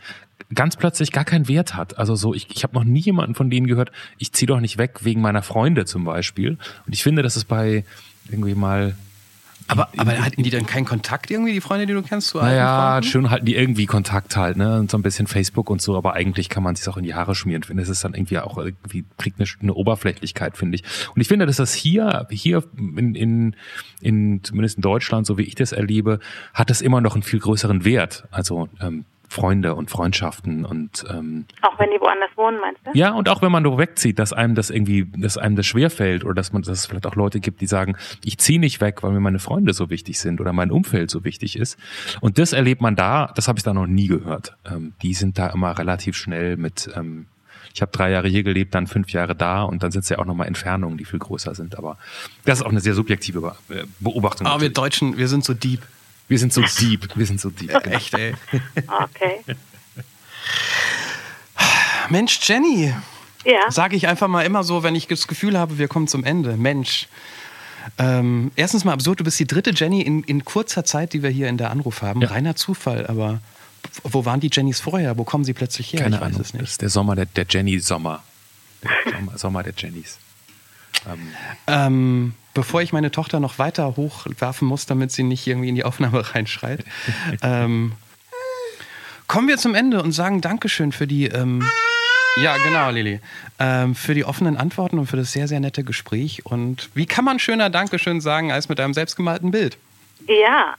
ganz 0.54 0.76
plötzlich 0.76 1.12
gar 1.12 1.24
keinen 1.24 1.48
Wert 1.48 1.76
hat. 1.76 1.98
Also 1.98 2.16
so, 2.16 2.34
ich, 2.34 2.48
ich 2.50 2.62
habe 2.64 2.74
noch 2.74 2.84
nie 2.84 3.00
jemanden 3.00 3.34
von 3.34 3.50
denen 3.50 3.66
gehört, 3.66 3.92
ich 4.18 4.32
ziehe 4.32 4.46
doch 4.46 4.60
nicht 4.60 4.78
weg 4.78 5.04
wegen 5.04 5.20
meiner 5.20 5.42
Freunde 5.42 5.84
zum 5.84 6.04
Beispiel. 6.04 6.58
Und 6.86 6.92
ich 6.92 7.02
finde, 7.02 7.22
das 7.22 7.36
ist 7.36 7.44
bei 7.44 7.84
irgendwie 8.30 8.54
mal 8.54 8.96
aber, 9.70 9.88
aber 9.96 10.18
hatten 10.18 10.42
die 10.42 10.50
dann 10.50 10.66
keinen 10.66 10.84
Kontakt 10.84 11.30
irgendwie, 11.30 11.52
die 11.52 11.60
Freunde, 11.60 11.86
die 11.86 11.92
du 11.92 12.02
kennst? 12.02 12.28
Zu 12.28 12.38
naja, 12.38 13.00
schön 13.02 13.30
halten 13.30 13.46
die 13.46 13.54
irgendwie 13.54 13.86
Kontakt 13.86 14.36
halt, 14.36 14.56
ne? 14.56 14.80
Und 14.80 14.90
so 14.90 14.98
ein 14.98 15.02
bisschen 15.02 15.26
Facebook 15.26 15.70
und 15.70 15.80
so, 15.80 15.96
aber 15.96 16.14
eigentlich 16.14 16.48
kann 16.48 16.62
man 16.62 16.74
sich 16.74 16.88
auch 16.88 16.96
in 16.96 17.04
die 17.04 17.14
Haare 17.14 17.34
schmieren. 17.34 17.62
finde, 17.62 17.82
es 17.82 17.88
ist 17.88 18.04
dann 18.04 18.14
irgendwie 18.14 18.38
auch 18.40 18.58
irgendwie, 18.58 19.04
kriegt 19.16 19.38
eine, 19.38 19.48
eine 19.62 19.74
Oberflächlichkeit, 19.74 20.56
finde 20.56 20.76
ich. 20.76 20.84
Und 21.14 21.20
ich 21.20 21.28
finde, 21.28 21.46
dass 21.46 21.56
das 21.56 21.72
hier, 21.72 22.26
hier 22.30 22.64
in, 22.76 23.14
in, 23.14 23.56
in, 24.00 24.40
zumindest 24.42 24.76
in 24.76 24.82
Deutschland, 24.82 25.26
so 25.26 25.38
wie 25.38 25.44
ich 25.44 25.54
das 25.54 25.72
erlebe, 25.72 26.18
hat 26.52 26.70
das 26.70 26.80
immer 26.80 27.00
noch 27.00 27.14
einen 27.14 27.22
viel 27.22 27.38
größeren 27.38 27.84
Wert. 27.84 28.24
Also 28.30 28.68
ähm, 28.80 29.04
Freunde 29.30 29.76
und 29.76 29.92
Freundschaften 29.92 30.64
und 30.64 31.04
ähm, 31.08 31.44
auch 31.62 31.78
wenn 31.78 31.88
die 31.90 32.00
woanders 32.00 32.30
wohnen, 32.34 32.58
meinst 32.60 32.80
du? 32.84 32.90
Ja, 32.94 33.12
und 33.12 33.28
auch 33.28 33.42
wenn 33.42 33.52
man 33.52 33.62
nur 33.62 33.78
wegzieht, 33.78 34.18
dass 34.18 34.32
einem 34.32 34.56
das 34.56 34.70
irgendwie, 34.70 35.06
dass 35.16 35.38
einem 35.38 35.54
das 35.54 35.66
schwerfällt 35.66 36.24
oder 36.24 36.34
dass 36.34 36.52
man, 36.52 36.62
dass 36.62 36.80
es 36.80 36.86
vielleicht 36.86 37.06
auch 37.06 37.14
Leute 37.14 37.38
gibt, 37.38 37.60
die 37.60 37.68
sagen, 37.68 37.96
ich 38.24 38.38
ziehe 38.38 38.58
nicht 38.58 38.80
weg, 38.80 39.04
weil 39.04 39.12
mir 39.12 39.20
meine 39.20 39.38
Freunde 39.38 39.72
so 39.72 39.88
wichtig 39.88 40.18
sind 40.18 40.40
oder 40.40 40.52
mein 40.52 40.72
Umfeld 40.72 41.12
so 41.12 41.22
wichtig 41.22 41.56
ist. 41.56 41.78
Und 42.20 42.38
das 42.38 42.52
erlebt 42.52 42.80
man 42.80 42.96
da, 42.96 43.30
das 43.36 43.46
habe 43.46 43.56
ich 43.56 43.62
da 43.62 43.72
noch 43.72 43.86
nie 43.86 44.08
gehört. 44.08 44.56
Ähm, 44.68 44.94
die 45.00 45.14
sind 45.14 45.38
da 45.38 45.46
immer 45.46 45.78
relativ 45.78 46.16
schnell 46.16 46.56
mit 46.56 46.90
ähm, 46.96 47.26
ich 47.72 47.82
habe 47.82 47.92
drei 47.92 48.10
Jahre 48.10 48.26
hier 48.26 48.42
gelebt, 48.42 48.74
dann 48.74 48.88
fünf 48.88 49.10
Jahre 49.10 49.36
da 49.36 49.62
und 49.62 49.84
dann 49.84 49.92
sind 49.92 50.02
es 50.02 50.08
ja 50.08 50.18
auch 50.18 50.24
nochmal 50.24 50.48
Entfernungen, 50.48 50.98
die 50.98 51.04
viel 51.04 51.20
größer 51.20 51.54
sind. 51.54 51.78
Aber 51.78 51.98
das 52.44 52.58
ist 52.58 52.66
auch 52.66 52.70
eine 52.70 52.80
sehr 52.80 52.94
subjektive 52.94 53.54
äh, 53.68 53.84
Beobachtung. 54.00 54.48
Aber 54.48 54.60
wir 54.60 54.70
Deutschen, 54.70 55.18
wir 55.18 55.28
sind 55.28 55.44
so 55.44 55.54
deep. 55.54 55.82
Wir 56.30 56.38
sind 56.38 56.52
so 56.52 56.62
deep. 56.62 57.08
Wir 57.16 57.26
sind 57.26 57.40
so 57.40 57.50
deep. 57.50 57.70
Genau. 57.82 57.96
Echt, 57.96 58.14
ey. 58.14 58.34
Okay. 58.86 59.56
Mensch, 62.08 62.38
Jenny. 62.48 62.94
Ja. 63.44 63.68
Sage 63.68 63.96
ich 63.96 64.06
einfach 64.06 64.28
mal 64.28 64.46
immer 64.46 64.62
so, 64.62 64.84
wenn 64.84 64.94
ich 64.94 65.08
das 65.08 65.26
Gefühl 65.26 65.58
habe, 65.58 65.78
wir 65.78 65.88
kommen 65.88 66.06
zum 66.06 66.22
Ende. 66.22 66.56
Mensch. 66.56 67.08
Ähm, 67.98 68.52
erstens 68.54 68.84
mal 68.84 68.92
absurd, 68.92 69.18
du 69.18 69.24
bist 69.24 69.40
die 69.40 69.46
dritte 69.46 69.72
Jenny 69.74 70.02
in, 70.02 70.22
in 70.22 70.44
kurzer 70.44 70.84
Zeit, 70.84 71.14
die 71.14 71.24
wir 71.24 71.30
hier 71.30 71.48
in 71.48 71.58
der 71.58 71.72
Anruf 71.72 72.00
haben. 72.00 72.20
Ja. 72.20 72.28
Reiner 72.28 72.54
Zufall, 72.54 73.08
aber 73.08 73.40
wo 74.04 74.24
waren 74.24 74.38
die 74.38 74.50
Jennys 74.52 74.78
vorher? 74.78 75.18
Wo 75.18 75.24
kommen 75.24 75.42
sie 75.42 75.52
plötzlich 75.52 75.92
her? 75.92 76.02
Keine 76.02 76.16
ich 76.16 76.22
weiß 76.22 76.28
Ahnung. 76.28 76.40
es 76.42 76.52
nicht. 76.52 76.62
Das 76.62 76.70
ist 76.70 76.82
der 76.82 76.90
Sommer, 76.90 77.16
der, 77.16 77.26
der 77.26 77.46
Jenny-Sommer. 77.50 78.22
Der 78.84 79.12
Sommer, 79.12 79.38
Sommer 79.38 79.62
der 79.64 79.74
Jennys. 79.76 80.18
Ähm. 81.08 81.34
Ähm, 81.66 82.34
bevor 82.54 82.82
ich 82.82 82.92
meine 82.92 83.10
Tochter 83.10 83.40
noch 83.40 83.58
weiter 83.58 83.96
hochwerfen 83.96 84.66
muss, 84.66 84.86
damit 84.86 85.12
sie 85.12 85.22
nicht 85.22 85.46
irgendwie 85.46 85.68
in 85.68 85.74
die 85.74 85.84
Aufnahme 85.84 86.22
reinschreit, 86.34 86.84
ähm, 87.42 87.92
kommen 89.26 89.48
wir 89.48 89.58
zum 89.58 89.74
Ende 89.74 90.02
und 90.02 90.12
sagen 90.12 90.40
Dankeschön 90.40 90.92
für 90.92 91.06
die. 91.06 91.26
Ähm, 91.26 91.64
ja, 92.36 92.56
genau, 92.56 92.90
Lili. 92.90 93.20
Ähm, 93.58 93.94
für 93.94 94.14
die 94.14 94.24
offenen 94.24 94.56
Antworten 94.56 94.98
und 94.98 95.06
für 95.06 95.16
das 95.16 95.32
sehr, 95.32 95.48
sehr 95.48 95.60
nette 95.60 95.84
Gespräch. 95.84 96.46
Und 96.46 96.90
wie 96.94 97.06
kann 97.06 97.24
man 97.24 97.38
schöner 97.38 97.70
Dankeschön 97.70 98.20
sagen 98.20 98.52
als 98.52 98.68
mit 98.68 98.78
einem 98.78 98.94
selbstgemalten 98.94 99.50
Bild? 99.50 99.76
Ja. 100.26 100.76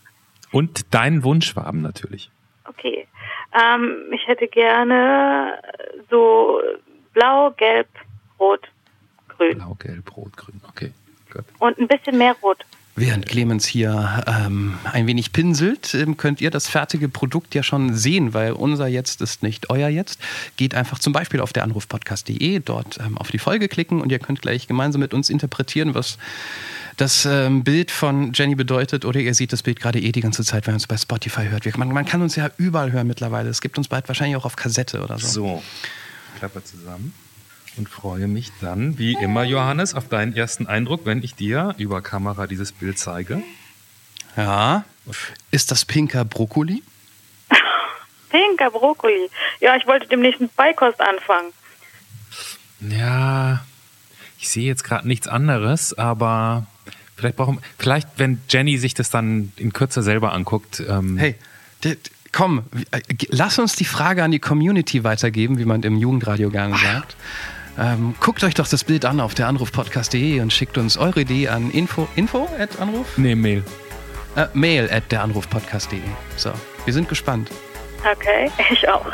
Und 0.52 0.94
deinen 0.94 1.24
Wunschfarben 1.24 1.82
natürlich. 1.82 2.30
Okay. 2.66 3.08
Ähm, 3.54 3.98
ich 4.14 4.28
hätte 4.28 4.48
gerne 4.48 5.60
so 6.10 6.62
blau, 7.14 7.52
gelb, 7.52 7.88
rot, 8.40 8.68
grün. 9.42 9.58
Blau, 9.58 9.76
gelb, 9.76 10.18
rot, 10.18 10.38
grün. 10.38 10.62
Okay. 10.70 10.92
Gut. 11.32 11.46
Und 11.60 11.78
ein 11.80 11.88
bisschen 11.88 12.18
mehr 12.18 12.36
rot. 12.42 12.66
Während 12.94 13.26
Clemens 13.26 13.66
hier 13.66 14.24
ähm, 14.28 14.78
ein 14.84 15.08
wenig 15.08 15.32
pinselt, 15.32 15.94
ähm, 15.94 16.18
könnt 16.18 16.42
ihr 16.42 16.52
das 16.52 16.68
fertige 16.68 17.08
Produkt 17.08 17.56
ja 17.56 17.64
schon 17.64 17.96
sehen, 17.96 18.34
weil 18.34 18.52
unser 18.52 18.88
Jetzt 18.88 19.22
ist 19.22 19.44
nicht 19.44 19.70
euer 19.70 19.88
Jetzt. 19.88 20.20
Geht 20.58 20.76
einfach 20.76 21.00
zum 21.00 21.14
Beispiel 21.14 21.40
auf 21.40 21.54
der 21.54 21.64
Anrufpodcast.de, 21.64 22.60
dort 22.60 23.00
ähm, 23.00 23.18
auf 23.18 23.32
die 23.32 23.38
Folge 23.38 23.70
klicken 23.70 24.02
und 24.02 24.12
ihr 24.12 24.20
könnt 24.20 24.42
gleich 24.42 24.68
gemeinsam 24.68 25.00
mit 25.00 25.14
uns 25.14 25.30
interpretieren, 25.30 25.96
was 25.96 26.18
das 26.98 27.26
ähm, 27.26 27.64
Bild 27.64 27.92
von 27.92 28.34
Jenny 28.34 28.56
bedeutet. 28.56 29.06
Oder 29.06 29.22
ihr 29.22 29.34
seht 29.34 29.54
das 29.54 29.64
Bild 29.64 29.80
gerade 29.80 30.02
eh 30.02 30.12
die 30.12 30.22
ganze 30.22 30.44
Zeit, 30.44 30.68
wenn 30.68 30.74
man 30.74 30.82
es 30.82 30.88
bei 30.88 30.98
Spotify 30.98 31.48
hört. 31.48 31.66
Man, 31.78 31.94
man 31.94 32.06
kann 32.06 32.22
uns 32.22 32.36
ja 32.36 32.52
überall 32.58 32.92
hören 32.92 33.08
mittlerweile. 33.08 33.50
Es 33.50 33.62
gibt 33.62 33.78
uns 33.78 33.88
bald 33.88 34.10
wahrscheinlich 34.10 34.36
auch 34.36 34.46
auf 34.46 34.58
Kassette 34.58 35.02
oder 35.02 35.18
so. 35.18 35.28
So, 35.28 35.64
Klappe 36.40 36.62
zusammen 36.62 37.14
und 37.78 37.90
freue 37.90 38.28
mich 38.28 38.52
dann, 38.62 38.98
wie 38.98 39.14
immer, 39.14 39.44
Johannes, 39.44 39.94
auf 39.94 40.08
deinen 40.08 40.36
ersten 40.36 40.68
Eindruck, 40.68 41.06
wenn 41.06 41.24
ich 41.24 41.36
dir 41.36 41.74
über 41.78 42.02
Kamera 42.02 42.48
dieses 42.48 42.72
Bild 42.72 42.98
zeige. 43.00 43.42
Ja. 44.36 44.84
Ist 45.52 45.72
das 45.72 45.86
pinker 45.86 46.26
Brokkoli? 46.26 46.84
pinker 48.30 48.72
Brokkoli. 48.72 49.30
Ja, 49.60 49.76
ich 49.76 49.88
wollte 49.88 50.08
demnächst 50.08 50.42
mit 50.42 50.56
Beikost 50.56 51.02
anfangen. 51.02 51.52
Ja, 52.82 53.64
ich 54.40 54.50
sehe 54.50 54.66
jetzt 54.66 54.84
gerade 54.84 55.08
nichts 55.08 55.28
anderes, 55.28 55.98
aber 55.98 56.66
vielleicht 57.16 57.36
brauchen, 57.36 57.60
vielleicht, 57.78 58.08
wenn 58.18 58.42
Jenny 58.50 58.78
sich 58.78 58.94
das 58.94 59.10
dann 59.10 59.52
in 59.56 59.72
Kürze 59.74 60.02
selber 60.02 60.34
anguckt. 60.34 60.82
Ähm 60.88 61.18
hey, 61.18 61.36
komm, 62.32 62.64
äh, 62.92 63.02
lass 63.30 63.60
uns 63.60 63.76
die 63.76 63.86
Frage 63.86 64.24
an 64.24 64.32
die 64.32 64.40
Community 64.40 65.04
weitergeben, 65.04 65.58
wie 65.60 65.66
man 65.66 65.84
im 65.84 65.98
Jugendradio 65.98 66.50
gerne 66.50 66.78
sagt. 66.78 67.16
Ähm, 67.78 68.16
guckt 68.20 68.44
euch 68.44 68.54
doch 68.54 68.68
das 68.68 68.84
Bild 68.84 69.06
an 69.06 69.20
auf 69.20 69.34
der 69.34 69.48
Anrufpodcast.de 69.48 70.42
und 70.42 70.52
schickt 70.52 70.78
uns 70.78 70.98
eure 70.98 71.22
Idee 71.22 71.48
an 71.48 71.72
info, 71.72 72.08
info 72.16 72.48
at 72.60 72.80
Anruf? 72.80 73.18
Nee, 73.18 73.36
Mail. 73.36 73.64
Äh, 74.36 74.48
mail 74.54 74.90
at 74.92 75.12
der 75.12 75.24
Anrufpodcast.de. 75.24 76.00
So, 76.36 76.52
wir 76.86 76.94
sind 76.94 77.10
gespannt. 77.10 77.50
Okay, 78.00 78.50
ich 78.72 78.88
auch. 78.90 79.06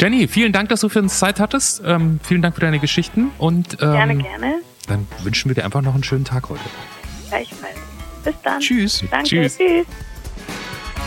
Jenny, 0.00 0.26
vielen 0.26 0.52
Dank, 0.52 0.68
dass 0.68 0.80
du 0.80 0.88
für 0.88 1.00
uns 1.00 1.18
Zeit 1.18 1.38
hattest. 1.40 1.82
Ähm, 1.84 2.20
vielen 2.22 2.42
Dank 2.42 2.54
für 2.54 2.60
deine 2.60 2.78
Geschichten 2.78 3.30
und 3.38 3.74
ähm, 3.80 3.92
gerne, 3.92 4.16
gerne. 4.16 4.54
Dann 4.88 5.06
wünschen 5.22 5.48
wir 5.48 5.54
dir 5.54 5.64
einfach 5.64 5.82
noch 5.82 5.94
einen 5.94 6.04
schönen 6.04 6.24
Tag 6.24 6.48
heute. 6.48 6.60
Gleichfalls. 7.28 7.76
Bis 8.24 8.34
dann. 8.42 8.60
Tschüss. 8.60 9.04
Danke. 9.10 9.28
Tschüss. 9.28 9.58
Tschüss. 9.58 9.86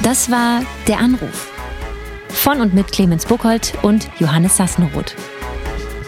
Das 0.01 0.30
war 0.32 0.62
der 0.88 0.99
Anruf 0.99 1.51
von 2.30 2.62
und 2.62 2.74
mit 2.74 2.91
Clemens 2.91 3.26
Buchholz 3.26 3.74
und 3.82 4.10
Johannes 4.20 4.58
Sassenroth. 4.58 5.16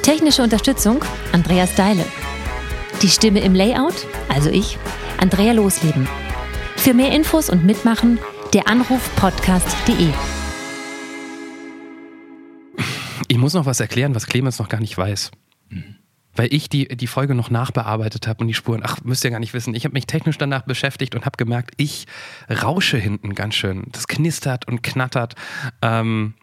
Technische 0.07 0.41
Unterstützung 0.41 1.03
Andreas 1.33 1.75
Deile. 1.75 2.05
Die 3.01 3.09
Stimme 3.09 3.41
im 3.41 3.53
Layout, 3.53 4.07
also 4.29 4.49
ich, 4.49 4.77
Andrea 5.17 5.51
Losleben. 5.51 6.07
Für 6.77 6.93
mehr 6.93 7.11
Infos 7.11 7.49
und 7.49 7.65
Mitmachen 7.65 8.17
der 8.53 8.69
Anrufpodcast.de. 8.69 10.07
Ich 13.27 13.37
muss 13.37 13.53
noch 13.53 13.65
was 13.65 13.81
erklären, 13.81 14.15
was 14.15 14.27
Clemens 14.27 14.59
noch 14.59 14.69
gar 14.69 14.79
nicht 14.79 14.97
weiß. 14.97 15.31
Weil 16.37 16.53
ich 16.53 16.69
die, 16.69 16.87
die 16.87 17.07
Folge 17.07 17.35
noch 17.35 17.49
nachbearbeitet 17.49 18.27
habe 18.27 18.39
und 18.39 18.47
die 18.47 18.53
Spuren, 18.53 18.83
ach, 18.85 18.99
müsst 19.03 19.25
ihr 19.25 19.31
gar 19.31 19.41
nicht 19.41 19.53
wissen. 19.53 19.75
Ich 19.75 19.83
habe 19.83 19.91
mich 19.91 20.07
technisch 20.07 20.37
danach 20.37 20.61
beschäftigt 20.61 21.15
und 21.15 21.25
habe 21.25 21.35
gemerkt, 21.35 21.73
ich 21.75 22.07
rausche 22.49 22.97
hinten 22.97 23.35
ganz 23.35 23.55
schön. 23.55 23.87
Das 23.91 24.07
knistert 24.07 24.69
und 24.69 24.83
knattert. 24.83 25.35
Ähm, 25.81 26.35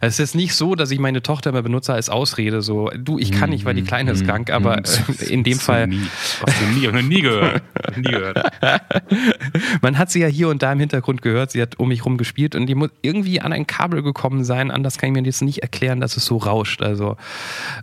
es 0.00 0.18
ist 0.18 0.34
nicht 0.34 0.54
so, 0.54 0.74
dass 0.74 0.90
ich 0.90 0.98
meine 0.98 1.22
Tochter 1.22 1.50
immer 1.50 1.62
benutze 1.62 1.92
als 1.92 2.08
Ausrede, 2.08 2.62
so, 2.62 2.90
du, 2.96 3.18
ich 3.18 3.32
kann 3.32 3.50
nicht, 3.50 3.64
weil 3.64 3.74
die 3.74 3.82
Kleine 3.82 4.12
ist 4.12 4.22
mhm. 4.22 4.26
krank, 4.26 4.50
aber 4.50 4.78
mhm. 4.78 5.28
in 5.28 5.44
dem 5.44 5.58
Fall. 5.58 5.86
Nie. 5.88 6.00
Hast 6.46 6.60
du 6.60 6.66
nie, 6.78 6.86
noch 6.86 7.02
nie 7.02 7.22
gehört. 7.22 7.62
nie 7.96 8.02
gehört. 8.02 8.52
Man 9.82 9.98
hat 9.98 10.10
sie 10.10 10.20
ja 10.20 10.26
hier 10.26 10.48
und 10.48 10.62
da 10.62 10.72
im 10.72 10.80
Hintergrund 10.80 11.22
gehört, 11.22 11.50
sie 11.50 11.62
hat 11.62 11.78
um 11.78 11.88
mich 11.88 12.04
rum 12.04 12.16
gespielt 12.16 12.54
und 12.54 12.66
die 12.66 12.74
muss 12.74 12.90
irgendwie 13.02 13.40
an 13.40 13.52
ein 13.52 13.66
Kabel 13.66 14.02
gekommen 14.02 14.44
sein, 14.44 14.70
anders 14.70 14.98
kann 14.98 15.10
ich 15.10 15.20
mir 15.20 15.26
jetzt 15.26 15.42
nicht 15.42 15.62
erklären, 15.62 16.00
dass 16.00 16.16
es 16.16 16.24
so 16.24 16.36
rauscht. 16.36 16.82
Also, 16.82 17.16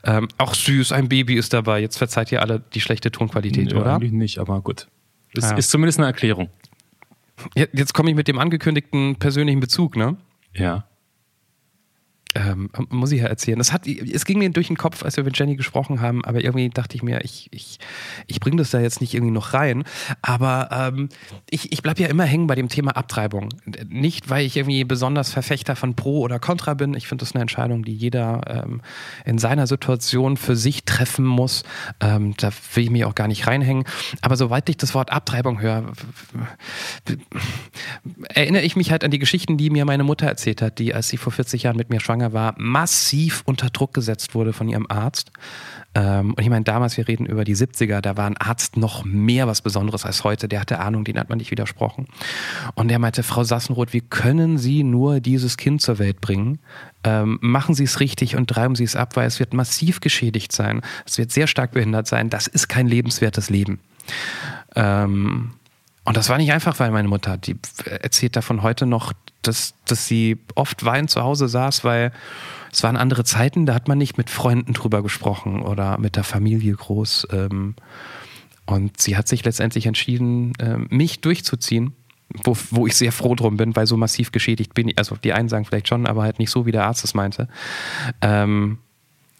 ähm, 0.03 0.27
auch 0.37 0.53
süß, 0.53 0.91
ein 0.91 1.09
Baby 1.09 1.35
ist 1.35 1.53
dabei, 1.53 1.79
jetzt 1.79 1.97
verzeiht 1.97 2.31
ihr 2.31 2.41
alle 2.41 2.61
die 2.73 2.81
schlechte 2.81 3.11
Tonqualität, 3.11 3.71
ja, 3.71 3.79
oder? 3.79 3.95
Eigentlich 3.95 4.11
nicht, 4.11 4.39
aber 4.39 4.61
gut. 4.61 4.87
Das 5.33 5.51
ja. 5.51 5.57
ist 5.57 5.69
zumindest 5.69 5.99
eine 5.99 6.07
Erklärung. 6.07 6.49
Jetzt 7.55 7.93
komme 7.93 8.09
ich 8.09 8.15
mit 8.15 8.27
dem 8.27 8.37
angekündigten 8.37 9.15
persönlichen 9.15 9.59
Bezug, 9.59 9.97
ne? 9.97 10.17
Ja. 10.53 10.85
Ähm, 12.36 12.69
muss 12.89 13.11
ich 13.11 13.21
ja 13.21 13.27
erzählen. 13.27 13.57
Das 13.57 13.71
hat, 13.71 13.88
es 13.88 14.25
ging 14.25 14.39
mir 14.39 14.49
durch 14.49 14.67
den 14.67 14.77
Kopf, 14.77 15.03
als 15.03 15.17
wir 15.17 15.23
mit 15.23 15.38
Jenny 15.38 15.55
gesprochen 15.55 16.01
haben, 16.01 16.23
aber 16.25 16.43
irgendwie 16.43 16.69
dachte 16.69 16.95
ich 16.95 17.03
mir, 17.03 17.23
ich, 17.23 17.47
ich, 17.51 17.79
ich 18.27 18.39
bringe 18.39 18.57
das 18.57 18.71
da 18.71 18.79
jetzt 18.79 19.01
nicht 19.01 19.13
irgendwie 19.13 19.34
noch 19.34 19.53
rein. 19.53 19.84
Aber 20.21 20.69
ähm, 20.71 21.09
ich, 21.49 21.71
ich 21.71 21.81
bleibe 21.81 22.01
ja 22.01 22.07
immer 22.07 22.23
hängen 22.23 22.47
bei 22.47 22.55
dem 22.55 22.69
Thema 22.69 22.91
Abtreibung. 22.91 23.49
Nicht, 23.88 24.29
weil 24.29 24.45
ich 24.45 24.57
irgendwie 24.57 24.84
besonders 24.84 25.31
Verfechter 25.31 25.75
von 25.75 25.95
Pro 25.95 26.21
oder 26.21 26.39
Contra 26.39 26.73
bin. 26.73 26.93
Ich 26.95 27.07
finde 27.07 27.23
das 27.23 27.34
eine 27.34 27.41
Entscheidung, 27.41 27.84
die 27.84 27.93
jeder 27.93 28.63
ähm, 28.65 28.81
in 29.25 29.38
seiner 29.38 29.67
Situation 29.67 30.38
für 30.38 30.55
sich 30.55 30.86
treffen 30.86 31.25
muss. 31.25 31.63
Ähm, 31.99 32.34
da 32.38 32.49
will 32.73 32.86
ich 32.86 32.89
mich 32.89 33.05
auch 33.05 33.15
gar 33.15 33.27
nicht 33.27 33.47
reinhängen. 33.47 33.86
Aber 34.21 34.38
soweit 34.38 34.69
ich 34.69 34.77
das 34.77 34.93
Wort 34.95 35.11
Abtreibung 35.11 35.61
höre, 35.61 35.93
erinnere 38.29 38.63
ich 38.63 38.75
mich 38.75 38.91
halt 38.91 39.03
an 39.03 39.11
die 39.11 39.19
Geschichten, 39.19 39.57
die 39.57 39.69
mir 39.69 39.86
meine 39.86 40.03
Mutter 40.03 40.25
erzählt 40.25 40.61
hat, 40.61 40.79
die, 40.79 40.93
als 40.93 41.09
sie 41.09 41.17
vor 41.17 41.31
40 41.31 41.63
Jahren 41.63 41.77
mit 41.77 41.89
mir 41.89 41.99
schwanger 41.99 42.22
war, 42.32 42.55
massiv 42.57 43.41
unter 43.45 43.69
Druck 43.69 43.93
gesetzt 43.93 44.36
wurde 44.36 44.53
von 44.53 44.69
ihrem 44.69 44.86
Arzt. 44.88 45.32
Ähm, 45.95 46.34
und 46.34 46.39
ich 46.39 46.49
meine, 46.49 46.63
damals, 46.63 46.95
wir 46.95 47.07
reden 47.07 47.26
über 47.26 47.43
die 47.43 47.55
70er, 47.55 47.99
da 48.01 48.15
war 48.15 48.26
ein 48.26 48.38
Arzt 48.38 48.78
noch 48.78 49.03
mehr 49.03 49.47
was 49.47 49.61
Besonderes 49.61 50.05
als 50.05 50.24
heute. 50.24 50.47
Der 50.47 50.61
hatte 50.61 50.80
Ahnung, 50.80 51.03
den 51.03 51.19
hat 51.19 51.30
man 51.30 51.38
nicht 51.38 51.51
widersprochen. 51.51 52.07
Und 52.76 52.88
der 52.88 52.99
meinte, 52.99 53.24
Frau 53.24 53.43
Sassenroth, 53.43 53.93
wie 53.93 54.01
können 54.01 54.57
Sie 54.57 54.84
nur 54.84 55.19
dieses 55.19 55.57
Kind 55.57 55.82
zur 55.82 55.99
Welt 55.99 56.21
bringen? 56.21 56.59
Ähm, 57.03 57.38
machen 57.41 57.76
Sie 57.76 57.84
es 57.84 57.99
richtig 57.99 58.36
und 58.36 58.47
treiben 58.47 58.76
Sie 58.76 58.86
es 58.86 58.95
ab, 58.95 59.15
weil 59.15 59.28
es 59.28 59.39
wird 59.39 59.53
massiv 59.53 59.99
geschädigt 59.99 60.51
sein. 60.51 60.82
Es 61.05 61.17
wird 61.17 61.32
sehr 61.32 61.47
stark 61.47 61.71
behindert 61.71 62.07
sein. 62.07 62.30
Das 62.30 62.47
ist 62.47 62.69
kein 62.69 62.88
lebenswertes 62.88 63.49
Leben. 63.49 63.80
Ähm, 64.76 65.51
und 66.06 66.18
das 66.18 66.30
war 66.30 66.38
nicht 66.38 66.51
einfach, 66.51 66.80
weil 66.80 66.91
meine 66.91 67.08
Mutter, 67.08 67.38
die 67.38 67.56
erzählt 67.86 68.36
davon 68.36 68.62
heute 68.62 68.86
noch, 68.86 69.14
dass, 69.41 69.74
dass 69.86 70.08
sie 70.08 70.38
oft 70.56 70.84
weinend 70.86 71.10
zu 71.10 71.22
Hause 71.22 71.47
saß, 71.47 71.84
weil 71.84 72.12
es 72.72 72.84
waren 72.84 72.97
andere 72.97 73.24
Zeiten, 73.24 73.66
da 73.66 73.74
hat 73.74 73.88
man 73.88 73.97
nicht 73.97 74.18
mit 74.18 74.30
Freunden 74.30 74.74
drüber 74.74 75.04
gesprochen 75.04 75.62
oder 75.62 75.97
mit 75.97 76.16
der 76.16 76.24
Familie 76.24 76.74
groß. 76.74 77.28
Ähm, 77.32 77.76
und 78.66 78.99
sie 78.99 79.16
hat 79.16 79.28
sich 79.28 79.45
letztendlich 79.45 79.86
entschieden, 79.86 80.54
äh, 80.60 80.78
mich 80.89 81.22
durchzuziehen, 81.22 81.93
wo, 82.43 82.58
wo 82.72 82.88
ich 82.88 82.95
sehr 82.95 83.12
froh 83.12 83.36
drum 83.36 83.58
bin, 83.58 83.76
weil 83.76 83.86
so 83.86 83.95
massiv 83.95 84.32
geschädigt 84.32 84.74
bin 84.74 84.89
ich. 84.89 84.97
Also 84.97 85.16
die 85.16 85.34
einen 85.34 85.49
sagen 85.49 85.66
vielleicht 85.66 85.88
schon, 85.88 86.08
aber 86.08 86.24
halt 86.24 86.39
nicht 86.39 86.49
so, 86.49 86.66
wie 86.66 86.72
der 86.72 86.86
Arzt 86.86 87.04
es 87.04 87.14
meinte. 87.14 87.47
Ähm, 88.22 88.80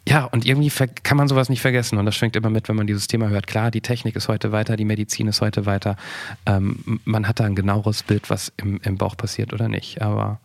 ja, 0.08 0.26
und 0.26 0.46
irgendwie 0.46 0.70
kann 1.04 1.18
man 1.18 1.28
sowas 1.28 1.50
nicht 1.50 1.62
vergessen. 1.62 1.98
Und 1.98 2.06
das 2.06 2.16
schwingt 2.16 2.36
immer 2.36 2.50
mit, 2.50 2.68
wenn 2.68 2.76
man 2.76 2.88
dieses 2.88 3.08
Thema 3.08 3.30
hört. 3.30 3.48
Klar, 3.48 3.72
die 3.72 3.82
Technik 3.82 4.16
ist 4.16 4.28
heute 4.28 4.52
weiter, 4.52 4.76
die 4.76 4.86
Medizin 4.86 5.28
ist 5.28 5.40
heute 5.40 5.66
weiter. 5.66 5.96
Ähm, 6.46 7.00
man 7.06 7.28
hat 7.28 7.40
da 7.40 7.46
ein 7.46 7.56
genaueres 7.56 8.04
Bild, 8.04 8.30
was 8.30 8.52
im, 8.58 8.82
im 8.84 8.98
Bauch 8.98 9.16
passiert 9.16 9.54
oder 9.54 9.70
nicht. 9.70 10.02
Aber 10.02 10.40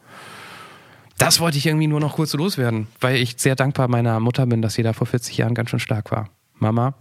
das 1.18 1.40
wollte 1.40 1.58
ich 1.58 1.66
irgendwie 1.66 1.88
nur 1.88 2.00
noch 2.00 2.14
kurz 2.14 2.34
loswerden, 2.34 2.86
weil 3.00 3.16
ich 3.16 3.34
sehr 3.38 3.56
dankbar 3.56 3.88
meiner 3.88 4.20
Mutter 4.20 4.46
bin, 4.46 4.62
dass 4.62 4.74
sie 4.74 4.84
da 4.84 4.92
vor 4.92 5.08
40 5.08 5.36
Jahren 5.36 5.54
ganz 5.54 5.70
schön 5.70 5.80
stark 5.80 6.12
war. 6.12 6.30
Mama, 6.54 6.94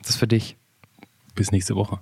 das 0.00 0.10
ist 0.10 0.16
für 0.16 0.26
dich. 0.26 0.56
Bis 1.36 1.52
nächste 1.52 1.76
Woche. 1.76 2.00